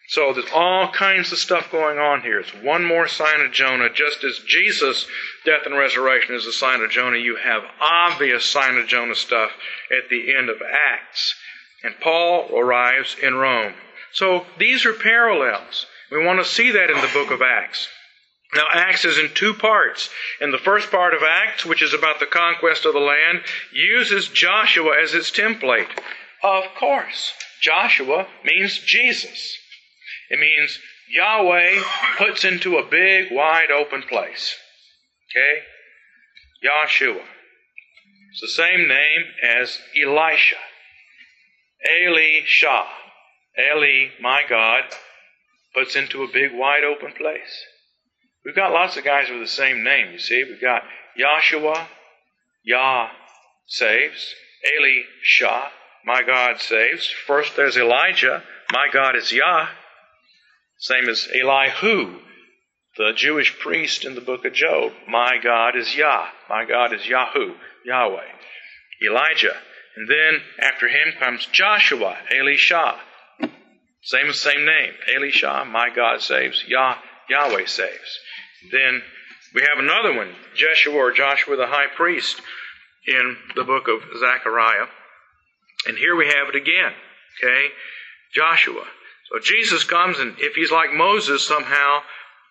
So 0.08 0.32
there's 0.32 0.50
all 0.52 0.90
kinds 0.92 1.32
of 1.32 1.38
stuff 1.38 1.70
going 1.70 1.98
on 1.98 2.22
here. 2.22 2.40
It's 2.40 2.54
one 2.54 2.84
more 2.84 3.08
sign 3.08 3.40
of 3.40 3.52
Jonah. 3.52 3.88
Just 3.88 4.24
as 4.24 4.40
Jesus' 4.46 5.06
death 5.44 5.62
and 5.64 5.76
resurrection 5.76 6.34
is 6.34 6.44
a 6.44 6.52
sign 6.52 6.82
of 6.82 6.90
Jonah, 6.90 7.18
you 7.18 7.36
have 7.36 7.62
obvious 7.80 8.44
sign 8.44 8.76
of 8.76 8.86
Jonah 8.86 9.14
stuff 9.14 9.52
at 9.90 10.10
the 10.10 10.34
end 10.34 10.50
of 10.50 10.56
Acts. 10.60 11.34
And 11.82 11.94
Paul 12.00 12.48
arrives 12.56 13.16
in 13.22 13.34
Rome. 13.34 13.74
So 14.12 14.46
these 14.58 14.84
are 14.86 14.92
parallels. 14.92 15.86
We 16.10 16.24
want 16.24 16.38
to 16.38 16.44
see 16.44 16.70
that 16.70 16.90
in 16.90 17.00
the 17.00 17.10
book 17.12 17.30
of 17.30 17.42
Acts. 17.42 17.88
Now, 18.54 18.66
Acts 18.72 19.04
is 19.04 19.18
in 19.18 19.30
two 19.34 19.54
parts. 19.54 20.10
And 20.40 20.52
the 20.52 20.58
first 20.58 20.90
part 20.90 21.14
of 21.14 21.22
Acts, 21.22 21.64
which 21.64 21.82
is 21.82 21.94
about 21.94 22.20
the 22.20 22.26
conquest 22.26 22.84
of 22.84 22.92
the 22.92 23.00
land, 23.00 23.42
uses 23.72 24.28
Joshua 24.28 25.00
as 25.02 25.14
its 25.14 25.30
template. 25.30 25.88
Of 26.42 26.64
course, 26.78 27.32
Joshua 27.62 28.26
means 28.44 28.78
Jesus. 28.78 29.56
It 30.28 30.38
means 30.38 30.78
Yahweh 31.08 31.82
puts 32.18 32.44
into 32.44 32.76
a 32.76 32.86
big, 32.86 33.32
wide 33.32 33.70
open 33.70 34.02
place. 34.02 34.54
Okay? 35.30 35.62
Joshua. 36.62 37.22
It's 38.32 38.40
the 38.40 38.48
same 38.48 38.88
name 38.88 39.24
as 39.42 39.78
Elisha. 39.96 40.56
Eli 41.90 42.40
Shah. 42.44 42.86
Eli, 43.58 44.08
my 44.20 44.42
God, 44.48 44.84
puts 45.74 45.96
into 45.96 46.22
a 46.22 46.32
big 46.32 46.52
wide 46.54 46.84
open 46.84 47.12
place. 47.12 47.64
We've 48.44 48.56
got 48.56 48.72
lots 48.72 48.96
of 48.96 49.04
guys 49.04 49.30
with 49.30 49.40
the 49.40 49.46
same 49.46 49.84
name, 49.84 50.12
you 50.12 50.18
see. 50.18 50.42
We've 50.44 50.60
got 50.60 50.82
Joshua, 51.16 51.88
Yah 52.64 53.08
saves. 53.66 54.34
Eli 54.76 55.02
Shah, 55.22 55.68
my 56.04 56.22
God 56.22 56.60
saves. 56.60 57.08
First 57.26 57.56
there's 57.56 57.76
Elijah, 57.76 58.42
my 58.72 58.88
God 58.92 59.16
is 59.16 59.32
Yah. 59.32 59.68
Same 60.78 61.08
as 61.08 61.28
Elihu, 61.32 62.18
the 62.96 63.12
Jewish 63.14 63.58
priest 63.58 64.04
in 64.04 64.14
the 64.14 64.20
book 64.20 64.44
of 64.44 64.52
Job. 64.52 64.92
My 65.08 65.38
God 65.42 65.76
is 65.76 65.96
Yah. 65.96 66.26
My 66.48 66.64
God 66.64 66.92
is 66.92 67.02
Yahu, 67.02 67.54
Yahweh. 67.84 68.28
Elijah, 69.04 69.56
and 69.96 70.08
then 70.08 70.40
after 70.58 70.88
him 70.88 71.12
comes 71.18 71.46
Joshua, 71.52 72.16
Elisha. 72.30 72.98
Same 74.02 74.32
same 74.32 74.64
name. 74.64 74.92
Elisha, 75.14 75.64
my 75.66 75.90
God 75.94 76.22
saves. 76.22 76.64
Yah, 76.66 76.96
Yahweh 77.28 77.66
saves. 77.66 78.18
Then 78.70 79.02
we 79.54 79.60
have 79.62 79.78
another 79.78 80.16
one, 80.16 80.34
Jeshua 80.54 80.96
or 80.96 81.12
Joshua 81.12 81.56
the 81.56 81.66
high 81.66 81.88
priest 81.94 82.40
in 83.06 83.36
the 83.54 83.64
book 83.64 83.88
of 83.88 84.00
Zechariah. 84.18 84.86
And 85.86 85.98
here 85.98 86.16
we 86.16 86.26
have 86.26 86.48
it 86.48 86.56
again. 86.56 86.92
Okay? 87.42 87.68
Joshua. 88.34 88.84
So 89.30 89.38
Jesus 89.40 89.84
comes 89.84 90.18
and 90.18 90.36
if 90.38 90.54
he's 90.54 90.72
like 90.72 90.92
Moses 90.92 91.46
somehow, 91.46 92.00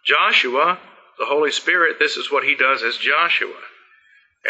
Joshua, 0.05 0.79
the 1.19 1.25
Holy 1.25 1.51
Spirit, 1.51 1.97
this 1.99 2.17
is 2.17 2.31
what 2.31 2.43
he 2.43 2.55
does 2.55 2.83
as 2.83 2.97
Joshua, 2.97 3.59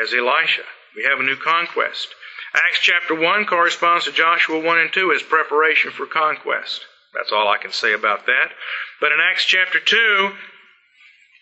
as 0.01 0.13
Elisha. 0.13 0.63
We 0.95 1.03
have 1.03 1.19
a 1.19 1.23
new 1.23 1.35
conquest. 1.35 2.07
Acts 2.53 2.79
chapter 2.81 3.15
1 3.15 3.45
corresponds 3.45 4.05
to 4.05 4.11
Joshua 4.11 4.59
1 4.59 4.79
and 4.79 4.91
2 4.91 5.13
as 5.13 5.23
preparation 5.23 5.91
for 5.91 6.05
conquest. 6.05 6.85
That's 7.13 7.31
all 7.31 7.47
I 7.47 7.57
can 7.57 7.71
say 7.71 7.93
about 7.93 8.25
that. 8.25 8.51
But 8.99 9.11
in 9.11 9.19
Acts 9.21 9.45
chapter 9.45 9.79
2, 9.79 10.31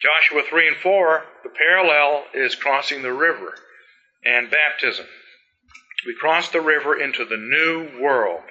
Joshua 0.01 0.43
3 0.47 0.67
and 0.67 0.77
4, 0.77 1.25
the 1.43 1.49
parallel 1.49 2.25
is 2.33 2.55
crossing 2.55 3.01
the 3.01 3.13
river 3.13 3.55
and 4.23 4.51
baptism. 4.51 5.05
We 6.05 6.15
cross 6.15 6.49
the 6.49 6.61
river 6.61 6.99
into 6.99 7.25
the 7.25 7.37
new 7.37 8.01
world, 8.01 8.43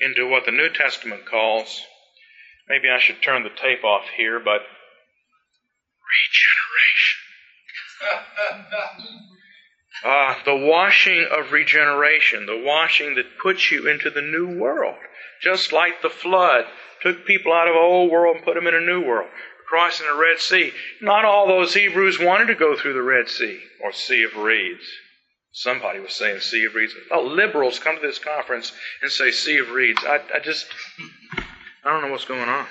into 0.00 0.26
what 0.28 0.46
the 0.46 0.52
New 0.52 0.70
Testament 0.70 1.26
calls, 1.26 1.82
maybe 2.68 2.88
I 2.88 2.98
should 2.98 3.22
turn 3.22 3.42
the 3.42 3.50
tape 3.50 3.84
off 3.84 4.04
here, 4.16 4.40
but 4.40 4.62
regeneration. 8.00 9.24
Uh, 10.04 10.34
the 10.44 10.56
washing 10.56 11.26
of 11.30 11.52
regeneration, 11.52 12.46
the 12.46 12.62
washing 12.64 13.16
that 13.16 13.38
puts 13.42 13.70
you 13.70 13.88
into 13.88 14.10
the 14.10 14.22
new 14.22 14.58
world. 14.58 14.96
Just 15.42 15.72
like 15.72 16.02
the 16.02 16.10
flood 16.10 16.64
took 17.02 17.26
people 17.26 17.52
out 17.52 17.68
of 17.68 17.74
an 17.74 17.82
old 17.82 18.10
world 18.10 18.36
and 18.36 18.44
put 18.44 18.54
them 18.54 18.66
in 18.66 18.74
a 18.74 18.80
new 18.80 19.04
world. 19.04 19.28
Crossing 19.68 20.06
the 20.06 20.18
Red 20.18 20.38
Sea. 20.38 20.72
Not 21.00 21.24
all 21.24 21.46
those 21.46 21.74
Hebrews 21.74 22.18
wanted 22.18 22.46
to 22.46 22.54
go 22.54 22.76
through 22.76 22.94
the 22.94 23.02
Red 23.02 23.28
Sea 23.28 23.60
or 23.84 23.92
Sea 23.92 24.24
of 24.24 24.36
Reeds. 24.36 24.84
Somebody 25.52 26.00
was 26.00 26.14
saying 26.14 26.40
Sea 26.40 26.64
of 26.64 26.74
Reeds. 26.74 26.94
Oh, 27.10 27.22
liberals 27.22 27.78
come 27.78 27.96
to 27.96 28.06
this 28.06 28.18
conference 28.18 28.72
and 29.02 29.10
say 29.10 29.30
Sea 29.30 29.58
of 29.58 29.70
Reeds. 29.70 30.02
I, 30.04 30.20
I 30.34 30.38
just, 30.38 30.66
I 31.84 31.90
don't 31.90 32.02
know 32.02 32.10
what's 32.10 32.24
going 32.24 32.48
on. 32.48 32.66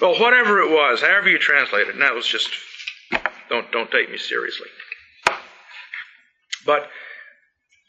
Well, 0.00 0.18
whatever 0.18 0.60
it 0.60 0.70
was, 0.70 1.00
however 1.00 1.28
you 1.28 1.38
translate 1.38 1.88
it, 1.88 1.94
and 1.94 2.02
that 2.02 2.14
was 2.14 2.26
just, 2.26 2.48
don't, 3.48 3.70
don't 3.70 3.90
take 3.90 4.10
me 4.10 4.18
seriously. 4.18 4.68
But 6.64 6.88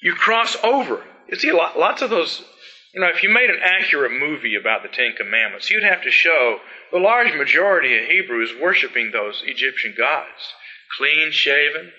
you 0.02 0.14
cross 0.14 0.56
over. 0.64 1.04
You 1.30 1.38
see, 1.38 1.52
lots 1.52 2.02
of 2.02 2.10
those, 2.10 2.44
you 2.94 3.02
know, 3.02 3.08
if 3.08 3.24
you 3.24 3.30
made 3.30 3.50
an 3.50 3.60
accurate 3.64 4.12
movie 4.12 4.56
about 4.56 4.84
the 4.84 4.90
Ten 4.90 5.14
Commandments, 5.18 5.70
you'd 5.70 5.84
have 5.84 6.04
to 6.04 6.12
show 6.12 6.60
the 6.92 7.00
large 7.00 7.34
majority 7.34 7.98
of 7.98 8.08
Hebrews 8.08 8.52
worshiping 8.62 9.12
those 9.12 9.42
Egyptian 9.46 9.96
gods, 9.98 10.54
clean 10.98 11.32
shaven. 11.32 11.92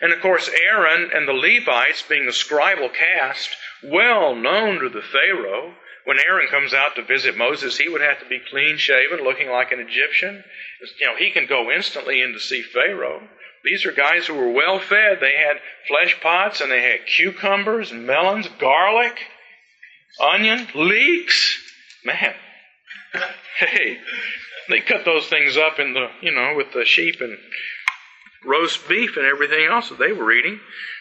And 0.00 0.12
of 0.12 0.20
course, 0.20 0.50
Aaron 0.64 1.10
and 1.14 1.28
the 1.28 1.32
Levites, 1.32 2.02
being 2.08 2.26
the 2.26 2.32
scribal 2.32 2.92
caste, 2.92 3.54
well 3.84 4.34
known 4.34 4.80
to 4.80 4.88
the 4.88 5.02
Pharaoh, 5.02 5.74
when 6.04 6.18
Aaron 6.18 6.48
comes 6.48 6.74
out 6.74 6.96
to 6.96 7.04
visit 7.04 7.36
Moses, 7.36 7.78
he 7.78 7.88
would 7.88 8.00
have 8.00 8.18
to 8.18 8.26
be 8.26 8.40
clean 8.50 8.76
shaven, 8.76 9.22
looking 9.22 9.48
like 9.48 9.70
an 9.70 9.78
Egyptian. 9.78 10.42
You 10.98 11.06
know, 11.06 11.16
he 11.16 11.30
can 11.30 11.46
go 11.46 11.70
instantly 11.70 12.20
in 12.20 12.32
to 12.32 12.40
see 12.40 12.62
Pharaoh. 12.62 13.28
These 13.64 13.86
are 13.86 13.92
guys 13.92 14.26
who 14.26 14.34
were 14.34 14.50
well 14.50 14.78
fed. 14.78 15.18
They 15.20 15.34
had 15.36 15.60
flesh 15.88 16.20
pots 16.20 16.60
and 16.60 16.70
they 16.70 16.82
had 16.82 17.06
cucumbers, 17.06 17.92
melons, 17.92 18.48
garlic, 18.58 19.18
onion, 20.20 20.66
leeks. 20.74 21.58
Man, 22.04 22.34
hey, 23.58 23.98
They 24.68 24.80
cut 24.80 25.04
those 25.04 25.26
things 25.26 25.56
up 25.56 25.78
in 25.78 25.94
the, 25.94 26.08
you 26.20 26.32
know, 26.32 26.54
with 26.56 26.72
the 26.72 26.84
sheep 26.84 27.20
and 27.20 27.36
roast 28.44 28.88
beef 28.88 29.16
and 29.16 29.26
everything 29.26 29.66
else 29.66 29.88
that 29.88 29.98
they 29.98 30.12
were 30.12 30.32
eating. 30.32 30.60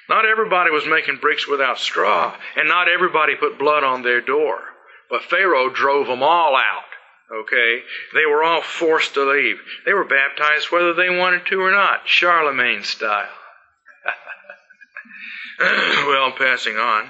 Not 0.10 0.26
everybody 0.26 0.72
was 0.72 0.86
making 0.86 1.18
bricks 1.22 1.48
without 1.48 1.80
straw, 1.80 2.36
and 2.56 2.68
not 2.68 2.90
everybody 2.90 3.36
put 3.36 3.60
blood 3.60 3.84
on 3.84 4.02
their 4.02 4.22
door. 4.22 4.60
But 5.10 5.24
Pharaoh 5.24 5.70
drove 5.70 6.08
them 6.08 6.24
all 6.24 6.56
out. 6.56 6.91
Okay? 7.32 7.84
They 8.14 8.26
were 8.26 8.44
all 8.44 8.62
forced 8.62 9.14
to 9.14 9.30
leave. 9.30 9.58
They 9.86 9.94
were 9.94 10.06
baptized 10.06 10.72
whether 10.72 10.94
they 10.94 11.10
wanted 11.10 11.46
to 11.48 11.62
or 11.62 11.72
not, 11.72 12.08
Charlemagne 12.08 12.84
style. 12.84 13.30
well, 15.60 16.32
passing 16.32 16.76
on. 16.76 17.08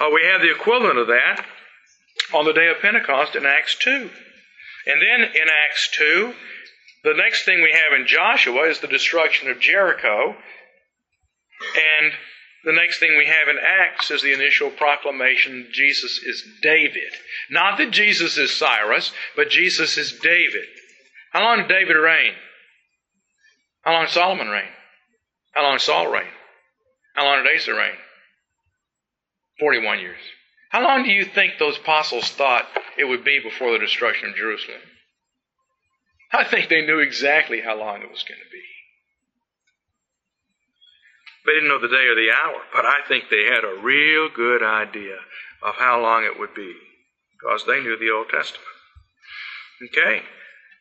Uh, 0.00 0.10
we 0.12 0.22
have 0.24 0.40
the 0.40 0.50
equivalent 0.50 0.98
of 0.98 1.08
that 1.08 1.44
on 2.34 2.44
the 2.44 2.52
day 2.52 2.68
of 2.68 2.80
Pentecost 2.80 3.36
in 3.36 3.46
Acts 3.46 3.76
2. 3.76 4.10
And 4.86 5.02
then 5.02 5.20
in 5.20 5.48
Acts 5.68 5.90
2, 5.96 6.34
the 7.04 7.14
next 7.14 7.44
thing 7.44 7.62
we 7.62 7.72
have 7.72 7.98
in 7.98 8.06
Joshua 8.06 8.68
is 8.68 8.80
the 8.80 8.86
destruction 8.86 9.50
of 9.50 9.60
Jericho. 9.60 10.34
And 12.00 12.12
the 12.64 12.72
next 12.72 12.98
thing 12.98 13.16
we 13.16 13.26
have 13.26 13.48
in 13.48 13.56
Acts 13.58 14.10
is 14.10 14.22
the 14.22 14.34
initial 14.34 14.70
proclamation 14.70 15.68
Jesus 15.72 16.20
is 16.24 16.44
David. 16.62 17.12
Not 17.50 17.78
that 17.78 17.90
Jesus 17.90 18.36
is 18.36 18.54
Cyrus, 18.54 19.12
but 19.34 19.50
Jesus 19.50 19.96
is 19.96 20.12
David. 20.20 20.66
How 21.32 21.42
long 21.42 21.58
did 21.58 21.68
David 21.68 21.94
reign? 21.94 22.34
How 23.82 23.92
long 23.92 24.04
did 24.04 24.12
Solomon 24.12 24.48
reign? 24.48 24.68
How 25.52 25.62
long 25.62 25.74
did 25.74 25.82
Saul 25.82 26.10
reign? 26.10 26.30
How 27.14 27.24
long 27.24 27.42
did 27.42 27.56
Asa 27.56 27.74
reign? 27.74 27.96
41 29.58 30.00
years. 30.00 30.20
How 30.70 30.82
long 30.82 31.02
do 31.02 31.10
you 31.10 31.24
think 31.24 31.54
those 31.58 31.78
apostles 31.78 32.30
thought 32.30 32.66
it 32.96 33.04
would 33.04 33.24
be 33.24 33.40
before 33.42 33.72
the 33.72 33.78
destruction 33.78 34.30
of 34.30 34.36
Jerusalem? 34.36 34.80
I 36.32 36.44
think 36.44 36.68
they 36.68 36.86
knew 36.86 37.00
exactly 37.00 37.60
how 37.60 37.76
long 37.76 38.02
it 38.02 38.10
was 38.10 38.22
going 38.22 38.38
to 38.38 38.50
be. 38.52 38.62
They 41.46 41.52
didn't 41.52 41.68
know 41.68 41.80
the 41.80 41.88
day 41.88 42.06
or 42.06 42.14
the 42.14 42.30
hour, 42.30 42.60
but 42.72 42.84
I 42.84 43.00
think 43.08 43.24
they 43.30 43.44
had 43.44 43.64
a 43.64 43.80
real 43.82 44.28
good 44.28 44.62
idea 44.62 45.16
of 45.62 45.76
how 45.76 46.00
long 46.00 46.24
it 46.24 46.38
would 46.38 46.54
be 46.54 46.74
because 47.32 47.64
they 47.66 47.80
knew 47.80 47.98
the 47.98 48.10
Old 48.10 48.28
Testament. 48.28 48.66
Okay? 49.88 50.22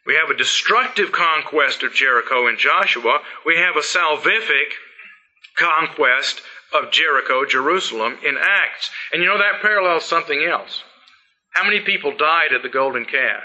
We 0.06 0.16
have 0.16 0.30
a 0.30 0.38
destructive 0.38 1.12
conquest 1.12 1.84
of 1.84 1.94
Jericho 1.94 2.48
in 2.48 2.58
Joshua. 2.58 3.20
We 3.46 3.58
have 3.58 3.76
a 3.76 3.82
salvific 3.82 4.74
conquest 5.58 6.42
of 6.74 6.92
Jericho, 6.92 7.46
Jerusalem, 7.46 8.18
in 8.26 8.38
Acts. 8.38 8.90
And 9.14 9.22
you 9.22 9.30
know, 9.30 9.38
that 9.38 9.62
parallels 9.62 10.06
something 10.06 10.44
else. 10.44 10.84
How 11.54 11.64
many 11.64 11.82
people 11.82 12.16
died 12.16 12.54
at 12.54 12.64
the 12.64 12.70
golden 12.70 13.06
calf? 13.06 13.44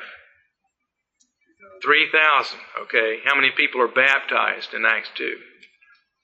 3,000. 1.82 2.58
Okay. 2.82 3.18
How 3.24 3.34
many 3.34 3.50
people 3.50 3.80
are 3.80 3.88
baptized 3.88 4.74
in 4.74 4.84
Acts 4.86 5.10
2? 5.16 5.36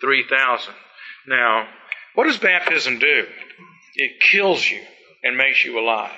3,000. 0.00 0.74
Now, 1.26 1.68
what 2.14 2.24
does 2.24 2.38
baptism 2.38 2.98
do? 2.98 3.26
It 3.94 4.20
kills 4.20 4.68
you 4.68 4.80
and 5.22 5.36
makes 5.36 5.64
you 5.64 5.78
alive. 5.78 6.10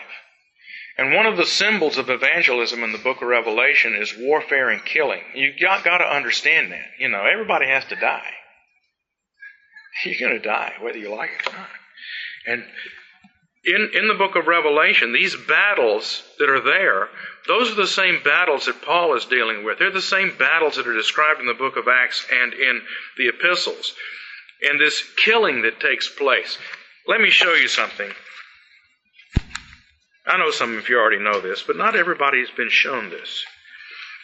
And 0.99 1.15
one 1.15 1.27
of 1.27 1.37
the 1.37 1.47
symbols 1.47 1.97
of 1.97 2.11
evangelism 2.11 2.85
in 2.85 2.93
the 2.93 2.99
book 2.99 3.23
of 3.23 3.29
Revelation 3.29 3.95
is 3.95 4.15
warfare 4.19 4.69
and 4.69 4.85
killing. 4.85 5.23
You've 5.35 5.59
got, 5.59 5.85
got 5.85 5.99
to 5.99 6.05
understand 6.05 6.71
that. 6.73 6.87
You 6.99 7.09
know, 7.09 7.25
everybody 7.25 7.67
has 7.67 7.85
to 7.87 7.97
die. 7.97 8.31
You're 10.05 10.29
going 10.29 10.41
to 10.41 10.47
die, 10.47 10.75
whether 10.81 10.99
you 10.99 11.15
like 11.15 11.31
it 11.31 11.53
or 11.53 11.57
not. 11.57 11.69
And 12.47 12.65
in, 13.65 13.91
in 13.95 14.09
the 14.09 14.15
book 14.15 14.35
of 14.35 14.47
Revelation, 14.49 15.13
these 15.13 15.37
battles 15.37 16.23
that 16.39 16.51
are 16.51 16.61
there, 16.61 17.09
those 17.47 17.71
are 17.71 17.77
the 17.77 17.87
same 17.87 18.21
battles 18.25 18.67
that 18.67 18.83
Paul 18.83 19.17
is 19.17 19.25
dealing 19.25 19.65
with. 19.65 19.79
They're 19.79 19.93
the 19.93 20.03
same 20.03 20.37
battles 20.37 20.77
that 20.77 20.87
are 20.87 20.95
described 20.95 21.41
in 21.41 21.47
the 21.47 21.55
book 21.55 21.77
of 21.77 21.87
Acts 21.87 22.27
and 22.31 22.53
in 22.53 22.83
the 23.17 23.29
epistles. 23.29 23.95
And 24.63 24.81
this 24.81 25.03
killing 25.17 25.63
that 25.63 25.81
takes 25.81 26.09
place. 26.09 26.59
Let 27.07 27.21
me 27.21 27.31
show 27.31 27.55
you 27.55 27.69
something. 27.69 28.11
I 30.27 30.39
know 30.39 30.51
some 30.51 30.77
of 30.77 30.89
you 30.89 30.99
already 30.99 31.23
know 31.23 31.41
this, 31.41 31.63
but 31.63 31.77
not 31.77 31.97
everybody 31.97 32.41
has 32.41 32.51
been 32.51 32.71
shown 32.71 33.11
this. 33.11 33.45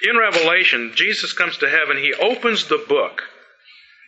In 0.09 0.16
Revelation, 0.16 0.92
Jesus 0.94 1.33
comes 1.33 1.59
to 1.59 1.68
heaven, 1.68 1.96
he 1.96 2.14
opens 2.14 2.66
the 2.66 2.85
book 2.88 3.22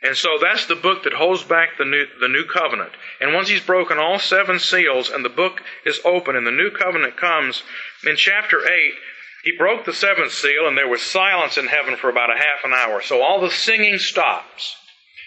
and 0.02 0.16
so 0.16 0.38
that's 0.40 0.66
the 0.66 0.76
book 0.76 1.02
that 1.02 1.12
holds 1.12 1.44
back 1.44 1.76
the 1.76 1.84
new, 1.84 2.06
the 2.20 2.28
new 2.28 2.44
covenant. 2.44 2.92
And 3.20 3.34
once 3.34 3.48
he's 3.48 3.60
broken 3.60 3.98
all 3.98 4.18
seven 4.18 4.58
seals 4.58 5.10
and 5.10 5.24
the 5.24 5.28
book 5.28 5.60
is 5.84 6.00
open 6.04 6.36
and 6.36 6.46
the 6.46 6.50
new 6.50 6.70
covenant 6.70 7.18
comes, 7.18 7.62
in 8.06 8.16
chapter 8.16 8.66
8, 8.66 8.94
he 9.44 9.56
broke 9.58 9.84
the 9.84 9.92
seventh 9.92 10.32
seal 10.32 10.66
and 10.66 10.76
there 10.76 10.88
was 10.88 11.02
silence 11.02 11.58
in 11.58 11.66
heaven 11.66 11.96
for 11.96 12.08
about 12.08 12.30
a 12.30 12.38
half 12.38 12.64
an 12.64 12.72
hour. 12.72 13.02
So 13.02 13.22
all 13.22 13.42
the 13.42 13.50
singing 13.50 13.98
stops. 13.98 14.74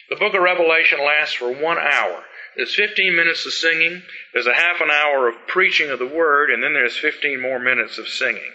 The 0.09 0.15
book 0.15 0.33
of 0.33 0.41
Revelation 0.41 0.99
lasts 1.05 1.35
for 1.35 1.51
one 1.51 1.77
hour. 1.77 2.23
There's 2.55 2.75
15 2.75 3.15
minutes 3.15 3.45
of 3.45 3.53
singing, 3.53 4.01
there's 4.33 4.47
a 4.47 4.53
half 4.53 4.81
an 4.81 4.91
hour 4.91 5.27
of 5.27 5.47
preaching 5.47 5.89
of 5.89 5.97
the 5.97 6.07
word, 6.07 6.51
and 6.51 6.61
then 6.61 6.73
there's 6.73 6.97
15 6.97 7.41
more 7.41 7.57
minutes 7.57 7.97
of 7.97 8.07
singing. 8.07 8.51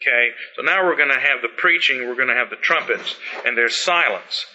Okay? 0.00 0.30
So 0.56 0.62
now 0.62 0.84
we're 0.84 0.96
going 0.96 1.10
to 1.10 1.20
have 1.20 1.42
the 1.42 1.48
preaching, 1.56 2.08
we're 2.08 2.16
going 2.16 2.28
to 2.28 2.34
have 2.34 2.50
the 2.50 2.56
trumpets, 2.56 3.16
and 3.44 3.56
there's 3.56 3.76
silence. 3.76 4.46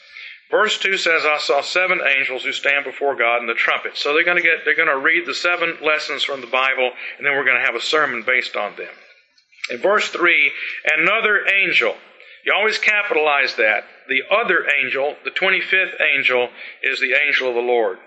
Verse 0.51 0.77
2 0.77 0.97
says, 0.97 1.23
I 1.25 1.37
saw 1.39 1.61
seven 1.61 1.99
angels 2.17 2.43
who 2.43 2.51
stand 2.51 2.85
before 2.85 3.15
God 3.15 3.41
in 3.41 3.47
the 3.47 3.53
trumpet. 3.53 3.97
So 3.97 4.13
they're 4.13 4.23
going 4.23 4.37
to 4.37 4.43
get, 4.43 4.65
they're 4.65 4.75
going 4.75 4.87
to 4.87 4.97
read 4.97 5.25
the 5.25 5.33
seven 5.33 5.77
lessons 5.83 6.23
from 6.23 6.41
the 6.41 6.47
Bible, 6.47 6.91
and 7.17 7.25
then 7.25 7.33
we're 7.33 7.45
going 7.45 7.59
to 7.59 7.65
have 7.65 7.75
a 7.75 7.81
sermon 7.81 8.23
based 8.25 8.55
on 8.55 8.75
them. 8.75 8.93
In 9.69 9.79
verse 9.79 10.09
3, 10.09 10.51
another 10.97 11.47
angel. 11.47 11.95
You 12.45 12.53
always 12.53 12.77
capitalize 12.77 13.55
that. 13.55 13.85
The 14.09 14.23
other 14.29 14.67
angel, 14.83 15.15
the 15.23 15.31
25th 15.31 16.01
angel, 16.01 16.49
is 16.81 16.99
the 16.99 17.13
angel 17.13 17.49
of 17.49 17.55
the 17.55 17.61
Lord. 17.61 17.99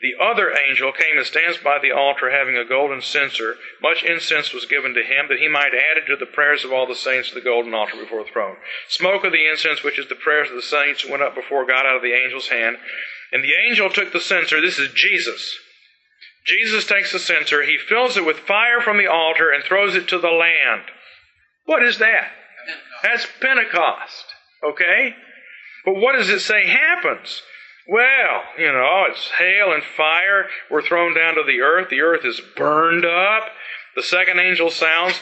The 0.00 0.14
other 0.22 0.54
angel 0.68 0.92
came 0.92 1.16
and 1.16 1.26
stands 1.26 1.58
by 1.58 1.78
the 1.78 1.92
altar 1.92 2.30
having 2.30 2.56
a 2.56 2.64
golden 2.64 3.00
censer. 3.00 3.56
Much 3.80 4.02
incense 4.02 4.52
was 4.52 4.66
given 4.66 4.94
to 4.94 5.02
him 5.02 5.28
that 5.28 5.38
he 5.38 5.48
might 5.48 5.74
add 5.74 5.98
it 5.98 6.06
to 6.06 6.16
the 6.16 6.26
prayers 6.26 6.64
of 6.64 6.72
all 6.72 6.86
the 6.86 6.94
saints 6.94 7.30
to 7.30 7.34
the 7.34 7.40
golden 7.40 7.74
altar 7.74 7.96
before 7.96 8.22
the 8.22 8.30
throne. 8.30 8.56
Smoke 8.88 9.24
of 9.24 9.32
the 9.32 9.48
incense, 9.48 9.82
which 9.82 9.98
is 9.98 10.08
the 10.08 10.14
prayers 10.14 10.50
of 10.50 10.56
the 10.56 10.62
saints, 10.62 11.08
went 11.08 11.22
up 11.22 11.34
before 11.34 11.66
God 11.66 11.86
out 11.86 11.96
of 11.96 12.02
the 12.02 12.14
angel's 12.14 12.48
hand. 12.48 12.76
And 13.32 13.42
the 13.42 13.54
angel 13.68 13.90
took 13.90 14.12
the 14.12 14.20
censer. 14.20 14.60
This 14.60 14.78
is 14.78 14.92
Jesus. 14.92 15.58
Jesus 16.46 16.86
takes 16.86 17.12
the 17.12 17.18
censer, 17.18 17.62
he 17.62 17.78
fills 17.78 18.16
it 18.16 18.26
with 18.26 18.40
fire 18.40 18.80
from 18.80 18.98
the 18.98 19.06
altar 19.06 19.50
and 19.50 19.64
throws 19.64 19.96
it 19.96 20.08
to 20.08 20.18
the 20.18 20.28
land. 20.28 20.82
What 21.64 21.82
is 21.82 21.98
that? 21.98 22.32
That's 23.02 23.26
Pentecost. 23.40 24.26
Okay? 24.62 25.14
But 25.84 25.96
what 25.96 26.12
does 26.16 26.28
it 26.28 26.40
say 26.40 26.66
happens? 26.66 27.42
Well, 27.86 28.42
you 28.58 28.72
know, 28.72 29.04
it's 29.10 29.30
hail 29.38 29.72
and 29.72 29.82
fire 29.82 30.46
were 30.70 30.80
thrown 30.80 31.14
down 31.14 31.34
to 31.34 31.42
the 31.42 31.60
earth. 31.60 31.90
The 31.90 32.00
earth 32.00 32.24
is 32.24 32.40
burned 32.56 33.04
up. 33.04 33.50
The 33.94 34.02
second 34.02 34.38
angel 34.38 34.70
sounds, 34.70 35.20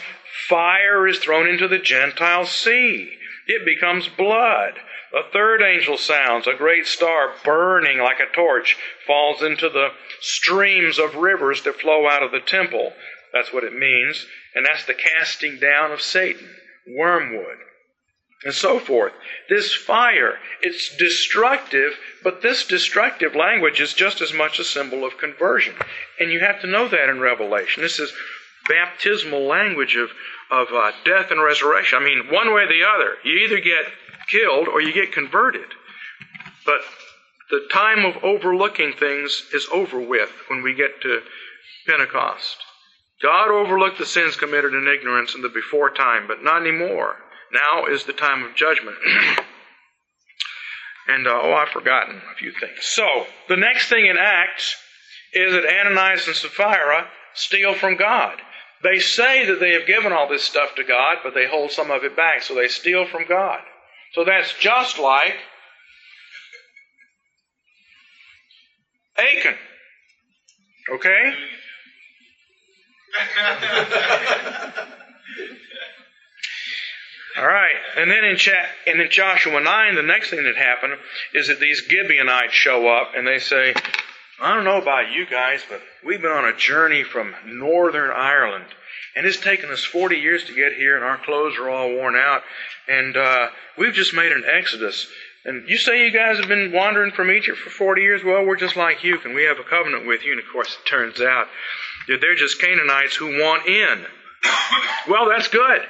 fire 0.48 1.06
is 1.08 1.18
thrown 1.18 1.48
into 1.48 1.66
the 1.66 1.80
Gentile 1.80 2.46
sea. 2.46 3.12
It 3.48 3.64
becomes 3.64 4.08
blood. 4.08 4.74
The 5.10 5.24
third 5.32 5.60
angel 5.60 5.98
sounds, 5.98 6.46
a 6.46 6.54
great 6.54 6.86
star 6.86 7.34
burning 7.44 7.98
like 7.98 8.20
a 8.20 8.32
torch 8.34 8.78
falls 9.06 9.42
into 9.42 9.68
the 9.68 9.88
streams 10.20 10.98
of 10.98 11.16
rivers 11.16 11.62
that 11.64 11.80
flow 11.80 12.08
out 12.08 12.22
of 12.22 12.30
the 12.30 12.40
temple. 12.40 12.94
That's 13.32 13.52
what 13.52 13.64
it 13.64 13.76
means. 13.76 14.24
And 14.54 14.64
that's 14.64 14.84
the 14.84 14.94
casting 14.94 15.58
down 15.58 15.90
of 15.90 16.00
Satan, 16.00 16.48
wormwood 16.86 17.58
and 18.44 18.54
so 18.54 18.78
forth. 18.78 19.12
This 19.48 19.72
fire, 19.72 20.38
it's 20.60 20.96
destructive, 20.96 21.92
but 22.22 22.42
this 22.42 22.66
destructive 22.66 23.34
language 23.34 23.80
is 23.80 23.94
just 23.94 24.20
as 24.20 24.32
much 24.32 24.58
a 24.58 24.64
symbol 24.64 25.04
of 25.04 25.18
conversion. 25.18 25.74
And 26.18 26.30
you 26.30 26.40
have 26.40 26.60
to 26.62 26.66
know 26.66 26.88
that 26.88 27.08
in 27.08 27.20
Revelation. 27.20 27.82
This 27.82 27.98
is 27.98 28.12
baptismal 28.68 29.46
language 29.46 29.96
of, 29.96 30.10
of 30.50 30.68
uh, 30.72 30.92
death 31.04 31.30
and 31.30 31.42
resurrection. 31.42 31.98
I 32.00 32.04
mean, 32.04 32.32
one 32.32 32.52
way 32.52 32.62
or 32.62 32.68
the 32.68 32.84
other. 32.84 33.14
You 33.24 33.44
either 33.44 33.60
get 33.60 33.86
killed 34.30 34.68
or 34.68 34.80
you 34.80 34.92
get 34.92 35.12
converted. 35.12 35.66
But 36.64 36.80
the 37.50 37.68
time 37.72 38.04
of 38.04 38.22
overlooking 38.24 38.94
things 38.98 39.44
is 39.52 39.68
over 39.72 40.00
with 40.00 40.30
when 40.48 40.62
we 40.62 40.74
get 40.74 41.00
to 41.02 41.20
Pentecost. 41.86 42.56
God 43.22 43.50
overlooked 43.50 43.98
the 43.98 44.06
sins 44.06 44.36
committed 44.36 44.74
in 44.74 44.88
ignorance 44.88 45.34
in 45.34 45.42
the 45.42 45.48
before 45.48 45.90
time, 45.90 46.26
but 46.26 46.42
not 46.42 46.62
anymore. 46.62 47.16
Now 47.52 47.86
is 47.86 48.04
the 48.04 48.12
time 48.12 48.42
of 48.44 48.54
judgment. 48.54 48.96
and, 51.08 51.26
uh, 51.26 51.40
oh, 51.42 51.52
I've 51.52 51.68
forgotten 51.68 52.16
a 52.16 52.36
few 52.36 52.52
things. 52.52 52.78
So, 52.80 53.26
the 53.48 53.56
next 53.56 53.88
thing 53.88 54.06
in 54.06 54.16
Acts 54.16 54.76
is 55.32 55.52
that 55.52 55.66
Ananias 55.66 56.26
and 56.26 56.36
Sapphira 56.36 57.08
steal 57.34 57.74
from 57.74 57.96
God. 57.96 58.40
They 58.82 58.98
say 58.98 59.46
that 59.46 59.60
they 59.60 59.72
have 59.72 59.86
given 59.86 60.12
all 60.12 60.28
this 60.28 60.42
stuff 60.42 60.74
to 60.76 60.84
God, 60.84 61.18
but 61.22 61.34
they 61.34 61.46
hold 61.46 61.70
some 61.70 61.90
of 61.90 62.04
it 62.04 62.16
back, 62.16 62.42
so 62.42 62.54
they 62.54 62.68
steal 62.68 63.06
from 63.06 63.24
God. 63.28 63.60
So 64.12 64.24
that's 64.24 64.52
just 64.58 64.98
like 64.98 65.36
Achan. 69.16 69.54
Okay? 70.90 71.34
All 77.36 77.46
right, 77.46 77.74
and 77.96 78.10
then 78.10 78.24
in 78.24 78.36
cha- 78.36 78.68
and 78.86 79.00
in 79.00 79.10
Joshua 79.10 79.60
nine, 79.60 79.94
the 79.94 80.02
next 80.02 80.28
thing 80.28 80.44
that 80.44 80.56
happened 80.56 80.98
is 81.32 81.48
that 81.48 81.60
these 81.60 81.82
Gibeonites 81.88 82.52
show 82.52 82.88
up 82.88 83.12
and 83.16 83.26
they 83.26 83.38
say, 83.38 83.74
"I 84.38 84.54
don't 84.54 84.64
know 84.64 84.76
about 84.76 85.12
you 85.12 85.24
guys, 85.24 85.64
but 85.68 85.80
we've 86.04 86.20
been 86.20 86.30
on 86.30 86.44
a 86.44 86.56
journey 86.56 87.04
from 87.04 87.34
Northern 87.46 88.10
Ireland, 88.10 88.66
and 89.16 89.24
it's 89.26 89.38
taken 89.38 89.70
us 89.70 89.82
40 89.82 90.18
years 90.18 90.44
to 90.44 90.52
get 90.52 90.74
here, 90.74 90.94
and 90.94 91.04
our 91.04 91.16
clothes 91.16 91.56
are 91.56 91.70
all 91.70 91.94
worn 91.94 92.16
out, 92.16 92.44
and 92.86 93.16
uh, 93.16 93.48
we've 93.78 93.94
just 93.94 94.12
made 94.12 94.32
an 94.32 94.44
exodus." 94.46 95.06
And 95.44 95.68
you 95.68 95.76
say 95.76 96.04
you 96.04 96.12
guys 96.12 96.38
have 96.38 96.48
been 96.48 96.70
wandering 96.70 97.12
from 97.12 97.30
Egypt 97.30 97.58
for 97.58 97.70
40 97.70 98.00
years? 98.00 98.22
Well, 98.22 98.44
we're 98.44 98.56
just 98.56 98.76
like 98.76 99.02
you. 99.02 99.18
Can 99.18 99.34
we 99.34 99.42
have 99.44 99.58
a 99.58 99.64
covenant 99.64 100.06
with 100.06 100.22
you? 100.24 100.32
And 100.32 100.40
of 100.40 100.46
course, 100.52 100.76
it 100.80 100.88
turns 100.88 101.20
out 101.20 101.48
that 102.06 102.20
they're 102.20 102.36
just 102.36 102.60
Canaanites 102.60 103.16
who 103.16 103.40
want 103.40 103.66
in. 103.66 104.06
well, 105.08 105.28
that's 105.28 105.48
good. 105.48 105.82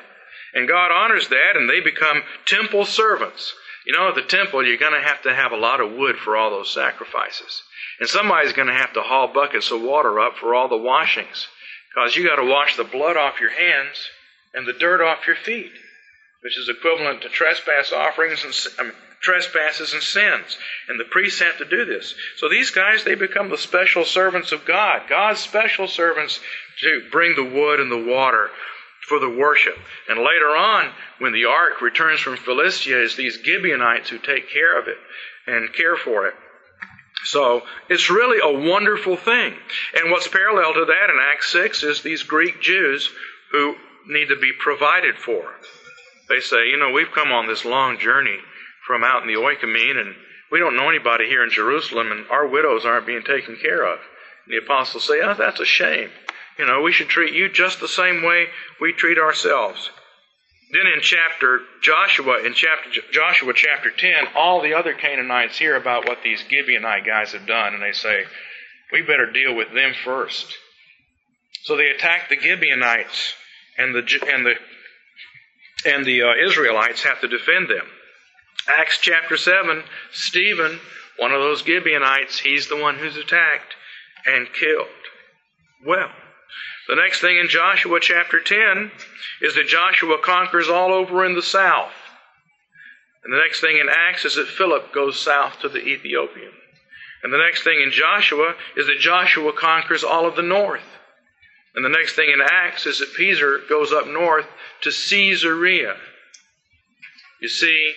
And 0.55 0.69
God 0.69 0.91
honors 0.91 1.29
that, 1.29 1.57
and 1.57 1.69
they 1.69 1.81
become 1.81 2.23
temple 2.47 2.85
servants. 2.85 3.55
You 3.87 3.93
know, 3.93 4.09
at 4.09 4.15
the 4.15 4.23
temple, 4.23 4.65
you're 4.65 4.77
going 4.77 4.93
to 4.93 5.07
have 5.07 5.23
to 5.23 5.35
have 5.35 5.53
a 5.53 5.57
lot 5.57 5.81
of 5.81 5.93
wood 5.93 6.17
for 6.17 6.37
all 6.37 6.51
those 6.51 6.73
sacrifices. 6.73 7.63
And 7.99 8.09
somebody's 8.09 8.53
going 8.53 8.69
to 8.69 8.75
have 8.75 8.93
to 8.95 9.03
haul 9.03 9.29
buckets 9.29 9.71
of 9.71 9.83
water 9.83 10.21
up 10.21 10.37
for 10.37 10.55
all 10.55 10.69
the 10.69 10.77
washings. 10.77 11.49
Because 11.93 12.17
you 12.17 12.27
got 12.27 12.37
to 12.37 12.49
wash 12.49 12.77
the 12.77 12.85
blood 12.85 13.17
off 13.17 13.41
your 13.41 13.51
hands 13.51 13.99
and 14.55 14.67
the 14.67 14.73
dirt 14.73 15.03
off 15.03 15.27
your 15.27 15.37
feet, 15.37 15.73
which 16.43 16.59
is 16.59 16.69
equivalent 16.69 17.23
to 17.23 17.29
trespass 17.29 17.93
offerings 17.93 18.45
and 18.45 18.55
I 18.79 18.83
mean, 18.85 18.93
trespasses 19.21 19.93
and 19.93 20.03
sins. 20.03 20.57
And 20.89 20.99
the 20.99 21.05
priests 21.05 21.41
have 21.41 21.59
to 21.59 21.65
do 21.65 21.85
this. 21.85 22.15
So 22.37 22.49
these 22.49 22.71
guys, 22.71 23.05
they 23.05 23.15
become 23.15 23.51
the 23.51 23.59
special 23.59 24.05
servants 24.05 24.53
of 24.53 24.65
God. 24.65 25.03
God's 25.09 25.41
special 25.41 25.87
servants 25.87 26.41
to 26.81 27.03
bring 27.11 27.37
the 27.37 27.45
wood 27.45 27.81
and 27.81 27.91
the 27.91 28.13
water 28.13 28.51
for 29.13 29.19
the 29.19 29.29
worship. 29.29 29.77
And 30.09 30.21
later 30.21 30.57
on, 30.57 30.91
when 31.19 31.35
the 31.35 31.45
ark 31.45 31.83
returns 31.83 32.21
from 32.21 32.39
Philistia, 32.39 33.03
it's 33.03 33.15
these 33.15 33.39
Gibeonites 33.45 34.09
who 34.09 34.17
take 34.17 34.51
care 34.51 34.81
of 34.81 34.89
it 34.89 34.97
and 35.47 35.75
care 35.75 35.97
for 35.97 36.29
it. 36.29 36.35
So 37.25 37.61
it's 37.91 38.09
really 38.09 38.39
a 38.43 38.71
wonderful 38.71 39.19
thing. 39.19 39.53
And 39.95 40.11
what's 40.11 40.29
parallel 40.29 40.73
to 40.73 40.87
that 40.87 41.11
in 41.11 41.19
Acts 41.31 41.53
6 41.53 41.83
is 41.83 42.01
these 42.01 42.23
Greek 42.23 42.63
Jews 42.63 43.11
who 43.51 43.75
need 44.09 44.29
to 44.29 44.41
be 44.41 44.53
provided 44.59 45.19
for. 45.19 45.45
They 46.31 46.41
say, 46.41 46.71
you 46.71 46.79
know, 46.79 46.91
we've 46.91 47.13
come 47.15 47.33
on 47.33 47.47
this 47.47 47.67
long 47.67 47.99
journey 47.99 48.39
from 48.87 49.05
out 49.05 49.21
in 49.21 49.29
the 49.29 49.39
Oikumene, 49.39 50.01
and 50.01 50.15
we 50.51 50.59
don't 50.59 50.75
know 50.75 50.89
anybody 50.89 51.27
here 51.27 51.45
in 51.45 51.51
Jerusalem, 51.51 52.13
and 52.13 52.25
our 52.31 52.49
widows 52.49 52.87
aren't 52.87 53.07
being 53.07 53.25
taken 53.25 53.57
care 53.57 53.85
of. 53.85 53.99
And 54.47 54.55
the 54.55 54.65
apostles 54.65 55.07
say, 55.07 55.21
oh, 55.23 55.35
that's 55.35 55.61
a 55.61 55.67
shame. 55.67 56.09
You 56.59 56.67
know, 56.67 56.83
we 56.83 56.93
should 56.93 57.09
treat 57.09 57.35
you 57.35 57.49
just 57.49 57.81
the 57.81 57.89
same 57.89 58.23
way 58.23 58.47
we 58.81 58.93
treat 58.93 59.19
ourselves. 59.19 59.91
Then 60.73 60.87
in 60.87 61.01
chapter 61.03 61.61
Joshua, 61.83 62.45
in 62.45 62.55
chapter 62.55 62.89
Joshua 63.13 63.53
chapter 63.55 63.91
10, 63.91 64.29
all 64.35 64.63
the 64.63 64.75
other 64.75 64.95
Canaanites 64.95 65.59
hear 65.59 65.77
about 65.77 66.09
what 66.09 66.23
these 66.23 66.43
Gibeonite 66.45 67.05
guys 67.05 67.33
have 67.33 67.47
done, 67.47 67.75
and 67.75 67.83
they 67.83 67.93
say, 67.93 68.25
we 68.91 69.03
better 69.03 69.31
deal 69.31 69.55
with 69.55 69.73
them 69.75 69.93
first. 70.05 70.55
So 71.65 71.77
they 71.77 71.89
attack 71.89 72.29
the 72.29 72.41
Gibeonites, 72.41 73.35
and 73.79 73.95
the 73.95 74.01
and 74.33 74.47
the 74.47 74.55
and 75.85 76.05
the 76.05 76.23
uh, 76.23 76.35
Israelites 76.47 77.03
have 77.03 77.21
to 77.21 77.29
defend 77.29 77.69
them. 77.69 77.87
Acts 78.69 78.99
chapter 79.01 79.37
7, 79.37 79.83
Stephen, 80.13 80.79
one 81.19 81.33
of 81.33 81.41
those 81.41 81.65
Gibeonites, 81.65 82.41
he's 82.41 82.69
the 82.69 82.77
one 82.77 82.97
who's 82.97 83.17
attacked 83.17 83.75
and 84.27 84.47
killed. 84.53 84.87
Well, 85.85 86.11
the 86.93 87.01
next 87.01 87.23
thing 87.23 87.39
in 87.39 87.49
Joshua 87.49 88.01
chapter 88.03 88.39
10 88.39 88.91
is 89.41 89.55
that 89.55 89.67
Joshua 89.67 90.19
conquers 90.23 90.69
all 90.69 90.93
over 90.93 91.25
in 91.25 91.35
the 91.35 91.41
south. 91.41 91.95
And 93.25 93.33
the 93.33 93.39
next 93.39 93.63
thing 93.63 93.79
in 93.79 93.89
Acts 93.89 94.27
is 94.27 94.35
that 94.35 94.47
Philip 94.47 94.93
goes 94.93 95.19
south 95.19 95.59
to 95.61 95.71
the 95.71 95.79
Ethiopian. 95.79 96.53
And 97.23 97.33
the 97.33 97.39
next 97.39 97.65
thing 97.65 97.81
in 97.83 97.93
Joshua 97.93 98.57
is 98.77 98.89
that 98.89 98.99
Joshua 98.99 99.55
conquers 99.55 100.05
all 100.05 100.27
of 100.27 100.37
the 100.37 100.43
north. 100.43 100.85
And 101.75 101.83
the 101.83 101.89
next 101.89 102.15
thing 102.15 102.29
in 102.31 102.43
Acts 102.43 102.85
is 102.85 102.99
that 102.99 103.15
Peter 103.17 103.61
goes 103.71 103.91
up 103.91 104.07
north 104.07 104.47
to 104.83 104.91
Caesarea. 104.91 105.97
You 107.41 107.49
see, 107.49 107.95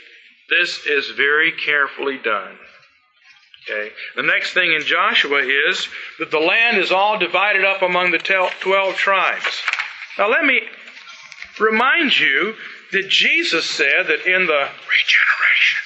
this 0.49 0.85
is 0.87 1.09
very 1.17 1.51
carefully 1.51 2.17
done. 2.17 2.57
Okay. 3.68 3.91
The 4.16 4.24
next 4.24 4.53
thing 4.53 4.74
in 4.74 4.84
Joshua 4.84 5.39
is 5.39 5.88
that 6.20 6.30
the 6.30 6.39
land 6.39 6.78
is 6.78 6.91
all 6.91 7.18
divided 7.18 7.66
up 7.66 7.82
among 7.82 8.11
the 8.11 8.20
12 8.20 8.95
tribes. 8.95 9.61
Now 10.18 10.30
let 10.30 10.45
me 10.45 10.61
remind 11.59 12.18
you 12.20 12.53
that 12.91 13.09
Jesus 13.09 13.66
said 13.66 14.07
that 14.07 14.26
in 14.26 14.45
the 14.45 14.70
regeneration, 14.70 15.82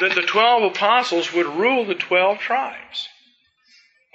that 0.00 0.14
the 0.14 0.22
12 0.22 0.74
apostles 0.74 1.32
would 1.32 1.46
rule 1.46 1.86
the 1.86 1.94
12 1.94 2.38
tribes. 2.38 3.08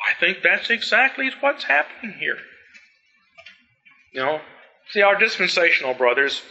I 0.07 0.13
think 0.19 0.39
that's 0.43 0.69
exactly 0.69 1.31
what's 1.39 1.63
happening 1.63 2.15
here. 2.19 2.37
You 4.13 4.21
know, 4.21 4.41
see, 4.91 5.01
our 5.01 5.17
dispensational 5.17 5.95
brothers 5.95 6.41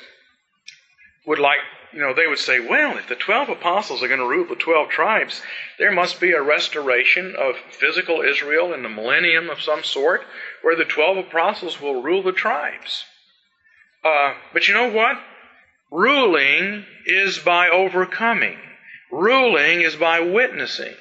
would 1.26 1.38
like 1.38 1.58
you 1.92 2.00
know, 2.00 2.14
they 2.14 2.26
would 2.26 2.38
say, 2.38 2.60
well, 2.60 2.96
if 2.96 3.08
the 3.08 3.14
12 3.14 3.50
apostles 3.50 4.02
are 4.02 4.08
going 4.08 4.20
to 4.20 4.26
rule 4.26 4.46
the 4.46 4.56
12 4.56 4.88
tribes, 4.88 5.42
there 5.78 5.92
must 5.92 6.20
be 6.20 6.32
a 6.32 6.42
restoration 6.42 7.34
of 7.36 7.56
physical 7.70 8.22
Israel 8.22 8.72
in 8.72 8.82
the 8.82 8.88
millennium 8.88 9.50
of 9.50 9.60
some 9.60 9.84
sort 9.84 10.22
where 10.62 10.76
the 10.76 10.84
12 10.84 11.18
apostles 11.18 11.80
will 11.80 12.02
rule 12.02 12.22
the 12.22 12.32
tribes. 12.32 13.04
Uh, 14.04 14.34
but 14.52 14.68
you 14.68 14.74
know 14.74 14.90
what? 14.90 15.18
Ruling 15.90 16.86
is 17.04 17.38
by 17.38 17.68
overcoming. 17.68 18.58
Ruling 19.10 19.82
is 19.82 19.94
by 19.94 20.20
witnessing. 20.20 20.94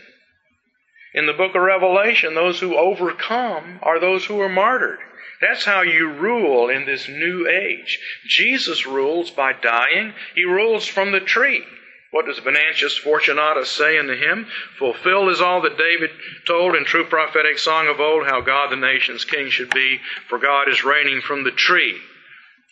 In 1.13 1.25
the 1.25 1.33
book 1.33 1.55
of 1.55 1.61
Revelation, 1.61 2.35
those 2.35 2.59
who 2.59 2.77
overcome 2.77 3.79
are 3.81 3.99
those 3.99 4.25
who 4.25 4.39
are 4.41 4.49
martyred. 4.49 4.99
That's 5.41 5.65
how 5.65 5.81
you 5.81 6.07
rule 6.07 6.69
in 6.69 6.85
this 6.85 7.07
new 7.07 7.47
age. 7.47 7.99
Jesus 8.27 8.85
rules 8.85 9.31
by 9.31 9.53
dying. 9.53 10.13
He 10.35 10.43
rules 10.43 10.85
from 10.85 11.11
the 11.11 11.19
tree. 11.19 11.63
What 12.11 12.25
does 12.25 12.39
Venantius 12.39 12.97
Fortunatus 12.97 13.71
say 13.71 13.97
in 13.97 14.07
the 14.07 14.15
hymn? 14.15 14.45
Fulfilled 14.77 15.29
is 15.29 15.41
all 15.41 15.61
that 15.61 15.77
David 15.77 16.11
told 16.45 16.75
in 16.75 16.85
true 16.85 17.05
prophetic 17.05 17.57
song 17.57 17.87
of 17.87 17.99
old, 17.99 18.25
how 18.27 18.41
God 18.41 18.69
the 18.69 18.75
nation's 18.75 19.23
king 19.23 19.49
should 19.49 19.73
be, 19.73 19.99
for 20.27 20.37
God 20.37 20.67
is 20.67 20.83
reigning 20.83 21.21
from 21.21 21.43
the 21.43 21.51
tree. 21.51 21.97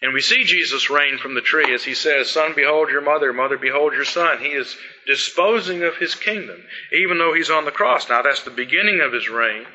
And 0.02 0.14
we 0.14 0.22
see 0.22 0.44
Jesus 0.44 0.90
reign 0.90 1.18
from 1.18 1.36
the 1.36 1.42
tree 1.42 1.74
as 1.74 1.84
he 1.84 1.94
says, 1.94 2.30
Son, 2.30 2.54
behold 2.56 2.90
your 2.90 3.02
mother, 3.02 3.34
mother, 3.34 3.58
behold 3.58 3.94
your 3.94 4.06
son. 4.06 4.40
He 4.40 4.50
is 4.50 4.78
disposing 5.06 5.84
of 5.84 5.98
his 5.98 6.16
kingdom, 6.16 6.62
even 6.94 7.18
though 7.18 7.34
he's 7.34 7.50
on 7.50 7.66
the 7.66 7.72
cross. 7.72 8.08
Now 8.08 8.22
that's 8.22 8.44
the 8.44 8.52
beginning 8.52 9.02
of 9.02 9.12
his 9.12 9.30
reign. 9.30 9.66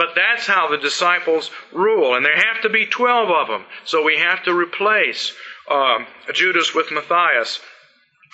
But 0.00 0.14
that's 0.14 0.46
how 0.46 0.66
the 0.70 0.78
disciples 0.78 1.50
rule. 1.74 2.14
And 2.14 2.24
there 2.24 2.34
have 2.34 2.62
to 2.62 2.70
be 2.70 2.86
12 2.86 3.28
of 3.28 3.48
them. 3.48 3.66
So 3.84 4.02
we 4.02 4.16
have 4.16 4.42
to 4.44 4.54
replace 4.54 5.34
uh, 5.70 5.98
Judas 6.32 6.74
with 6.74 6.90
Matthias. 6.90 7.60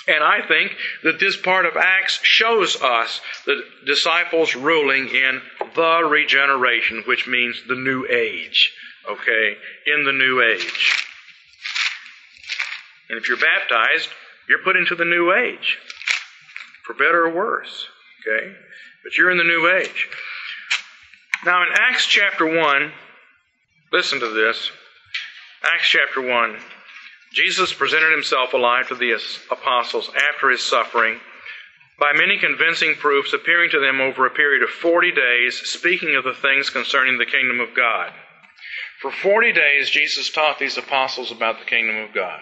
And 0.06 0.22
I 0.22 0.46
think 0.46 0.70
that 1.02 1.18
this 1.18 1.36
part 1.36 1.66
of 1.66 1.76
Acts 1.76 2.20
shows 2.22 2.80
us 2.80 3.20
the 3.46 3.64
disciples 3.84 4.54
ruling 4.54 5.08
in 5.08 5.42
the 5.74 6.06
regeneration, 6.08 7.02
which 7.04 7.26
means 7.26 7.60
the 7.66 7.74
new 7.74 8.06
age. 8.06 8.72
Okay? 9.10 9.56
In 9.88 10.04
the 10.04 10.12
new 10.12 10.40
age. 10.40 11.04
And 13.08 13.18
if 13.18 13.28
you're 13.28 13.38
baptized, 13.38 14.08
you're 14.48 14.62
put 14.62 14.76
into 14.76 14.94
the 14.94 15.04
new 15.04 15.32
age. 15.32 15.78
For 16.84 16.94
better 16.94 17.24
or 17.24 17.34
worse. 17.34 17.86
Okay? 18.20 18.54
But 19.02 19.18
you're 19.18 19.32
in 19.32 19.38
the 19.38 19.42
new 19.42 19.68
age. 19.68 20.08
Now, 21.45 21.62
in 21.62 21.68
Acts 21.72 22.07
chapter 22.07 22.47
1, 22.47 22.93
listen 23.93 24.20
to 24.20 24.28
this. 24.28 24.70
Acts 25.72 25.89
chapter 25.89 26.20
1, 26.22 26.57
Jesus 27.32 27.72
presented 27.72 28.12
himself 28.12 28.53
alive 28.53 28.89
to 28.89 28.95
the 28.95 29.18
apostles 29.51 30.11
after 30.32 30.51
his 30.51 30.62
suffering 30.62 31.20
by 31.99 32.12
many 32.12 32.39
convincing 32.39 32.95
proofs, 32.95 33.32
appearing 33.32 33.70
to 33.70 33.80
them 33.80 34.01
over 34.01 34.26
a 34.26 34.30
period 34.30 34.62
of 34.62 34.70
40 34.70 35.12
days, 35.12 35.61
speaking 35.64 36.14
of 36.14 36.24
the 36.24 36.34
things 36.34 36.70
concerning 36.70 37.18
the 37.18 37.26
kingdom 37.26 37.61
of 37.61 37.74
God. 37.74 38.12
For 39.01 39.11
40 39.11 39.53
days, 39.53 39.91
Jesus 39.91 40.30
taught 40.30 40.59
these 40.59 40.78
apostles 40.78 41.30
about 41.30 41.59
the 41.59 41.64
kingdom 41.64 41.97
of 41.97 42.14
God. 42.14 42.41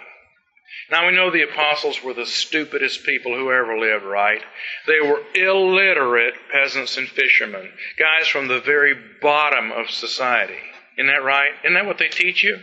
Now 0.90 1.06
we 1.06 1.14
know 1.14 1.30
the 1.30 1.48
apostles 1.48 2.02
were 2.02 2.14
the 2.14 2.26
stupidest 2.26 3.04
people 3.04 3.34
who 3.34 3.50
ever 3.52 3.78
lived, 3.78 4.04
right? 4.04 4.42
They 4.86 5.00
were 5.00 5.22
illiterate 5.34 6.34
peasants 6.52 6.96
and 6.96 7.08
fishermen, 7.08 7.70
guys 7.98 8.28
from 8.28 8.48
the 8.48 8.60
very 8.60 8.94
bottom 9.20 9.72
of 9.72 9.90
society. 9.90 10.58
Isn't 10.98 11.06
that 11.06 11.24
right? 11.24 11.50
Isn't 11.64 11.74
that 11.74 11.86
what 11.86 11.98
they 11.98 12.08
teach 12.08 12.42
you? 12.42 12.58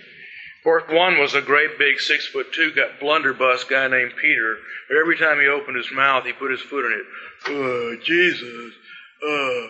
Of 0.63 0.89
one 0.89 1.17
was 1.19 1.33
a 1.33 1.41
great 1.41 1.79
big 1.79 1.99
six 1.99 2.27
foot 2.27 2.53
two 2.53 2.71
got 2.75 2.99
blunderbuss 2.99 3.63
guy 3.63 3.87
named 3.87 4.13
Peter. 4.21 4.57
But 4.87 4.97
every 4.97 5.17
time 5.17 5.39
he 5.39 5.47
opened 5.47 5.77
his 5.77 5.91
mouth, 5.91 6.23
he 6.25 6.33
put 6.33 6.51
his 6.51 6.61
foot 6.61 6.85
in 6.85 6.91
it. 6.91 7.05
Oh, 7.47 7.95
Jesus. 8.03 8.73
Uh. 9.27 9.67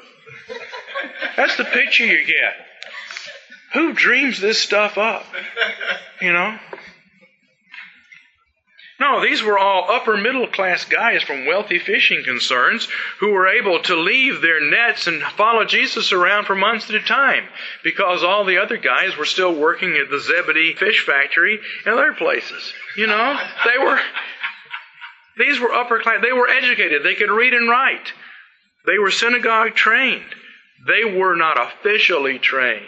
That's 1.37 1.55
the 1.55 1.63
picture 1.63 2.05
you 2.05 2.25
get. 2.25 2.53
Who 3.73 3.93
dreams 3.93 4.41
this 4.41 4.59
stuff 4.59 4.97
up? 4.97 5.25
You 6.21 6.33
know? 6.33 6.59
No, 9.01 9.19
these 9.19 9.41
were 9.41 9.57
all 9.57 9.89
upper 9.89 10.15
middle 10.15 10.45
class 10.45 10.85
guys 10.85 11.23
from 11.23 11.47
wealthy 11.47 11.79
fishing 11.79 12.23
concerns 12.23 12.87
who 13.19 13.31
were 13.31 13.47
able 13.47 13.81
to 13.81 13.95
leave 13.95 14.41
their 14.41 14.61
nets 14.61 15.07
and 15.07 15.23
follow 15.23 15.65
Jesus 15.65 16.11
around 16.11 16.45
for 16.45 16.53
months 16.53 16.87
at 16.87 16.95
a 16.95 16.99
time 17.01 17.49
because 17.83 18.23
all 18.23 18.45
the 18.45 18.59
other 18.59 18.77
guys 18.77 19.17
were 19.17 19.25
still 19.25 19.55
working 19.55 19.97
at 19.97 20.11
the 20.11 20.19
Zebedee 20.19 20.75
fish 20.75 21.03
factory 21.03 21.59
and 21.83 21.95
other 21.95 22.13
places. 22.13 22.73
You 22.95 23.07
know, 23.07 23.39
they 23.65 23.83
were, 23.83 23.99
these 25.39 25.59
were 25.59 25.73
upper 25.73 25.99
class, 25.99 26.21
they 26.21 26.31
were 26.31 26.47
educated, 26.47 27.01
they 27.03 27.15
could 27.15 27.31
read 27.31 27.55
and 27.55 27.67
write, 27.67 28.13
they 28.85 28.99
were 28.99 29.09
synagogue 29.09 29.73
trained. 29.73 30.35
They 30.85 31.05
were 31.05 31.35
not 31.35 31.57
officially 31.59 32.37
trained. 32.37 32.85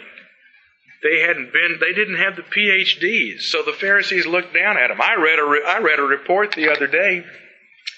They 1.04 1.20
hadn't 1.20 1.52
been, 1.52 1.76
they 1.80 1.92
didn't 1.92 2.16
have 2.16 2.34
the 2.34 2.42
PhDs, 2.42 3.42
so 3.42 3.62
the 3.62 3.74
Pharisees 3.74 4.26
looked 4.26 4.54
down 4.54 4.78
at 4.78 4.88
them. 4.88 5.02
I 5.02 5.14
read 5.16 5.38
a, 5.38 5.68
I 5.68 5.78
read 5.80 5.98
a 5.98 6.02
report 6.02 6.52
the 6.52 6.70
other 6.70 6.86
day 6.86 7.22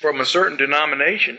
from 0.00 0.20
a 0.20 0.26
certain 0.26 0.58
denomination 0.58 1.38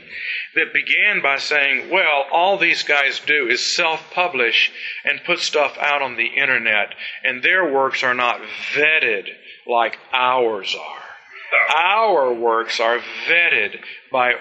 that 0.56 0.74
began 0.74 1.22
by 1.22 1.38
saying, 1.38 1.90
well, 1.90 2.24
all 2.32 2.58
these 2.58 2.84
guys 2.84 3.20
do 3.26 3.50
is 3.50 3.76
self 3.76 4.02
publish 4.14 4.72
and 5.04 5.26
put 5.26 5.40
stuff 5.40 5.78
out 5.78 6.02
on 6.02 6.16
the 6.16 6.28
internet, 6.28 6.96
and 7.26 7.44
their 7.44 7.70
works 7.70 8.02
are 8.02 8.16
not 8.16 8.40
vetted 8.74 9.28
like 9.68 9.98
ours 10.14 10.74
are. 10.74 11.76
Our 11.76 12.34
works 12.34 12.80
are 12.80 13.00
vetted 13.28 13.78
by 14.10 14.36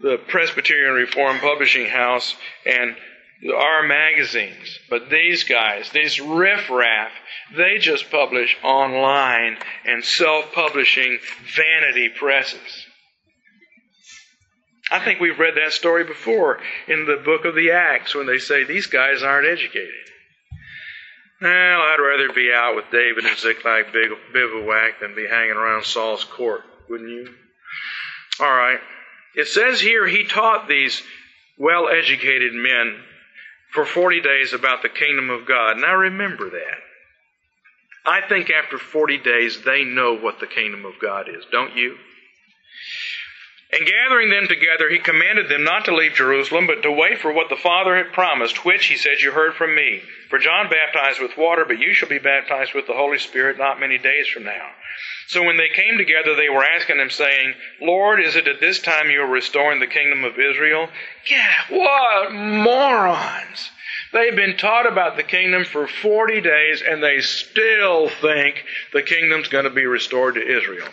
the 0.00 0.18
Presbyterian 0.28 0.94
Reformed 0.94 1.40
Publishing 1.40 1.86
House 1.86 2.34
and 2.66 2.96
our 3.54 3.82
magazines. 3.82 4.78
But 4.88 5.10
these 5.10 5.44
guys, 5.44 5.90
these 5.90 6.20
riffraff, 6.20 7.10
they 7.54 7.78
just 7.78 8.10
publish 8.10 8.56
online 8.62 9.56
and 9.84 10.04
self-publishing 10.04 11.18
vanity 11.54 12.08
presses. 12.08 12.86
I 14.90 15.00
think 15.00 15.20
we've 15.20 15.38
read 15.38 15.54
that 15.56 15.72
story 15.72 16.04
before 16.04 16.60
in 16.86 17.06
the 17.06 17.20
book 17.24 17.44
of 17.44 17.54
the 17.54 17.72
Acts 17.72 18.14
when 18.14 18.26
they 18.26 18.38
say 18.38 18.64
these 18.64 18.86
guys 18.86 19.22
aren't 19.22 19.48
educated. 19.48 19.90
Well, 21.40 21.50
I'd 21.50 21.98
rather 22.00 22.32
be 22.32 22.50
out 22.54 22.76
with 22.76 22.90
David 22.90 23.26
and 23.26 23.36
Ziklag 23.36 23.92
bivouac 23.92 25.00
than 25.00 25.14
be 25.14 25.26
hanging 25.26 25.56
around 25.56 25.84
Saul's 25.84 26.24
court, 26.24 26.62
wouldn't 26.88 27.10
you? 27.10 27.28
All 28.40 28.50
right. 28.50 28.78
It 29.34 29.48
says 29.48 29.80
here 29.80 30.06
he 30.06 30.24
taught 30.24 30.68
these 30.68 31.02
well 31.58 31.88
educated 31.88 32.54
men 32.54 33.02
for 33.76 33.84
40 33.84 34.22
days 34.22 34.54
about 34.54 34.80
the 34.80 34.88
kingdom 34.88 35.28
of 35.28 35.46
God. 35.46 35.76
Now 35.76 35.94
remember 35.94 36.48
that. 36.48 36.78
I 38.06 38.26
think 38.26 38.50
after 38.50 38.78
40 38.78 39.18
days 39.18 39.60
they 39.66 39.84
know 39.84 40.16
what 40.16 40.40
the 40.40 40.46
kingdom 40.46 40.86
of 40.86 40.94
God 40.98 41.28
is, 41.28 41.44
don't 41.52 41.76
you? 41.76 41.96
And 43.72 43.86
gathering 43.86 44.30
them 44.30 44.46
together, 44.46 44.88
he 44.88 44.98
commanded 44.98 45.48
them 45.48 45.64
not 45.64 45.86
to 45.86 45.94
leave 45.94 46.14
Jerusalem, 46.14 46.68
but 46.68 46.82
to 46.82 46.92
wait 46.92 47.18
for 47.18 47.32
what 47.32 47.48
the 47.48 47.56
Father 47.56 47.96
had 47.96 48.12
promised, 48.12 48.64
which, 48.64 48.86
he 48.86 48.96
said, 48.96 49.18
you 49.20 49.32
heard 49.32 49.54
from 49.54 49.74
me. 49.74 50.02
For 50.30 50.38
John 50.38 50.70
baptized 50.70 51.20
with 51.20 51.36
water, 51.36 51.64
but 51.66 51.80
you 51.80 51.92
shall 51.92 52.08
be 52.08 52.18
baptized 52.18 52.74
with 52.74 52.86
the 52.86 52.94
Holy 52.94 53.18
Spirit 53.18 53.58
not 53.58 53.80
many 53.80 53.98
days 53.98 54.28
from 54.28 54.44
now. 54.44 54.70
So 55.28 55.42
when 55.42 55.56
they 55.56 55.68
came 55.68 55.98
together, 55.98 56.36
they 56.36 56.48
were 56.48 56.64
asking 56.64 57.00
him, 57.00 57.10
saying, 57.10 57.54
Lord, 57.80 58.20
is 58.20 58.36
it 58.36 58.46
at 58.46 58.60
this 58.60 58.78
time 58.80 59.10
you 59.10 59.22
are 59.22 59.26
restoring 59.26 59.80
the 59.80 59.88
kingdom 59.88 60.22
of 60.22 60.38
Israel? 60.38 60.88
Yeah, 61.28 61.52
what 61.68 62.32
morons! 62.32 63.70
They've 64.12 64.36
been 64.36 64.56
taught 64.56 64.86
about 64.86 65.16
the 65.16 65.24
kingdom 65.24 65.64
for 65.64 65.88
40 65.88 66.40
days, 66.40 66.82
and 66.82 67.02
they 67.02 67.20
still 67.20 68.08
think 68.08 68.64
the 68.92 69.02
kingdom's 69.02 69.48
going 69.48 69.64
to 69.64 69.70
be 69.70 69.86
restored 69.86 70.36
to 70.36 70.56
Israel. 70.56 70.88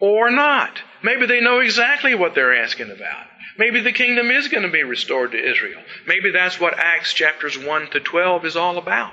Or 0.00 0.30
not. 0.30 0.82
Maybe 1.02 1.26
they 1.26 1.40
know 1.40 1.60
exactly 1.60 2.14
what 2.14 2.34
they're 2.34 2.62
asking 2.62 2.90
about. 2.90 3.26
Maybe 3.58 3.80
the 3.80 3.92
kingdom 3.92 4.30
is 4.30 4.48
going 4.48 4.62
to 4.62 4.70
be 4.70 4.82
restored 4.82 5.32
to 5.32 5.50
Israel. 5.50 5.82
Maybe 6.06 6.30
that's 6.30 6.58
what 6.58 6.78
Acts 6.78 7.12
chapters 7.12 7.58
1 7.58 7.90
to 7.90 8.00
12 8.00 8.46
is 8.46 8.56
all 8.56 8.78
about. 8.78 9.12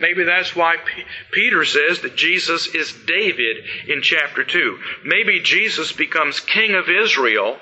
Maybe 0.00 0.24
that's 0.24 0.56
why 0.56 0.76
P- 0.76 1.04
Peter 1.30 1.64
says 1.64 2.00
that 2.00 2.16
Jesus 2.16 2.66
is 2.66 2.92
David 3.06 3.58
in 3.86 4.02
chapter 4.02 4.42
2. 4.42 4.78
Maybe 5.04 5.40
Jesus 5.40 5.92
becomes 5.92 6.40
king 6.40 6.74
of 6.74 6.88
Israel 6.88 7.58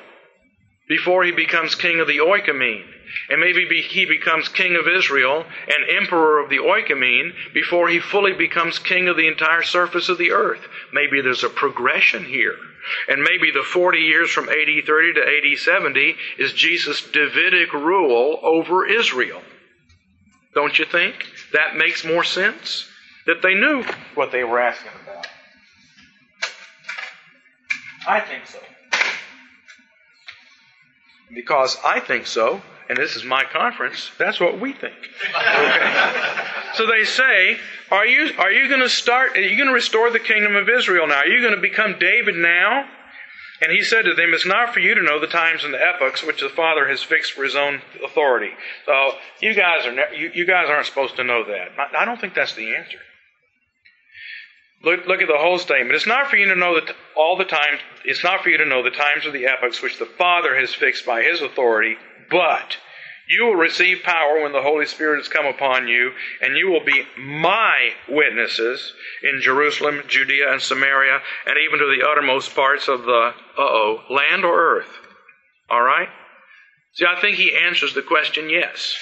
before 0.93 1.24
he 1.24 1.32
becomes 1.32 1.74
king 1.74 2.01
of 2.01 2.07
the 2.07 2.18
Oikumene. 2.18 2.84
And 3.30 3.40
maybe 3.40 3.66
be, 3.66 3.80
he 3.80 4.05
becomes 4.05 4.51
king 4.51 4.76
of 4.76 4.86
Israel 4.86 5.43
and 5.66 5.97
emperor 6.03 6.38
of 6.38 6.51
the 6.51 6.59
Oikumene 6.59 7.32
before 7.55 7.88
he 7.88 7.99
fully 7.99 8.34
becomes 8.34 8.78
king 8.78 9.09
of 9.09 9.16
the 9.16 9.26
entire 9.26 9.62
surface 9.62 10.11
of 10.11 10.18
the 10.18 10.32
earth. 10.32 10.61
Maybe 10.93 11.22
there's 11.22 11.45
a 11.45 11.49
progression 11.49 12.26
here. 12.26 12.57
And 13.09 13.22
maybe 13.22 13.51
the 13.51 13.62
40 13.62 14.01
years 14.01 14.30
from 14.30 14.51
AD 14.51 14.84
30 14.86 15.14
to 15.14 15.20
AD 15.22 15.59
70 15.59 16.14
is 16.38 16.53
Jesus' 16.53 17.01
Davidic 17.11 17.72
rule 17.72 18.38
over 18.43 18.86
Israel. 18.86 19.40
Don't 20.55 20.78
you 20.78 20.84
think? 20.84 21.14
That 21.55 21.74
makes 21.74 22.05
more 22.05 22.24
sense? 22.24 22.86
That 23.24 23.40
they 23.43 23.55
knew 23.55 23.82
what 24.14 24.30
they 24.30 24.45
were 24.45 24.61
asking 24.61 24.90
about. 25.03 25.26
I 28.07 28.20
think 28.20 28.47
so. 28.47 28.59
Because 31.35 31.78
I 31.85 32.01
think 32.01 32.26
so, 32.26 32.62
and 32.89 32.99
this 32.99 33.16
is 33.16 33.24
my 33.24 33.45
conference, 33.45 34.11
that's 34.18 34.39
what 34.39 34.61
we 34.61 34.72
think. 34.72 34.95
Okay? 35.35 36.45
so 36.74 36.87
they 36.87 37.05
say, 37.05 37.59
Are 37.91 38.07
you, 38.07 38.33
are 38.39 38.51
you 38.51 38.68
going 38.68 38.80
to 38.80 38.89
start, 38.89 39.37
are 39.37 39.41
you 39.41 39.57
going 39.57 39.68
to 39.68 39.74
restore 39.74 40.11
the 40.11 40.18
kingdom 40.18 40.57
of 40.57 40.68
Israel 40.68 41.07
now? 41.07 41.20
Are 41.20 41.26
you 41.26 41.41
going 41.41 41.55
to 41.55 41.61
become 41.61 41.99
David 41.99 42.35
now? 42.35 42.87
And 43.62 43.70
he 43.70 43.83
said 43.83 44.03
to 44.07 44.14
them, 44.14 44.35
It's 44.35 44.45
not 44.45 44.74
for 44.74 44.80
you 44.80 44.95
to 44.95 45.03
know 45.03 45.20
the 45.20 45.28
times 45.28 45.64
and 45.64 45.72
the 45.72 45.80
epochs 45.80 46.22
which 46.24 46.41
the 46.41 46.49
Father 46.49 46.89
has 46.89 47.03
fixed 47.03 47.33
for 47.33 47.45
his 47.45 47.55
own 47.55 47.80
authority. 48.05 48.51
So 48.87 49.12
you 49.41 49.55
guys 49.55 49.87
are 49.87 50.14
you, 50.14 50.33
you 50.35 50.47
guys 50.47 50.68
aren't 50.68 50.87
supposed 50.87 51.16
to 51.16 51.24
know 51.24 51.45
that. 51.45 51.68
I 51.97 52.05
don't 52.05 52.20
think 52.20 52.35
that's 52.35 52.55
the 52.55 52.74
answer. 52.74 52.99
Look, 54.85 55.07
look 55.07 55.22
at 55.22 55.28
the 55.28 55.39
whole 55.39 55.59
statement. 55.59 55.95
It's 55.95 56.07
not 56.07 56.28
for 56.28 56.37
you 56.37 56.47
to 56.49 56.57
know 56.57 56.74
that 56.74 56.95
all 57.16 57.37
the 57.37 57.45
times. 57.45 57.80
It's 58.05 58.24
not 58.24 58.43
for 58.43 58.49
you 58.49 58.59
to 58.59 58.66
know 58.66 58.83
the 58.83 58.91
times 58.91 59.24
or 59.24 59.30
the 59.30 59.47
epochs 59.47 59.80
which 59.80 59.99
the 59.99 60.07
Father 60.07 60.59
has 60.59 60.74
fixed 60.74 61.07
by 61.07 61.22
His 61.22 61.41
authority, 61.41 61.97
but 62.30 62.76
you 63.28 63.45
will 63.45 63.55
receive 63.55 64.03
power 64.03 64.43
when 64.43 64.53
the 64.53 64.62
Holy 64.62 64.87
Spirit 64.87 65.18
has 65.18 65.28
come 65.28 65.47
upon 65.47 65.87
you, 65.87 66.12
and 66.41 66.57
you 66.57 66.68
will 66.68 66.85
be 66.85 67.07
my 67.16 67.91
witnesses 68.09 68.93
in 69.22 69.41
Jerusalem, 69.41 70.03
Judea, 70.09 70.51
and 70.53 70.61
Samaria, 70.61 71.20
and 71.47 71.57
even 71.59 71.78
to 71.78 71.97
the 71.97 72.07
uttermost 72.07 72.55
parts 72.55 72.89
of 72.89 73.05
the 73.05 73.33
uh 73.57 73.61
oh 73.61 74.01
land 74.11 74.45
or 74.45 74.76
earth. 74.76 74.91
All 75.70 75.83
right. 75.83 76.09
See, 76.95 77.07
I 77.07 77.20
think 77.20 77.37
he 77.37 77.57
answers 77.57 77.95
the 77.95 78.03
question 78.03 78.51
yes. 78.51 78.99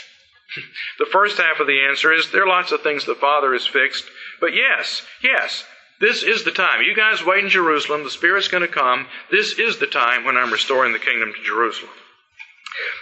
The 0.98 1.08
first 1.10 1.38
half 1.38 1.60
of 1.60 1.66
the 1.66 1.86
answer 1.88 2.12
is 2.12 2.30
there 2.30 2.44
are 2.44 2.48
lots 2.48 2.72
of 2.72 2.82
things 2.82 3.04
the 3.04 3.14
Father 3.14 3.52
has 3.52 3.66
fixed, 3.66 4.04
but 4.40 4.54
yes, 4.54 5.02
yes, 5.22 5.64
this 6.00 6.22
is 6.22 6.44
the 6.44 6.50
time. 6.50 6.82
You 6.82 6.94
guys 6.94 7.24
wait 7.24 7.44
in 7.44 7.50
Jerusalem. 7.50 8.04
The 8.04 8.10
Spirit's 8.10 8.48
going 8.48 8.62
to 8.62 8.68
come. 8.68 9.06
This 9.30 9.58
is 9.58 9.78
the 9.78 9.86
time 9.86 10.24
when 10.24 10.36
I'm 10.36 10.50
restoring 10.50 10.92
the 10.92 10.98
kingdom 10.98 11.32
to 11.34 11.42
Jerusalem. 11.42 11.92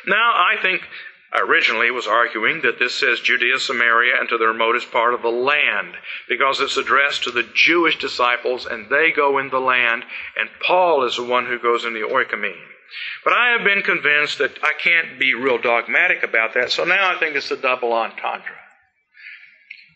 Now, 0.07 0.33
I 0.33 0.61
think 0.61 0.83
originally 1.35 1.91
was 1.91 2.07
arguing 2.07 2.63
that 2.63 2.79
this 2.79 2.95
says 2.99 3.21
Judea, 3.21 3.59
Samaria, 3.59 4.15
and 4.19 4.29
to 4.31 4.39
the 4.39 4.47
remotest 4.47 4.91
part 4.91 5.15
of 5.15 5.23
the 5.23 5.29
land, 5.29 5.95
because 6.29 6.61
it's 6.61 6.77
addressed 6.77 7.25
to 7.25 7.31
the 7.31 7.49
Jewish 7.55 7.99
disciples, 7.99 8.67
and 8.67 8.89
they 8.89 9.13
go 9.13 9.39
in 9.39 9.51
the 9.51 9.61
land, 9.61 10.05
and 10.37 10.49
Paul 10.67 11.05
is 11.05 11.17
the 11.17 11.25
one 11.25 11.47
who 11.47 11.59
goes 11.59 11.85
in 11.85 11.95
the 11.95 12.01
Oikumene. 12.01 12.67
But 13.25 13.33
I 13.33 13.51
have 13.51 13.65
been 13.65 13.83
convinced 13.83 14.39
that 14.39 14.59
I 14.63 14.73
can't 14.83 15.19
be 15.19 15.35
real 15.35 15.59
dogmatic 15.59 16.23
about 16.23 16.55
that, 16.55 16.71
so 16.71 16.85
now 16.85 17.15
I 17.15 17.19
think 17.19 17.37
it's 17.37 17.51
a 17.51 17.57
double 17.57 17.93
entendre. 17.93 18.57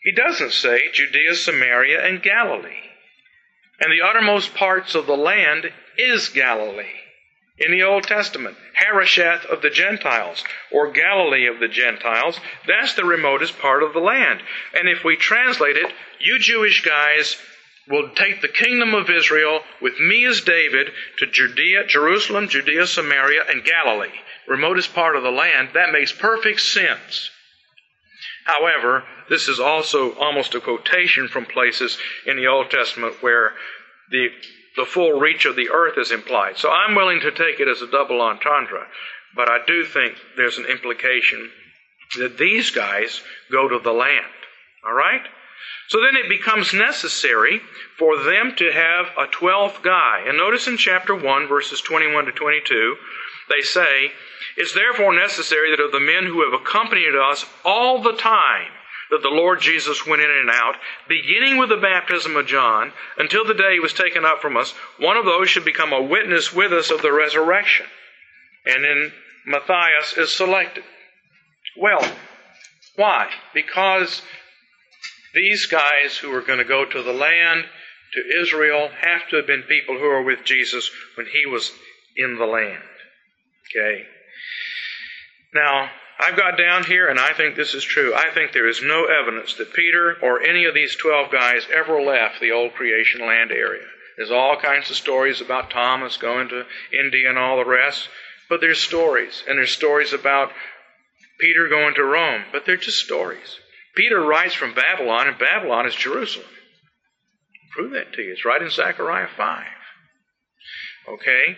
He 0.03 0.11
doesn't 0.11 0.51
say 0.51 0.91
Judea, 0.91 1.35
Samaria, 1.35 2.05
and 2.05 2.21
Galilee. 2.21 2.89
And 3.79 3.91
the 3.91 4.05
uttermost 4.05 4.53
parts 4.53 4.95
of 4.95 5.07
the 5.07 5.17
land 5.17 5.71
is 5.97 6.29
Galilee. 6.29 6.99
In 7.57 7.71
the 7.71 7.83
Old 7.83 8.03
Testament, 8.03 8.57
Harosheth 8.73 9.45
of 9.45 9.61
the 9.61 9.69
Gentiles, 9.69 10.43
or 10.71 10.91
Galilee 10.91 11.45
of 11.45 11.59
the 11.59 11.67
Gentiles, 11.67 12.39
that's 12.67 12.95
the 12.95 13.05
remotest 13.05 13.59
part 13.59 13.83
of 13.83 13.93
the 13.93 13.99
land. 13.99 14.41
And 14.73 14.89
if 14.89 15.03
we 15.03 15.15
translate 15.15 15.77
it, 15.77 15.93
you 16.19 16.39
Jewish 16.39 16.83
guys 16.83 17.37
will 17.87 18.09
take 18.15 18.41
the 18.41 18.47
kingdom 18.47 18.93
of 18.93 19.09
Israel 19.09 19.61
with 19.81 19.99
me 19.99 20.25
as 20.25 20.41
David 20.41 20.91
to 21.17 21.27
Judea, 21.27 21.85
Jerusalem, 21.87 22.47
Judea, 22.47 22.87
Samaria, 22.87 23.43
and 23.49 23.63
Galilee, 23.63 24.19
remotest 24.47 24.93
part 24.93 25.15
of 25.15 25.23
the 25.23 25.31
land. 25.31 25.69
That 25.73 25.91
makes 25.91 26.11
perfect 26.11 26.61
sense. 26.61 27.29
However, 28.45 29.03
this 29.29 29.47
is 29.47 29.59
also 29.59 30.13
almost 30.15 30.55
a 30.55 30.61
quotation 30.61 31.27
from 31.27 31.45
places 31.45 31.97
in 32.25 32.37
the 32.37 32.47
Old 32.47 32.69
Testament 32.69 33.21
where 33.21 33.53
the, 34.11 34.27
the 34.75 34.85
full 34.85 35.19
reach 35.19 35.45
of 35.45 35.55
the 35.55 35.69
earth 35.69 35.97
is 35.97 36.11
implied. 36.11 36.57
So 36.57 36.69
I'm 36.69 36.95
willing 36.95 37.21
to 37.21 37.31
take 37.31 37.59
it 37.59 37.67
as 37.67 37.81
a 37.81 37.87
double 37.87 38.21
entendre, 38.21 38.87
but 39.35 39.49
I 39.49 39.59
do 39.65 39.85
think 39.85 40.15
there's 40.35 40.57
an 40.57 40.65
implication 40.65 41.49
that 42.17 42.37
these 42.37 42.71
guys 42.71 43.21
go 43.51 43.67
to 43.67 43.79
the 43.79 43.93
land. 43.93 44.25
All 44.85 44.93
right? 44.93 45.21
So 45.89 45.99
then 45.99 46.15
it 46.15 46.29
becomes 46.29 46.73
necessary 46.73 47.61
for 47.97 48.17
them 48.23 48.55
to 48.57 48.71
have 48.71 49.07
a 49.17 49.27
twelfth 49.31 49.83
guy. 49.83 50.23
And 50.25 50.37
notice 50.37 50.67
in 50.67 50.77
chapter 50.77 51.15
1, 51.15 51.47
verses 51.47 51.81
21 51.81 52.25
to 52.25 52.31
22, 52.31 52.95
they 53.49 53.61
say, 53.61 54.11
It's 54.57 54.73
therefore 54.73 55.13
necessary 55.13 55.71
that 55.71 55.83
of 55.83 55.91
the 55.91 55.99
men 55.99 56.25
who 56.25 56.49
have 56.49 56.59
accompanied 56.59 57.15
us 57.15 57.45
all 57.65 58.01
the 58.01 58.13
time 58.13 58.71
that 59.11 59.21
the 59.21 59.29
Lord 59.29 59.61
Jesus 59.61 60.07
went 60.07 60.23
in 60.23 60.31
and 60.31 60.49
out, 60.49 60.75
beginning 61.07 61.57
with 61.57 61.69
the 61.69 61.77
baptism 61.77 62.35
of 62.35 62.47
John, 62.47 62.91
until 63.17 63.45
the 63.45 63.53
day 63.53 63.73
he 63.73 63.79
was 63.79 63.93
taken 63.93 64.25
up 64.25 64.41
from 64.41 64.57
us, 64.57 64.73
one 64.97 65.17
of 65.17 65.25
those 65.25 65.49
should 65.49 65.65
become 65.65 65.93
a 65.93 66.01
witness 66.01 66.51
with 66.51 66.73
us 66.73 66.89
of 66.89 67.03
the 67.03 67.11
resurrection. 67.13 67.85
And 68.65 68.83
then 68.83 69.13
Matthias 69.45 70.17
is 70.17 70.31
selected. 70.31 70.83
Well, 71.77 72.03
why? 72.95 73.29
Because 73.53 74.23
these 75.33 75.65
guys 75.65 76.17
who 76.17 76.33
are 76.33 76.41
going 76.41 76.59
to 76.59 76.65
go 76.65 76.85
to 76.85 77.03
the 77.03 77.13
land, 77.13 77.65
to 78.13 78.41
Israel, 78.41 78.89
have 79.01 79.27
to 79.29 79.37
have 79.37 79.47
been 79.47 79.63
people 79.63 79.97
who 79.97 80.05
were 80.05 80.23
with 80.23 80.43
Jesus 80.45 80.89
when 81.15 81.25
he 81.27 81.45
was 81.45 81.71
in 82.15 82.37
the 82.37 82.45
land. 82.45 82.83
Okay? 83.69 84.05
Now, 85.53 85.89
I've 86.19 86.37
got 86.37 86.57
down 86.57 86.85
here, 86.85 87.09
and 87.09 87.19
I 87.19 87.33
think 87.33 87.55
this 87.55 87.73
is 87.73 87.83
true. 87.83 88.13
I 88.13 88.29
think 88.33 88.51
there 88.51 88.67
is 88.67 88.81
no 88.83 89.05
evidence 89.05 89.55
that 89.55 89.73
Peter 89.73 90.15
or 90.21 90.41
any 90.41 90.65
of 90.65 90.73
these 90.73 90.95
12 90.95 91.31
guys 91.31 91.63
ever 91.73 92.01
left 92.01 92.39
the 92.39 92.51
old 92.51 92.73
creation 92.73 93.21
land 93.21 93.51
area. 93.51 93.85
There's 94.15 94.31
all 94.31 94.57
kinds 94.57 94.91
of 94.91 94.95
stories 94.95 95.41
about 95.41 95.71
Thomas 95.71 96.17
going 96.17 96.49
to 96.49 96.65
India 96.91 97.29
and 97.29 97.37
all 97.37 97.57
the 97.57 97.65
rest, 97.65 98.07
but 98.47 98.61
there's 98.61 98.79
stories. 98.79 99.43
And 99.47 99.57
there's 99.57 99.71
stories 99.71 100.13
about 100.13 100.51
Peter 101.39 101.67
going 101.67 101.95
to 101.95 102.03
Rome, 102.03 102.43
but 102.51 102.65
they're 102.65 102.77
just 102.77 102.99
stories. 102.99 103.59
Peter 103.95 104.21
writes 104.21 104.53
from 104.53 104.73
Babylon, 104.73 105.27
and 105.27 105.37
Babylon 105.37 105.85
is 105.85 105.95
Jerusalem. 105.95 106.47
Prove 107.71 107.91
that 107.91 108.13
to 108.13 108.21
you. 108.21 108.31
It's 108.33 108.45
right 108.45 108.61
in 108.61 108.69
Zechariah 108.69 109.27
5. 109.35 109.65
Okay? 111.09 111.57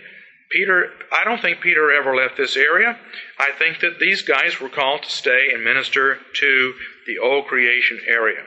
Peter, 0.52 0.92
I 1.12 1.24
don't 1.24 1.42
think 1.42 1.62
Peter 1.62 1.92
ever 1.92 2.16
left 2.16 2.38
this 2.38 2.56
area. 2.56 2.98
I 3.40 3.52
think 3.58 3.80
that 3.82 4.00
these 4.00 4.22
guys 4.22 4.60
were 4.60 4.70
called 4.70 5.04
to 5.04 5.10
stay 5.10 5.50
and 5.54 5.64
minister 5.64 6.20
to 6.40 6.74
the 7.08 7.18
old 7.18 7.48
creation 7.48 8.00
area. 8.08 8.44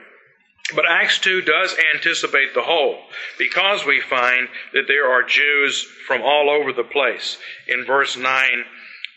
But 0.75 0.89
Acts 0.89 1.19
2 1.19 1.41
does 1.41 1.75
anticipate 1.93 2.53
the 2.53 2.61
whole 2.61 2.99
because 3.37 3.85
we 3.85 4.01
find 4.01 4.47
that 4.73 4.87
there 4.87 5.11
are 5.11 5.23
Jews 5.23 5.87
from 6.05 6.21
all 6.21 6.49
over 6.49 6.71
the 6.71 6.83
place. 6.83 7.37
In 7.67 7.85
verse 7.85 8.15
9, 8.15 8.65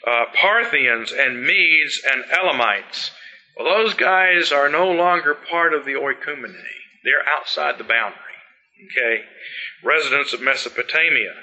uh, 0.07 0.25
Parthians 0.35 1.13
and 1.13 1.45
Medes 1.45 2.03
and 2.11 2.25
Elamites 2.31 3.11
well, 3.57 3.67
those 3.77 3.95
guys 3.95 4.53
are 4.53 4.69
no 4.69 4.91
longer 4.91 5.35
part 5.35 5.75
of 5.75 5.85
the 5.85 5.93
oikoumene. 5.93 6.57
They're 7.05 7.27
outside 7.37 7.79
the 7.79 7.85
boundary. 7.85 8.19
Okay? 8.87 9.25
Residents 9.85 10.33
of 10.33 10.41
Mesopotamia. 10.41 11.35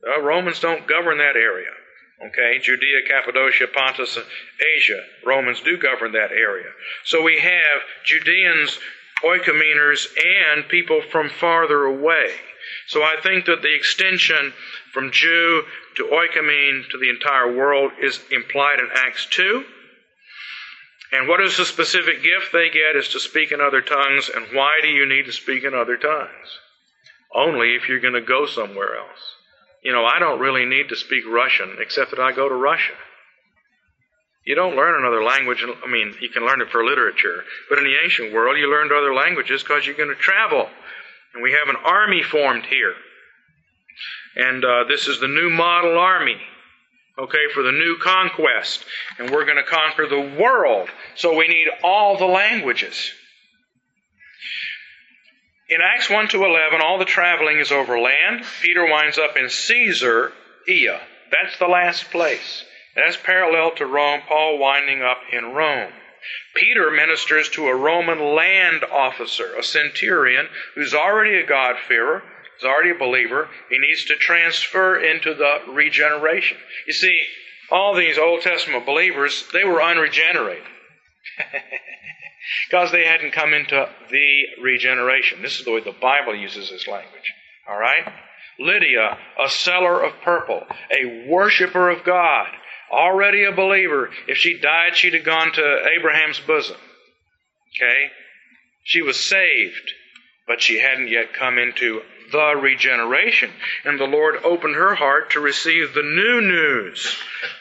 The 0.00 0.22
Romans 0.22 0.60
don't 0.60 0.86
govern 0.86 1.18
that 1.18 1.36
area. 1.36 1.70
Okay? 2.24 2.58
Judea, 2.62 3.02
Cappadocia, 3.08 3.66
Pontus, 3.66 4.18
Asia. 4.76 5.02
Romans 5.24 5.60
do 5.60 5.76
govern 5.76 6.12
that 6.12 6.32
area. 6.32 6.70
So 7.04 7.22
we 7.22 7.38
have 7.40 7.82
Judeans, 8.04 8.78
oikomeners, 9.24 10.06
and 10.52 10.68
people 10.68 11.02
from 11.10 11.28
farther 11.28 11.84
away. 11.84 12.30
So 12.88 13.02
I 13.02 13.16
think 13.22 13.46
that 13.46 13.62
the 13.62 13.74
extension 13.74 14.52
from 14.92 15.12
Jew 15.12 15.62
to 15.96 16.04
oikumene 16.04 16.88
to 16.90 16.98
the 16.98 17.10
entire 17.10 17.54
world 17.54 17.92
is 18.00 18.20
implied 18.30 18.80
in 18.80 18.88
Acts 18.94 19.26
2. 19.30 19.64
And 21.16 21.28
what 21.28 21.40
is 21.40 21.56
the 21.56 21.64
specific 21.64 22.22
gift 22.22 22.52
they 22.52 22.68
get 22.68 22.94
is 22.94 23.08
to 23.08 23.20
speak 23.20 23.50
in 23.50 23.58
other 23.58 23.80
tongues. 23.80 24.28
And 24.34 24.48
why 24.52 24.80
do 24.82 24.88
you 24.88 25.08
need 25.08 25.24
to 25.24 25.32
speak 25.32 25.64
in 25.64 25.72
other 25.72 25.96
tongues? 25.96 26.60
Only 27.34 27.74
if 27.74 27.88
you're 27.88 28.00
going 28.00 28.14
to 28.14 28.20
go 28.20 28.44
somewhere 28.44 28.98
else. 28.98 29.20
You 29.82 29.92
know, 29.92 30.04
I 30.04 30.18
don't 30.18 30.40
really 30.40 30.66
need 30.66 30.90
to 30.90 30.96
speak 30.96 31.24
Russian 31.26 31.76
except 31.80 32.10
that 32.10 32.20
I 32.20 32.32
go 32.32 32.50
to 32.50 32.54
Russia. 32.54 32.92
You 34.44 34.54
don't 34.56 34.76
learn 34.76 35.00
another 35.00 35.24
language. 35.24 35.64
I 35.64 35.90
mean, 35.90 36.14
you 36.20 36.28
can 36.28 36.44
learn 36.44 36.60
it 36.60 36.70
for 36.70 36.84
literature. 36.84 37.44
But 37.70 37.78
in 37.78 37.84
the 37.84 37.96
ancient 38.04 38.34
world, 38.34 38.58
you 38.58 38.70
learned 38.70 38.92
other 38.92 39.14
languages 39.14 39.62
because 39.62 39.86
you're 39.86 39.96
going 39.96 40.14
to 40.14 40.14
travel. 40.14 40.68
And 41.32 41.42
we 41.42 41.52
have 41.52 41.68
an 41.68 41.80
army 41.82 42.22
formed 42.22 42.66
here. 42.66 42.94
And 44.36 44.62
uh, 44.62 44.84
this 44.86 45.08
is 45.08 45.18
the 45.18 45.28
new 45.28 45.48
model 45.48 45.98
army 45.98 46.36
okay, 47.18 47.44
for 47.54 47.62
the 47.62 47.72
new 47.72 47.96
conquest. 48.02 48.84
And 49.18 49.30
we're 49.30 49.44
going 49.44 49.56
to 49.56 49.64
conquer 49.64 50.06
the 50.06 50.38
world. 50.40 50.88
So 51.14 51.36
we 51.36 51.48
need 51.48 51.68
all 51.82 52.18
the 52.18 52.26
languages. 52.26 53.12
In 55.68 55.80
Acts 55.80 56.08
1 56.08 56.28
to 56.28 56.44
11, 56.44 56.80
all 56.80 56.98
the 56.98 57.04
traveling 57.04 57.58
is 57.58 57.72
over 57.72 57.98
land. 57.98 58.44
Peter 58.62 58.84
winds 58.84 59.18
up 59.18 59.36
in 59.36 59.48
Caesarea. 59.48 61.00
That's 61.30 61.58
the 61.58 61.66
last 61.66 62.10
place. 62.10 62.64
That's 62.94 63.16
parallel 63.16 63.72
to 63.76 63.86
Rome, 63.86 64.20
Paul 64.28 64.58
winding 64.58 65.02
up 65.02 65.18
in 65.32 65.52
Rome. 65.52 65.92
Peter 66.54 66.90
ministers 66.90 67.48
to 67.50 67.66
a 67.66 67.74
Roman 67.74 68.34
land 68.34 68.84
officer, 68.84 69.54
a 69.58 69.62
centurion, 69.62 70.46
who's 70.74 70.94
already 70.94 71.36
a 71.36 71.46
God-fearer, 71.46 72.22
is 72.58 72.64
already 72.64 72.90
a 72.90 72.98
believer. 72.98 73.48
He 73.70 73.78
needs 73.78 74.04
to 74.06 74.16
transfer 74.16 74.98
into 74.98 75.34
the 75.34 75.72
regeneration. 75.72 76.58
You 76.86 76.92
see, 76.92 77.18
all 77.70 77.94
these 77.94 78.18
Old 78.18 78.42
Testament 78.42 78.86
believers, 78.86 79.44
they 79.52 79.64
were 79.64 79.82
unregenerated. 79.82 80.64
because 82.68 82.92
they 82.92 83.04
hadn't 83.04 83.32
come 83.32 83.52
into 83.52 83.88
the 84.10 84.62
regeneration. 84.62 85.42
This 85.42 85.58
is 85.58 85.64
the 85.64 85.72
way 85.72 85.80
the 85.80 85.92
Bible 85.92 86.34
uses 86.34 86.70
this 86.70 86.86
language. 86.86 87.32
All 87.68 87.78
right? 87.78 88.04
Lydia, 88.58 89.18
a 89.44 89.48
seller 89.48 90.02
of 90.02 90.20
purple, 90.22 90.62
a 90.90 91.26
worshiper 91.28 91.90
of 91.90 92.04
God, 92.04 92.48
already 92.90 93.44
a 93.44 93.52
believer. 93.52 94.10
If 94.28 94.38
she 94.38 94.58
died, 94.58 94.96
she'd 94.96 95.14
have 95.14 95.24
gone 95.24 95.52
to 95.52 95.86
Abraham's 95.98 96.40
bosom. 96.40 96.76
Okay? 97.76 98.10
She 98.84 99.02
was 99.02 99.18
saved, 99.18 99.92
but 100.46 100.62
she 100.62 100.78
hadn't 100.78 101.08
yet 101.08 101.34
come 101.34 101.58
into 101.58 102.02
the 102.32 102.54
regeneration. 102.60 103.50
And 103.84 103.98
the 103.98 104.04
Lord 104.04 104.36
opened 104.44 104.74
her 104.74 104.94
heart 104.94 105.30
to 105.30 105.40
receive 105.40 105.94
the 105.94 106.02
new 106.02 106.40
news. 106.40 107.16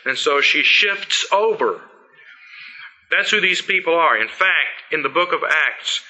And 0.06 0.18
so 0.18 0.42
she 0.42 0.64
shifts 0.64 1.26
over. 1.32 1.82
That's 3.12 3.32
who 3.32 3.42
these 3.42 3.62
people 3.62 3.94
are. 3.94 4.18
In 4.18 4.28
fact, 4.28 4.92
in 4.92 5.04
the 5.04 5.10
book 5.10 5.32
of 5.32 5.42
Acts, 5.44 6.02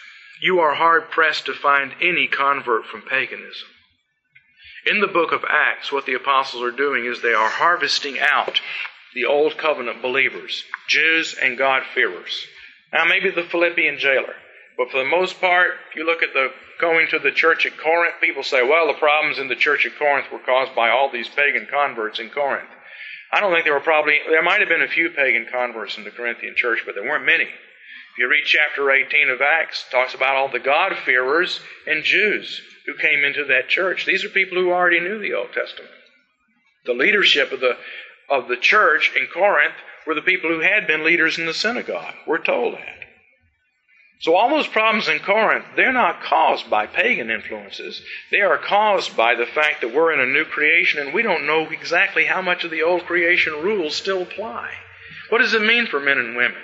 you 0.41 0.59
are 0.59 0.75
hard 0.75 1.09
pressed 1.11 1.45
to 1.45 1.53
find 1.53 1.93
any 2.01 2.27
convert 2.27 2.85
from 2.85 3.01
paganism. 3.01 3.67
In 4.85 5.01
the 5.01 5.07
book 5.07 5.31
of 5.31 5.43
Acts, 5.49 5.91
what 5.91 6.05
the 6.05 6.13
apostles 6.13 6.63
are 6.63 6.75
doing 6.75 7.05
is 7.05 7.21
they 7.21 7.33
are 7.33 7.49
harvesting 7.49 8.19
out 8.19 8.61
the 9.13 9.25
old 9.25 9.57
covenant 9.57 10.01
believers, 10.01 10.63
Jews 10.87 11.35
and 11.41 11.57
God-fearers. 11.57 12.45
Now, 12.93 13.05
maybe 13.05 13.31
the 13.31 13.43
Philippian 13.43 13.97
jailer. 13.97 14.35
But 14.77 14.91
for 14.91 14.97
the 14.97 15.09
most 15.09 15.39
part, 15.39 15.71
if 15.89 15.95
you 15.95 16.05
look 16.05 16.21
at 16.21 16.33
the 16.33 16.49
going 16.79 17.07
to 17.09 17.19
the 17.19 17.31
church 17.31 17.65
at 17.65 17.77
Corinth, 17.77 18.15
people 18.19 18.43
say, 18.43 18.61
well, 18.61 18.87
the 18.87 18.99
problems 18.99 19.39
in 19.39 19.47
the 19.47 19.55
church 19.55 19.85
at 19.85 19.97
Corinth 19.97 20.27
were 20.31 20.39
caused 20.39 20.75
by 20.75 20.89
all 20.89 21.09
these 21.09 21.29
pagan 21.29 21.67
converts 21.71 22.19
in 22.19 22.29
Corinth. 22.29 22.69
I 23.31 23.39
don't 23.39 23.53
think 23.53 23.63
there 23.63 23.73
were 23.73 23.79
probably, 23.79 24.19
there 24.29 24.43
might 24.43 24.59
have 24.59 24.69
been 24.69 24.81
a 24.81 24.87
few 24.87 25.09
pagan 25.09 25.47
converts 25.51 25.97
in 25.97 26.03
the 26.03 26.11
Corinthian 26.11 26.55
church, 26.55 26.83
but 26.85 26.95
there 26.95 27.03
weren't 27.03 27.25
many. 27.25 27.45
If 27.45 28.19
you 28.19 28.29
read 28.29 28.45
chapter 28.45 28.91
18 28.91 29.29
of 29.29 29.41
Acts, 29.41 29.85
talks 29.91 30.13
about 30.13 30.35
all 30.35 30.49
the 30.49 30.59
God-fearers 30.59 31.59
and 31.87 32.03
Jews 32.03 32.61
who 32.85 32.95
came 32.95 33.23
into 33.23 33.45
that 33.45 33.67
church. 33.67 34.05
These 34.05 34.23
are 34.23 34.29
people 34.29 34.57
who 34.57 34.71
already 34.71 34.99
knew 34.99 35.19
the 35.19 35.33
Old 35.33 35.53
Testament. 35.53 35.91
The 36.85 36.93
leadership 36.93 37.51
of 37.51 37.59
the, 37.59 37.77
of 38.29 38.47
the 38.47 38.57
church 38.57 39.11
in 39.15 39.27
Corinth 39.33 39.75
were 40.05 40.15
the 40.15 40.21
people 40.21 40.49
who 40.49 40.59
had 40.59 40.87
been 40.87 41.03
leaders 41.03 41.39
in 41.39 41.45
the 41.45 41.53
synagogue. 41.53 42.13
We're 42.27 42.43
told 42.43 42.75
that. 42.75 43.04
So 44.19 44.35
all 44.35 44.49
those 44.49 44.67
problems 44.67 45.07
in 45.07 45.19
Corinth, 45.19 45.65
they're 45.75 45.91
not 45.91 46.23
caused 46.23 46.69
by 46.69 46.87
pagan 46.87 47.29
influences. 47.29 48.01
They 48.31 48.41
are 48.41 48.57
caused 48.57 49.15
by 49.17 49.35
the 49.35 49.45
fact 49.45 49.81
that 49.81 49.93
we're 49.93 50.13
in 50.13 50.19
a 50.19 50.33
new 50.33 50.45
creation 50.45 50.99
and 51.01 51.13
we 51.13 51.21
don't 51.21 51.45
know 51.45 51.67
exactly 51.69 52.25
how 52.25 52.41
much 52.41 52.63
of 52.63 52.71
the 52.71 52.83
old 52.83 53.05
creation 53.05 53.53
rules 53.53 53.95
still 53.95 54.21
apply. 54.21 54.71
What 55.29 55.39
does 55.39 55.53
it 55.53 55.61
mean 55.61 55.85
for 55.87 55.99
men 55.99 56.17
and 56.17 56.35
women? 56.35 56.61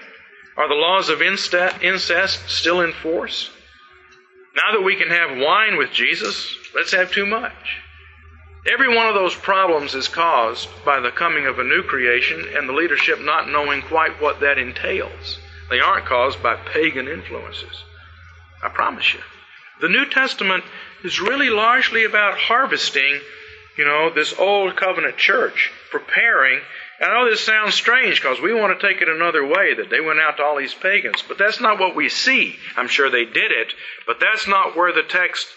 Are 0.57 0.67
the 0.67 0.75
laws 0.75 1.09
of 1.09 1.21
incest 1.21 2.49
still 2.49 2.81
in 2.81 2.93
force? 2.93 3.49
Now 4.55 4.73
that 4.73 4.83
we 4.83 4.95
can 4.95 5.09
have 5.09 5.37
wine 5.37 5.77
with 5.77 5.91
Jesus, 5.91 6.55
let's 6.75 6.93
have 6.93 7.11
too 7.11 7.25
much. 7.25 7.79
Every 8.71 8.95
one 8.95 9.07
of 9.07 9.15
those 9.15 9.33
problems 9.33 9.95
is 9.95 10.07
caused 10.07 10.69
by 10.85 10.99
the 10.99 11.11
coming 11.11 11.47
of 11.47 11.57
a 11.57 11.63
new 11.63 11.83
creation 11.83 12.45
and 12.55 12.69
the 12.69 12.73
leadership 12.73 13.19
not 13.21 13.49
knowing 13.49 13.81
quite 13.81 14.21
what 14.21 14.39
that 14.41 14.57
entails. 14.57 15.39
They 15.71 15.79
aren't 15.79 16.05
caused 16.05 16.43
by 16.43 16.57
pagan 16.57 17.07
influences. 17.07 17.83
I 18.61 18.69
promise 18.69 19.13
you. 19.13 19.21
The 19.79 19.89
New 19.89 20.05
Testament 20.05 20.63
is 21.03 21.19
really 21.19 21.49
largely 21.49 22.03
about 22.03 22.37
harvesting, 22.37 23.19
you 23.77 23.85
know, 23.85 24.11
this 24.13 24.37
old 24.37 24.75
covenant 24.75 25.17
church, 25.17 25.71
preparing, 25.89 26.61
I 27.01 27.07
know 27.07 27.27
this 27.27 27.43
sounds 27.43 27.73
strange 27.73 28.21
because 28.21 28.39
we 28.39 28.53
want 28.53 28.79
to 28.79 28.87
take 28.87 29.01
it 29.01 29.09
another 29.09 29.43
way 29.43 29.73
that 29.73 29.89
they 29.89 29.99
went 29.99 30.19
out 30.19 30.37
to 30.37 30.43
all 30.43 30.57
these 30.57 30.73
pagans, 30.73 31.23
but 31.27 31.39
that's 31.39 31.59
not 31.59 31.79
what 31.79 31.95
we 31.95 32.09
see. 32.09 32.55
I'm 32.77 32.87
sure 32.87 33.09
they 33.09 33.25
did 33.25 33.51
it, 33.51 33.73
but 34.05 34.19
that's 34.19 34.47
not 34.47 34.77
where 34.77 34.93
the 34.93 35.01
text 35.01 35.47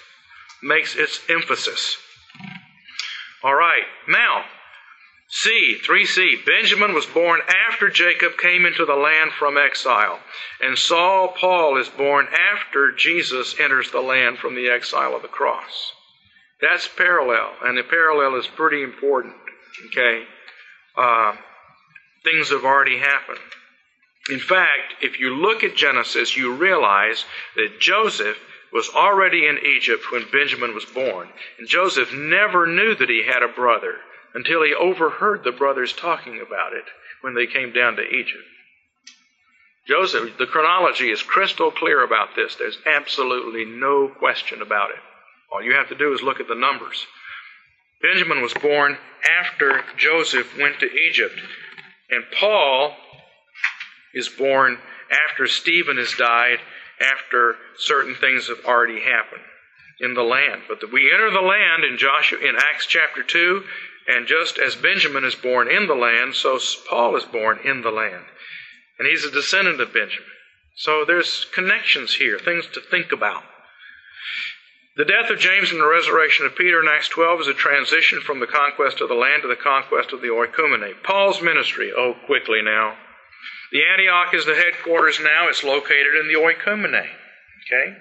makes 0.62 0.97
its 0.97 1.21
emphasis. 1.29 1.99
All 3.43 3.55
right, 3.55 3.83
now, 4.09 4.45
C, 5.29 5.79
3c. 5.83 6.45
Benjamin 6.45 6.95
was 6.95 7.07
born 7.07 7.41
after 7.68 7.89
Jacob 7.89 8.37
came 8.39 8.66
into 8.66 8.85
the 8.85 8.95
land 8.95 9.33
from 9.33 9.57
exile. 9.57 10.20
And 10.61 10.79
Saul, 10.79 11.29
Paul, 11.29 11.77
is 11.79 11.89
born 11.89 12.29
after 12.29 12.93
Jesus 12.93 13.59
enters 13.59 13.91
the 13.91 14.01
land 14.01 14.39
from 14.39 14.55
the 14.55 14.68
exile 14.68 15.14
of 15.16 15.22
the 15.22 15.29
cross. 15.29 15.93
That's 16.61 16.89
parallel, 16.89 17.53
and 17.62 17.77
the 17.77 17.83
parallel 17.83 18.37
is 18.37 18.47
pretty 18.47 18.83
important. 18.83 19.35
Okay? 19.87 20.25
Uh, 20.97 21.35
things 22.22 22.51
have 22.51 22.64
already 22.64 22.99
happened. 22.99 23.41
In 24.31 24.39
fact, 24.39 24.95
if 25.03 25.18
you 25.18 25.35
look 25.35 25.64
at 25.64 25.77
Genesis, 25.77 26.37
you 26.37 26.55
realize 26.55 27.25
that 27.57 27.81
Joseph 27.81 28.39
was 28.72 28.89
already 28.95 29.47
in 29.47 29.59
Egypt 29.59 30.11
when 30.11 30.27
Benjamin 30.33 30.75
was 30.75 30.85
born. 30.85 31.29
And 31.59 31.68
Joseph 31.68 32.12
never 32.12 32.66
knew 32.66 32.95
that 32.95 33.11
he 33.11 33.25
had 33.25 33.43
a 33.43 33.49
brother 33.49 33.97
until 34.35 34.62
he 34.62 34.74
overheard 34.74 35.45
the 35.45 35.53
brothers 35.53 35.93
talking 35.93 36.41
about 36.45 36.72
it 36.72 36.85
when 37.20 37.35
they 37.35 37.47
came 37.47 37.72
down 37.72 37.97
to 37.97 38.03
Egypt. 38.03 38.45
Joseph, 39.87 40.39
the 40.39 40.47
chronology 40.47 41.11
is 41.11 41.22
crystal 41.22 41.70
clear 41.70 42.03
about 42.03 42.30
this. 42.35 42.57
There's 42.57 42.78
absolutely 42.87 43.64
no 43.64 44.09
question 44.09 44.62
about 44.62 44.91
it. 44.91 44.97
All 45.53 45.62
you 45.62 45.74
have 45.74 45.89
to 45.91 45.95
do 45.95 46.12
is 46.14 46.22
look 46.22 46.41
at 46.41 46.49
the 46.49 46.55
numbers. 46.55 47.07
Benjamin 48.01 48.43
was 48.43 48.55
born 48.55 48.97
after 49.41 49.85
Joseph 49.97 50.59
went 50.59 50.80
to 50.80 50.91
Egypt. 50.91 51.39
And 52.11 52.24
Paul 52.39 52.97
is 54.14 54.28
born 54.28 54.78
after 55.30 55.47
Stephen 55.47 55.97
has 55.99 56.12
died, 56.12 56.59
after 57.01 57.57
certain 57.76 58.14
things 58.14 58.49
have 58.49 58.64
already 58.64 59.01
happened 59.01 59.43
in 60.01 60.14
the 60.14 60.22
land. 60.22 60.62
But 60.68 60.93
we 60.93 61.11
enter 61.12 61.30
the 61.30 61.41
land 61.41 61.85
in 61.85 61.99
Joshua 61.99 62.39
in 62.39 62.57
Acts 62.57 62.87
chapter 62.87 63.22
2, 63.22 63.62
and 64.07 64.27
just 64.27 64.59
as 64.59 64.77
Benjamin 64.77 65.25
is 65.25 65.35
born 65.35 65.69
in 65.69 65.87
the 65.87 65.95
land, 65.95 66.35
so 66.35 66.59
Paul 66.89 67.17
is 67.17 67.25
born 67.25 67.59
in 67.65 67.83
the 67.83 67.91
land. 67.91 68.25
And 68.99 69.09
he's 69.09 69.25
a 69.25 69.31
descendant 69.31 69.81
of 69.81 69.93
Benjamin. 69.93 70.29
So 70.77 71.05
there's 71.05 71.47
connections 71.55 72.15
here, 72.15 72.39
things 72.39 72.67
to 72.75 72.81
think 72.81 73.13
about. 73.13 73.45
The 74.97 75.05
death 75.05 75.31
of 75.31 75.39
James 75.39 75.73
and 75.73 75.81
the 75.81 75.87
resurrection 75.87 76.47
of 76.47 76.55
Peter 76.55 76.81
in 76.81 76.89
Acts 76.89 77.09
12 77.09 77.43
is 77.43 77.49
a 77.49 77.55
transition 77.55 78.21
from 78.21 78.39
the 78.39 78.47
conquest 78.47 79.01
of 79.01 79.09
the 79.09 79.15
land 79.15 79.43
to 79.43 79.49
the 79.49 79.57
conquest 79.57 80.13
of 80.13 80.21
the 80.21 80.29
oikumene. 80.29 81.03
Paul's 81.03 81.43
ministry, 81.43 81.93
oh, 81.97 82.15
quickly 82.27 82.63
now. 82.63 82.97
The 83.73 83.85
Antioch 83.85 84.35
is 84.35 84.47
the 84.47 84.55
headquarters 84.55 85.19
now. 85.21 85.49
It's 85.49 85.65
located 85.65 86.15
in 86.21 86.29
the 86.29 86.39
oikumene. 86.39 87.09
Okay? 87.67 87.97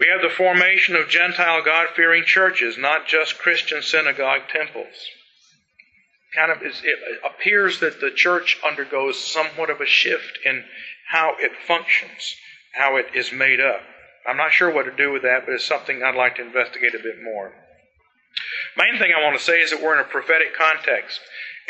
We 0.00 0.06
have 0.08 0.22
the 0.22 0.34
formation 0.34 0.96
of 0.96 1.08
Gentile 1.08 1.62
God 1.62 1.88
fearing 1.94 2.24
churches, 2.24 2.78
not 2.78 3.06
just 3.06 3.38
Christian 3.38 3.82
synagogue 3.82 4.48
temples. 4.48 4.94
Kind 6.36 6.52
of, 6.52 6.58
it 6.62 6.76
appears 7.24 7.80
that 7.80 8.00
the 8.00 8.10
church 8.10 8.58
undergoes 8.62 9.18
somewhat 9.18 9.70
of 9.70 9.80
a 9.80 9.86
shift 9.86 10.38
in 10.44 10.64
how 11.08 11.32
it 11.38 11.52
functions, 11.66 12.36
how 12.74 12.96
it 12.96 13.06
is 13.14 13.32
made 13.32 13.58
up. 13.58 13.80
I'm 14.28 14.36
not 14.36 14.52
sure 14.52 14.70
what 14.70 14.84
to 14.84 14.94
do 14.94 15.10
with 15.10 15.22
that, 15.22 15.46
but 15.46 15.54
it's 15.54 15.66
something 15.66 16.02
I'd 16.02 16.14
like 16.14 16.36
to 16.36 16.42
investigate 16.42 16.94
a 16.94 17.02
bit 17.02 17.22
more. 17.22 17.52
Main 18.76 18.98
thing 18.98 19.12
I 19.16 19.24
want 19.24 19.38
to 19.38 19.42
say 19.42 19.62
is 19.62 19.70
that 19.70 19.82
we're 19.82 19.94
in 19.94 20.04
a 20.04 20.04
prophetic 20.04 20.54
context. 20.54 21.20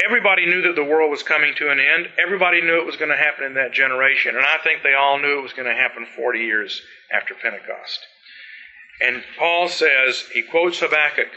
Everybody 0.05 0.47
knew 0.47 0.63
that 0.63 0.75
the 0.75 0.85
world 0.85 1.11
was 1.11 1.23
coming 1.23 1.55
to 1.57 1.71
an 1.71 1.79
end. 1.79 2.09
Everybody 2.19 2.61
knew 2.61 2.81
it 2.81 2.87
was 2.87 2.97
going 2.97 3.11
to 3.11 3.17
happen 3.17 3.45
in 3.45 3.55
that 3.55 3.73
generation. 3.73 4.37
And 4.37 4.45
I 4.45 4.59
think 4.65 4.83
they 4.83 4.95
all 4.95 5.19
knew 5.19 5.39
it 5.39 5.43
was 5.43 5.53
going 5.53 5.69
to 5.69 5.81
happen 5.81 6.07
40 6.17 6.41
years 6.41 6.83
after 7.13 7.35
Pentecost. 7.35 8.01
And 9.07 9.23
Paul 9.39 9.69
says, 9.69 10.25
he 10.33 10.43
quotes 10.43 10.81
Habakkuk, 10.81 11.29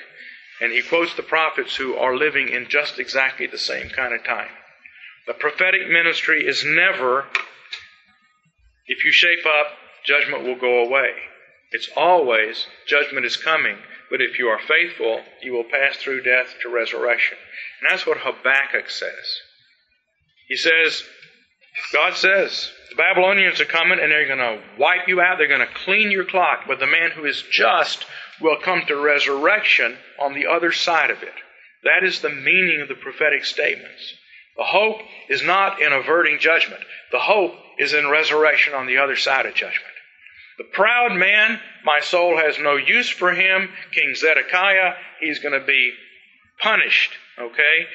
and 0.61 0.71
he 0.71 0.81
quotes 0.81 1.13
the 1.15 1.23
prophets 1.23 1.75
who 1.75 1.95
are 1.95 2.15
living 2.15 2.49
in 2.49 2.67
just 2.67 2.99
exactly 2.99 3.47
the 3.47 3.57
same 3.57 3.89
kind 3.89 4.13
of 4.13 4.23
time. 4.23 4.49
The 5.27 5.33
prophetic 5.33 5.87
ministry 5.89 6.45
is 6.45 6.63
never, 6.65 7.25
if 8.87 9.05
you 9.05 9.11
shape 9.11 9.45
up, 9.45 9.67
judgment 10.05 10.43
will 10.43 10.59
go 10.59 10.85
away. 10.85 11.11
It's 11.71 11.89
always, 11.95 12.65
judgment 12.87 13.25
is 13.25 13.37
coming, 13.37 13.77
but 14.09 14.21
if 14.21 14.39
you 14.39 14.47
are 14.47 14.59
faithful, 14.59 15.21
you 15.41 15.53
will 15.53 15.65
pass 15.65 15.97
through 15.97 16.23
death 16.23 16.55
to 16.61 16.69
resurrection. 16.69 17.37
And 17.81 17.91
that's 17.91 18.07
what 18.07 18.17
Habakkuk 18.17 18.89
says. 18.89 19.41
He 20.47 20.55
says, 20.55 21.03
God 21.93 22.15
says, 22.15 22.71
the 22.89 22.95
Babylonians 22.95 23.61
are 23.61 23.65
coming 23.65 23.99
and 24.01 24.11
they're 24.11 24.25
going 24.25 24.39
to 24.39 24.61
wipe 24.79 25.07
you 25.07 25.21
out. 25.21 25.37
They're 25.37 25.47
going 25.47 25.59
to 25.59 25.73
clean 25.85 26.09
your 26.09 26.25
clock. 26.25 26.63
But 26.67 26.79
the 26.79 26.87
man 26.87 27.11
who 27.11 27.25
is 27.25 27.43
just 27.51 28.05
will 28.41 28.57
come 28.61 28.83
to 28.87 28.95
resurrection 28.95 29.97
on 30.19 30.33
the 30.33 30.47
other 30.47 30.71
side 30.71 31.09
of 31.09 31.23
it. 31.23 31.33
That 31.83 32.03
is 32.03 32.21
the 32.21 32.29
meaning 32.29 32.81
of 32.81 32.87
the 32.87 32.95
prophetic 32.95 33.45
statements. 33.45 34.13
The 34.57 34.63
hope 34.65 34.99
is 35.29 35.41
not 35.41 35.81
in 35.81 35.93
averting 35.93 36.39
judgment. 36.39 36.81
The 37.11 37.19
hope 37.19 37.53
is 37.77 37.93
in 37.93 38.09
resurrection 38.09 38.73
on 38.73 38.87
the 38.87 38.97
other 38.97 39.15
side 39.15 39.45
of 39.45 39.53
judgment. 39.53 39.93
The 40.57 40.65
proud 40.65 41.15
man, 41.15 41.61
my 41.85 42.01
soul 42.01 42.37
has 42.37 42.59
no 42.59 42.75
use 42.75 43.09
for 43.09 43.31
him. 43.31 43.69
King 43.93 44.13
Zedekiah, 44.15 44.95
he's 45.21 45.39
going 45.39 45.57
to 45.57 45.65
be 45.65 45.93
punished, 46.61 47.11
okay? 47.39 47.87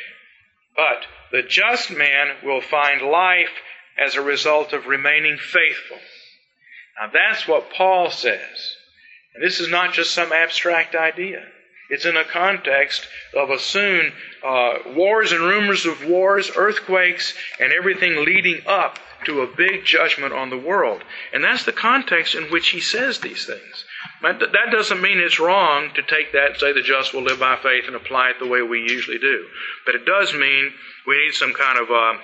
But 0.74 1.04
the 1.30 1.42
just 1.42 1.90
man 1.90 2.36
will 2.42 2.62
find 2.62 3.02
life 3.02 3.50
as 3.98 4.14
a 4.14 4.22
result 4.22 4.72
of 4.72 4.86
remaining 4.86 5.36
faithful. 5.36 5.98
Now 6.98 7.10
that's 7.12 7.46
what 7.46 7.70
Paul 7.70 8.10
says. 8.10 8.73
And 9.34 9.42
this 9.42 9.60
is 9.60 9.68
not 9.68 9.92
just 9.92 10.14
some 10.14 10.32
abstract 10.32 10.94
idea. 10.94 11.44
It's 11.90 12.06
in 12.06 12.16
a 12.16 12.24
context 12.24 13.06
of 13.34 13.50
a 13.50 13.58
soon 13.58 14.12
uh, 14.42 14.74
wars 14.94 15.32
and 15.32 15.42
rumors 15.42 15.84
of 15.84 16.06
wars, 16.06 16.50
earthquakes, 16.56 17.34
and 17.60 17.72
everything 17.72 18.24
leading 18.24 18.62
up 18.66 18.98
to 19.26 19.42
a 19.42 19.46
big 19.46 19.84
judgment 19.84 20.32
on 20.32 20.50
the 20.50 20.58
world. 20.58 21.02
And 21.32 21.42
that's 21.42 21.64
the 21.64 21.72
context 21.72 22.34
in 22.34 22.44
which 22.44 22.68
he 22.68 22.80
says 22.80 23.20
these 23.20 23.46
things. 23.46 23.84
That 24.22 24.70
doesn't 24.70 25.00
mean 25.00 25.18
it's 25.18 25.40
wrong 25.40 25.90
to 25.94 26.02
take 26.02 26.32
that 26.32 26.52
and 26.52 26.56
say 26.56 26.72
the 26.72 26.82
just 26.82 27.12
will 27.12 27.22
live 27.22 27.40
by 27.40 27.56
faith 27.56 27.84
and 27.86 27.96
apply 27.96 28.30
it 28.30 28.38
the 28.38 28.46
way 28.46 28.62
we 28.62 28.80
usually 28.80 29.18
do. 29.18 29.46
But 29.86 29.94
it 29.94 30.06
does 30.06 30.32
mean 30.32 30.72
we 31.06 31.24
need 31.24 31.32
some 31.34 31.52
kind 31.52 31.78
of 31.78 31.90
uh, 31.90 32.18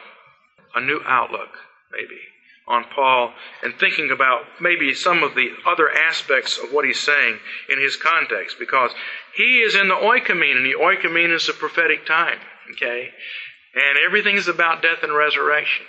a 0.75 0.81
new 0.81 1.01
outlook, 1.07 1.51
maybe, 1.93 2.21
on 2.71 2.85
Paul 2.95 3.33
and 3.63 3.75
thinking 3.75 4.11
about 4.11 4.43
maybe 4.61 4.95
some 4.95 5.23
of 5.23 5.35
the 5.35 5.49
other 5.67 5.91
aspects 5.91 6.59
of 6.59 6.71
what 6.71 6.85
he's 6.85 7.01
saying 7.01 7.39
in 7.69 7.81
his 7.81 7.97
context 7.97 8.57
because 8.59 8.93
he 9.37 9.59
is 9.59 9.75
in 9.75 9.89
the 9.89 9.95
oikumene, 9.95 10.57
and 10.57 10.67
the 10.67 10.79
oikumene 10.81 11.35
is 11.35 11.49
a 11.49 11.53
prophetic 11.53 12.07
time, 12.07 12.39
okay? 12.73 13.11
And 13.75 13.99
everything 13.99 14.37
is 14.37 14.49
about 14.49 14.83
death 14.83 15.03
and 15.03 15.15
resurrection. 15.15 15.85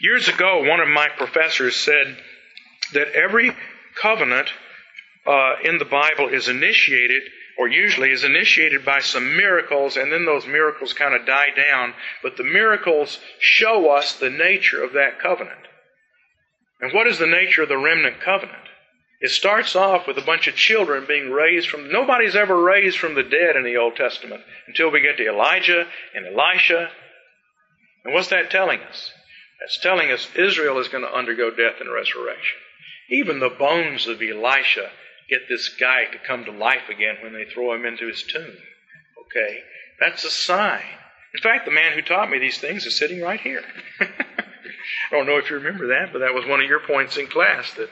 Years 0.00 0.28
ago, 0.28 0.64
one 0.66 0.80
of 0.80 0.88
my 0.88 1.08
professors 1.08 1.76
said 1.76 2.16
that 2.94 3.12
every 3.12 3.52
covenant 4.00 4.48
uh, 5.26 5.54
in 5.62 5.78
the 5.78 5.84
Bible 5.84 6.28
is 6.28 6.48
initiated, 6.48 7.22
or 7.60 7.68
usually 7.68 8.10
is 8.10 8.24
initiated 8.24 8.86
by 8.86 9.00
some 9.00 9.36
miracles, 9.36 9.94
and 9.94 10.10
then 10.10 10.24
those 10.24 10.46
miracles 10.46 10.94
kind 10.94 11.14
of 11.14 11.26
die 11.26 11.50
down. 11.54 11.92
But 12.22 12.38
the 12.38 12.42
miracles 12.42 13.18
show 13.38 13.90
us 13.90 14.14
the 14.14 14.30
nature 14.30 14.82
of 14.82 14.94
that 14.94 15.20
covenant. 15.20 15.60
And 16.80 16.94
what 16.94 17.06
is 17.06 17.18
the 17.18 17.26
nature 17.26 17.64
of 17.64 17.68
the 17.68 17.76
remnant 17.76 18.18
covenant? 18.18 18.62
It 19.20 19.30
starts 19.30 19.76
off 19.76 20.06
with 20.06 20.16
a 20.16 20.22
bunch 20.22 20.46
of 20.46 20.54
children 20.54 21.04
being 21.06 21.30
raised 21.30 21.68
from. 21.68 21.92
Nobody's 21.92 22.34
ever 22.34 22.58
raised 22.58 22.96
from 22.96 23.14
the 23.14 23.22
dead 23.22 23.56
in 23.56 23.64
the 23.64 23.76
Old 23.76 23.94
Testament 23.94 24.40
until 24.66 24.90
we 24.90 25.02
get 25.02 25.18
to 25.18 25.28
Elijah 25.28 25.84
and 26.14 26.28
Elisha. 26.28 26.88
And 28.06 28.14
what's 28.14 28.28
that 28.28 28.50
telling 28.50 28.80
us? 28.80 29.10
That's 29.60 29.78
telling 29.80 30.10
us 30.10 30.26
Israel 30.34 30.78
is 30.78 30.88
going 30.88 31.04
to 31.04 31.14
undergo 31.14 31.50
death 31.50 31.78
and 31.78 31.92
resurrection. 31.92 32.56
Even 33.10 33.38
the 33.38 33.50
bones 33.50 34.06
of 34.06 34.22
Elisha 34.22 34.90
get 35.30 35.48
this 35.48 35.68
guy 35.80 36.04
to 36.12 36.18
come 36.26 36.44
to 36.44 36.52
life 36.52 36.88
again 36.90 37.16
when 37.22 37.32
they 37.32 37.44
throw 37.44 37.72
him 37.72 37.86
into 37.86 38.06
his 38.06 38.22
tomb. 38.22 38.56
Okay? 39.26 39.58
That's 40.00 40.24
a 40.24 40.30
sign. 40.30 40.82
In 41.32 41.40
fact, 41.40 41.64
the 41.64 41.70
man 41.70 41.92
who 41.92 42.02
taught 42.02 42.30
me 42.30 42.38
these 42.38 42.58
things 42.58 42.84
is 42.84 42.98
sitting 42.98 43.22
right 43.22 43.40
here. 43.40 43.62
I 44.00 44.06
don't 45.12 45.26
know 45.26 45.38
if 45.38 45.48
you 45.48 45.56
remember 45.56 45.88
that, 45.88 46.12
but 46.12 46.20
that 46.20 46.34
was 46.34 46.46
one 46.46 46.60
of 46.60 46.68
your 46.68 46.80
points 46.80 47.16
in 47.16 47.28
class 47.28 47.72
that 47.74 47.88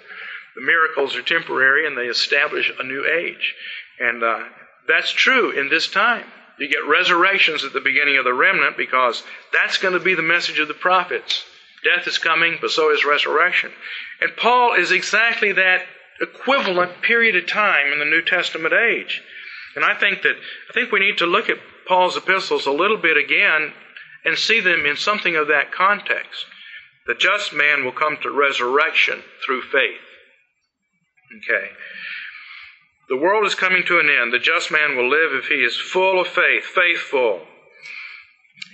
the 0.56 0.60
miracles 0.60 1.14
are 1.14 1.22
temporary 1.22 1.86
and 1.86 1.96
they 1.96 2.06
establish 2.06 2.72
a 2.76 2.82
new 2.82 3.06
age. 3.06 3.54
And 4.00 4.22
uh, 4.22 4.40
that's 4.88 5.12
true 5.12 5.50
in 5.52 5.68
this 5.68 5.88
time. 5.88 6.24
You 6.58 6.68
get 6.68 6.88
resurrections 6.88 7.62
at 7.62 7.72
the 7.72 7.80
beginning 7.80 8.18
of 8.18 8.24
the 8.24 8.34
remnant 8.34 8.76
because 8.76 9.22
that's 9.52 9.78
going 9.78 9.94
to 9.94 10.00
be 10.00 10.14
the 10.14 10.22
message 10.22 10.58
of 10.58 10.66
the 10.66 10.74
prophets. 10.74 11.44
Death 11.84 12.08
is 12.08 12.18
coming, 12.18 12.58
but 12.60 12.70
so 12.70 12.92
is 12.92 13.04
resurrection. 13.04 13.70
And 14.20 14.36
Paul 14.36 14.74
is 14.74 14.90
exactly 14.90 15.52
that 15.52 15.82
equivalent 16.20 17.02
period 17.02 17.36
of 17.36 17.46
time 17.46 17.92
in 17.92 17.98
the 17.98 18.04
New 18.04 18.22
Testament 18.22 18.74
age. 18.74 19.22
And 19.76 19.84
I 19.84 19.94
think 19.94 20.22
that 20.22 20.36
I 20.68 20.72
think 20.72 20.90
we 20.90 21.00
need 21.00 21.18
to 21.18 21.26
look 21.26 21.48
at 21.48 21.58
Paul's 21.86 22.16
epistles 22.16 22.66
a 22.66 22.72
little 22.72 22.96
bit 22.96 23.16
again 23.16 23.72
and 24.24 24.36
see 24.36 24.60
them 24.60 24.84
in 24.86 24.96
something 24.96 25.36
of 25.36 25.48
that 25.48 25.72
context. 25.72 26.46
The 27.06 27.14
just 27.14 27.52
man 27.54 27.84
will 27.84 27.92
come 27.92 28.18
to 28.22 28.30
resurrection 28.30 29.22
through 29.44 29.62
faith. 29.62 30.00
Okay. 31.38 31.70
The 33.08 33.16
world 33.16 33.46
is 33.46 33.54
coming 33.54 33.84
to 33.86 33.98
an 33.98 34.10
end. 34.10 34.32
The 34.32 34.38
just 34.38 34.70
man 34.70 34.96
will 34.96 35.08
live 35.08 35.32
if 35.32 35.46
he 35.46 35.56
is 35.56 35.76
full 35.76 36.20
of 36.20 36.26
faith, 36.26 36.64
faithful. 36.64 37.40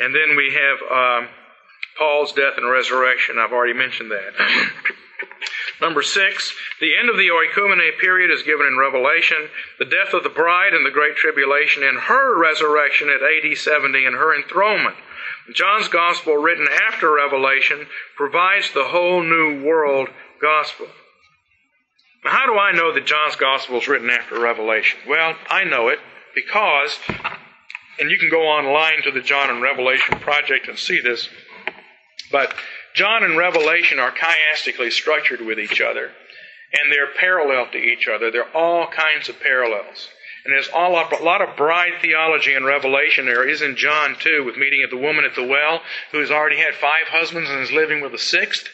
And 0.00 0.12
then 0.14 0.36
we 0.36 0.52
have 0.52 0.78
uh, 0.90 1.28
Paul's 1.96 2.32
death 2.32 2.54
and 2.56 2.68
resurrection. 2.68 3.38
I've 3.38 3.52
already 3.52 3.74
mentioned 3.74 4.10
that. 4.10 4.32
Number 5.84 6.00
six, 6.00 6.54
the 6.80 6.96
end 6.98 7.10
of 7.10 7.18
the 7.18 7.28
oikumene 7.28 7.98
period 8.00 8.30
is 8.30 8.42
given 8.42 8.66
in 8.66 8.78
Revelation. 8.78 9.50
The 9.78 9.84
death 9.84 10.14
of 10.14 10.22
the 10.22 10.30
bride 10.30 10.72
in 10.72 10.82
the 10.82 10.90
Great 10.90 11.14
Tribulation 11.14 11.82
and 11.82 11.98
her 11.98 12.40
resurrection 12.40 13.10
at 13.10 13.20
AD 13.20 13.54
70 13.54 14.06
and 14.06 14.16
her 14.16 14.34
enthronement. 14.34 14.96
John's 15.52 15.88
Gospel, 15.88 16.38
written 16.38 16.66
after 16.88 17.12
Revelation, 17.12 17.86
provides 18.16 18.72
the 18.72 18.84
whole 18.84 19.22
new 19.22 19.62
world 19.62 20.08
gospel. 20.40 20.86
Now, 22.24 22.30
how 22.30 22.46
do 22.46 22.58
I 22.58 22.72
know 22.72 22.94
that 22.94 23.04
John's 23.04 23.36
Gospel 23.36 23.76
is 23.76 23.86
written 23.86 24.08
after 24.08 24.40
Revelation? 24.40 25.00
Well, 25.06 25.36
I 25.50 25.64
know 25.64 25.88
it 25.88 25.98
because, 26.34 26.98
and 28.00 28.10
you 28.10 28.16
can 28.16 28.30
go 28.30 28.44
online 28.44 29.02
to 29.02 29.10
the 29.10 29.20
John 29.20 29.50
and 29.50 29.60
Revelation 29.60 30.18
Project 30.20 30.66
and 30.66 30.78
see 30.78 31.00
this, 31.02 31.28
but 32.32 32.54
John 32.94 33.24
and 33.24 33.36
Revelation 33.36 33.98
are 33.98 34.12
chiastically 34.12 34.90
structured 34.90 35.40
with 35.40 35.58
each 35.58 35.80
other, 35.80 36.12
and 36.72 36.92
they're 36.92 37.12
parallel 37.18 37.70
to 37.72 37.78
each 37.78 38.08
other. 38.08 38.30
There 38.30 38.44
are 38.44 38.56
all 38.56 38.86
kinds 38.86 39.28
of 39.28 39.40
parallels. 39.40 40.08
And 40.44 40.52
there's 40.52 40.68
all, 40.68 40.92
a 40.92 41.22
lot 41.22 41.40
of 41.40 41.56
bride 41.56 41.94
theology 42.02 42.52
in 42.54 42.64
Revelation. 42.64 43.24
There 43.24 43.48
is 43.48 43.62
in 43.62 43.76
John 43.76 44.14
too, 44.18 44.44
with 44.44 44.58
meeting 44.58 44.82
at 44.84 44.90
the 44.90 44.98
woman 44.98 45.24
at 45.24 45.34
the 45.34 45.42
well 45.42 45.80
who 46.12 46.20
has 46.20 46.30
already 46.30 46.58
had 46.58 46.74
five 46.74 47.08
husbands 47.08 47.48
and 47.48 47.60
is 47.60 47.72
living 47.72 48.02
with 48.02 48.12
a 48.12 48.18
sixth. 48.18 48.68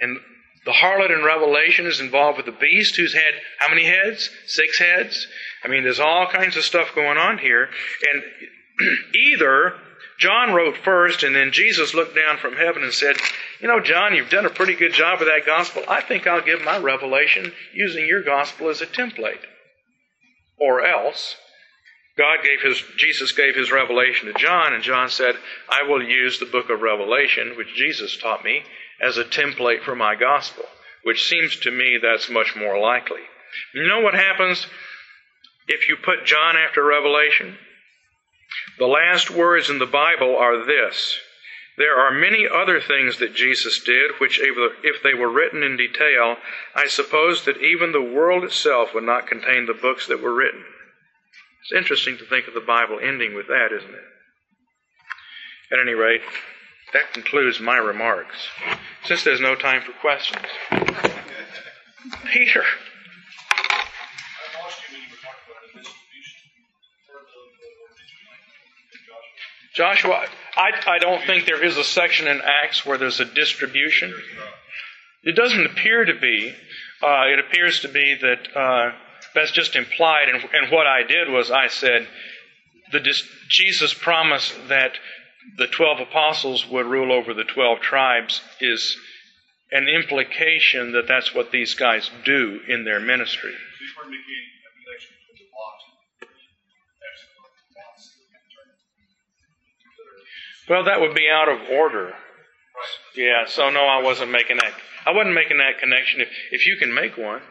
And 0.00 0.18
the 0.64 0.72
harlot 0.72 1.14
in 1.14 1.22
Revelation 1.22 1.84
is 1.86 2.00
involved 2.00 2.38
with 2.38 2.46
the 2.46 2.52
beast 2.52 2.96
who's 2.96 3.12
had 3.12 3.34
how 3.58 3.68
many 3.68 3.84
heads? 3.84 4.30
Six 4.46 4.78
heads. 4.78 5.26
I 5.62 5.68
mean, 5.68 5.82
there's 5.82 6.00
all 6.00 6.26
kinds 6.26 6.56
of 6.56 6.64
stuff 6.64 6.94
going 6.94 7.18
on 7.18 7.36
here. 7.36 7.68
And 8.10 8.22
either 9.14 9.74
John 10.24 10.54
wrote 10.54 10.78
first, 10.78 11.22
and 11.22 11.36
then 11.36 11.52
Jesus 11.52 11.92
looked 11.92 12.16
down 12.16 12.38
from 12.38 12.56
heaven 12.56 12.82
and 12.82 12.94
said, 12.94 13.16
You 13.60 13.68
know, 13.68 13.78
John, 13.78 14.14
you've 14.14 14.30
done 14.30 14.46
a 14.46 14.50
pretty 14.50 14.74
good 14.74 14.94
job 14.94 15.18
with 15.18 15.28
that 15.28 15.44
gospel. 15.44 15.82
I 15.86 16.00
think 16.00 16.26
I'll 16.26 16.40
give 16.40 16.62
my 16.62 16.78
revelation 16.78 17.52
using 17.74 18.06
your 18.06 18.22
gospel 18.22 18.70
as 18.70 18.80
a 18.80 18.86
template. 18.86 19.44
Or 20.58 20.82
else, 20.82 21.36
God 22.16 22.38
gave 22.42 22.62
his, 22.62 22.82
Jesus 22.96 23.32
gave 23.32 23.54
his 23.54 23.70
revelation 23.70 24.32
to 24.32 24.40
John, 24.40 24.72
and 24.72 24.82
John 24.82 25.10
said, 25.10 25.34
I 25.68 25.86
will 25.86 26.02
use 26.02 26.38
the 26.38 26.46
book 26.46 26.70
of 26.70 26.80
Revelation, 26.80 27.58
which 27.58 27.74
Jesus 27.74 28.16
taught 28.16 28.42
me, 28.42 28.62
as 29.02 29.18
a 29.18 29.24
template 29.24 29.82
for 29.82 29.94
my 29.94 30.14
gospel, 30.14 30.64
which 31.02 31.28
seems 31.28 31.54
to 31.56 31.70
me 31.70 31.98
that's 32.00 32.30
much 32.30 32.56
more 32.56 32.78
likely. 32.78 33.20
You 33.74 33.86
know 33.86 34.00
what 34.00 34.14
happens 34.14 34.66
if 35.68 35.86
you 35.90 35.96
put 36.02 36.24
John 36.24 36.56
after 36.56 36.82
Revelation? 36.82 37.58
The 38.78 38.86
last 38.86 39.30
words 39.30 39.70
in 39.70 39.78
the 39.78 39.86
Bible 39.86 40.36
are 40.36 40.64
this 40.64 41.18
there 41.76 41.98
are 41.98 42.12
many 42.12 42.46
other 42.46 42.80
things 42.80 43.18
that 43.18 43.34
Jesus 43.34 43.82
did, 43.82 44.12
which, 44.18 44.40
if 44.40 45.02
they 45.02 45.14
were 45.14 45.28
written 45.28 45.64
in 45.64 45.76
detail, 45.76 46.36
I 46.74 46.86
suppose 46.86 47.44
that 47.44 47.60
even 47.60 47.90
the 47.90 48.02
world 48.02 48.44
itself 48.44 48.94
would 48.94 49.02
not 49.02 49.26
contain 49.26 49.66
the 49.66 49.74
books 49.74 50.06
that 50.06 50.22
were 50.22 50.34
written. 50.34 50.64
It's 51.62 51.72
interesting 51.72 52.16
to 52.18 52.24
think 52.26 52.46
of 52.46 52.54
the 52.54 52.60
Bible 52.60 53.00
ending 53.02 53.34
with 53.34 53.48
that, 53.48 53.72
isn't 53.72 53.90
it? 53.90 54.04
At 55.72 55.80
any 55.80 55.94
rate, 55.94 56.20
that 56.92 57.12
concludes 57.12 57.58
my 57.58 57.76
remarks. 57.76 58.36
Since 59.04 59.24
there's 59.24 59.40
no 59.40 59.56
time 59.56 59.82
for 59.82 59.92
questions, 59.92 60.46
Peter. 62.32 62.62
Joshua, 69.74 70.26
I, 70.56 70.70
I 70.86 70.98
don't 70.98 71.24
think 71.24 71.46
there 71.46 71.62
is 71.62 71.76
a 71.76 71.84
section 71.84 72.28
in 72.28 72.40
Acts 72.40 72.86
where 72.86 72.96
there's 72.96 73.20
a 73.20 73.24
distribution. 73.24 74.14
It 75.24 75.34
doesn't 75.34 75.66
appear 75.66 76.04
to 76.04 76.14
be. 76.14 76.54
Uh, 77.02 77.24
it 77.26 77.40
appears 77.40 77.80
to 77.80 77.88
be 77.88 78.16
that 78.20 78.56
uh, 78.56 78.92
that's 79.34 79.50
just 79.50 79.74
implied. 79.74 80.28
And, 80.28 80.44
and, 80.52 80.70
what 80.70 80.86
I 80.86 81.02
did 81.02 81.28
was 81.28 81.50
I 81.50 81.66
said, 81.66 82.06
the 82.92 83.00
dis- 83.00 83.26
Jesus 83.48 83.92
promised 83.92 84.54
that 84.68 84.92
the 85.58 85.66
12 85.66 86.00
apostles 86.00 86.66
would 86.68 86.86
rule 86.86 87.12
over 87.12 87.34
the 87.34 87.44
12 87.44 87.80
tribes 87.80 88.40
is 88.60 88.96
an 89.72 89.88
implication 89.88 90.92
that 90.92 91.08
that's 91.08 91.34
what 91.34 91.50
these 91.50 91.74
guys 91.74 92.10
do 92.24 92.60
in 92.68 92.84
their 92.84 93.00
ministry. 93.00 93.54
Well, 100.68 100.84
that 100.84 101.00
would 101.00 101.14
be 101.14 101.28
out 101.30 101.48
of 101.48 101.68
order. 101.70 102.14
Yeah, 103.16 103.44
so 103.46 103.70
no, 103.70 103.80
I 103.80 104.02
wasn't 104.02 104.30
making 104.30 104.56
that. 104.56 104.72
I 105.06 105.12
wasn't 105.12 105.34
making 105.34 105.58
that 105.58 105.78
connection. 105.78 106.20
If, 106.20 106.28
if 106.50 106.66
you 106.66 106.76
can 106.76 106.92
make 106.92 107.16
one, 107.16 107.42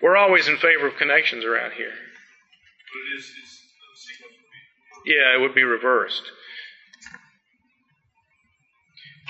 we're 0.00 0.16
always 0.16 0.48
in 0.48 0.56
favor 0.56 0.86
of 0.86 0.96
connections 0.96 1.44
around 1.44 1.72
here. 1.72 1.92
Yeah, 5.04 5.36
it 5.36 5.40
would 5.40 5.54
be 5.54 5.64
reversed. 5.64 6.22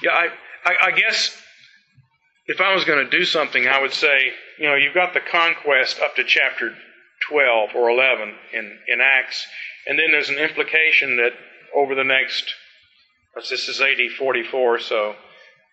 Yeah, 0.02 0.12
I, 0.12 0.28
I, 0.64 0.74
I 0.86 0.90
guess 0.92 1.36
if 2.46 2.60
I 2.60 2.74
was 2.74 2.84
going 2.84 3.04
to 3.04 3.10
do 3.10 3.24
something, 3.24 3.66
I 3.66 3.80
would 3.80 3.92
say, 3.92 4.32
you 4.58 4.66
know, 4.66 4.74
you've 4.74 4.94
got 4.94 5.14
the 5.14 5.20
conquest 5.20 6.00
up 6.00 6.16
to 6.16 6.24
chapter 6.24 6.74
12 7.28 7.70
or 7.74 7.90
11 7.90 8.34
in, 8.52 8.78
in 8.88 9.00
Acts, 9.00 9.46
and 9.86 9.98
then 9.98 10.06
there's 10.10 10.30
an 10.30 10.38
implication 10.38 11.16
that 11.16 11.32
over 11.74 11.94
the 11.94 12.04
next 12.04 12.52
this 13.34 13.68
is 13.68 13.80
AD 13.80 14.12
44, 14.18 14.80
so 14.80 15.14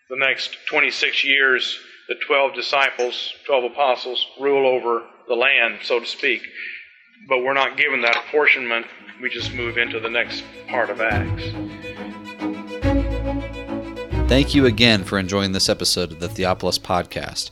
the 0.09 0.15
next 0.15 0.55
26 0.69 1.23
years, 1.25 1.79
the 2.07 2.15
12 2.25 2.53
disciples, 2.53 3.33
12 3.45 3.71
apostles, 3.71 4.25
rule 4.39 4.67
over 4.67 5.03
the 5.27 5.35
land, 5.35 5.79
so 5.83 5.99
to 5.99 6.05
speak. 6.05 6.41
But 7.27 7.39
we're 7.39 7.53
not 7.53 7.75
given 7.75 8.01
that 8.01 8.15
apportionment. 8.15 8.85
We 9.21 9.29
just 9.29 9.53
move 9.53 9.77
into 9.77 9.99
the 9.99 10.09
next 10.09 10.43
part 10.67 10.89
of 10.89 11.01
Acts. 11.01 11.43
Thank 14.29 14.53
you 14.53 14.65
again 14.65 15.03
for 15.03 15.17
enjoying 15.17 15.51
this 15.51 15.69
episode 15.69 16.11
of 16.11 16.19
the 16.19 16.27
Theopolis 16.27 16.79
Podcast. 16.79 17.51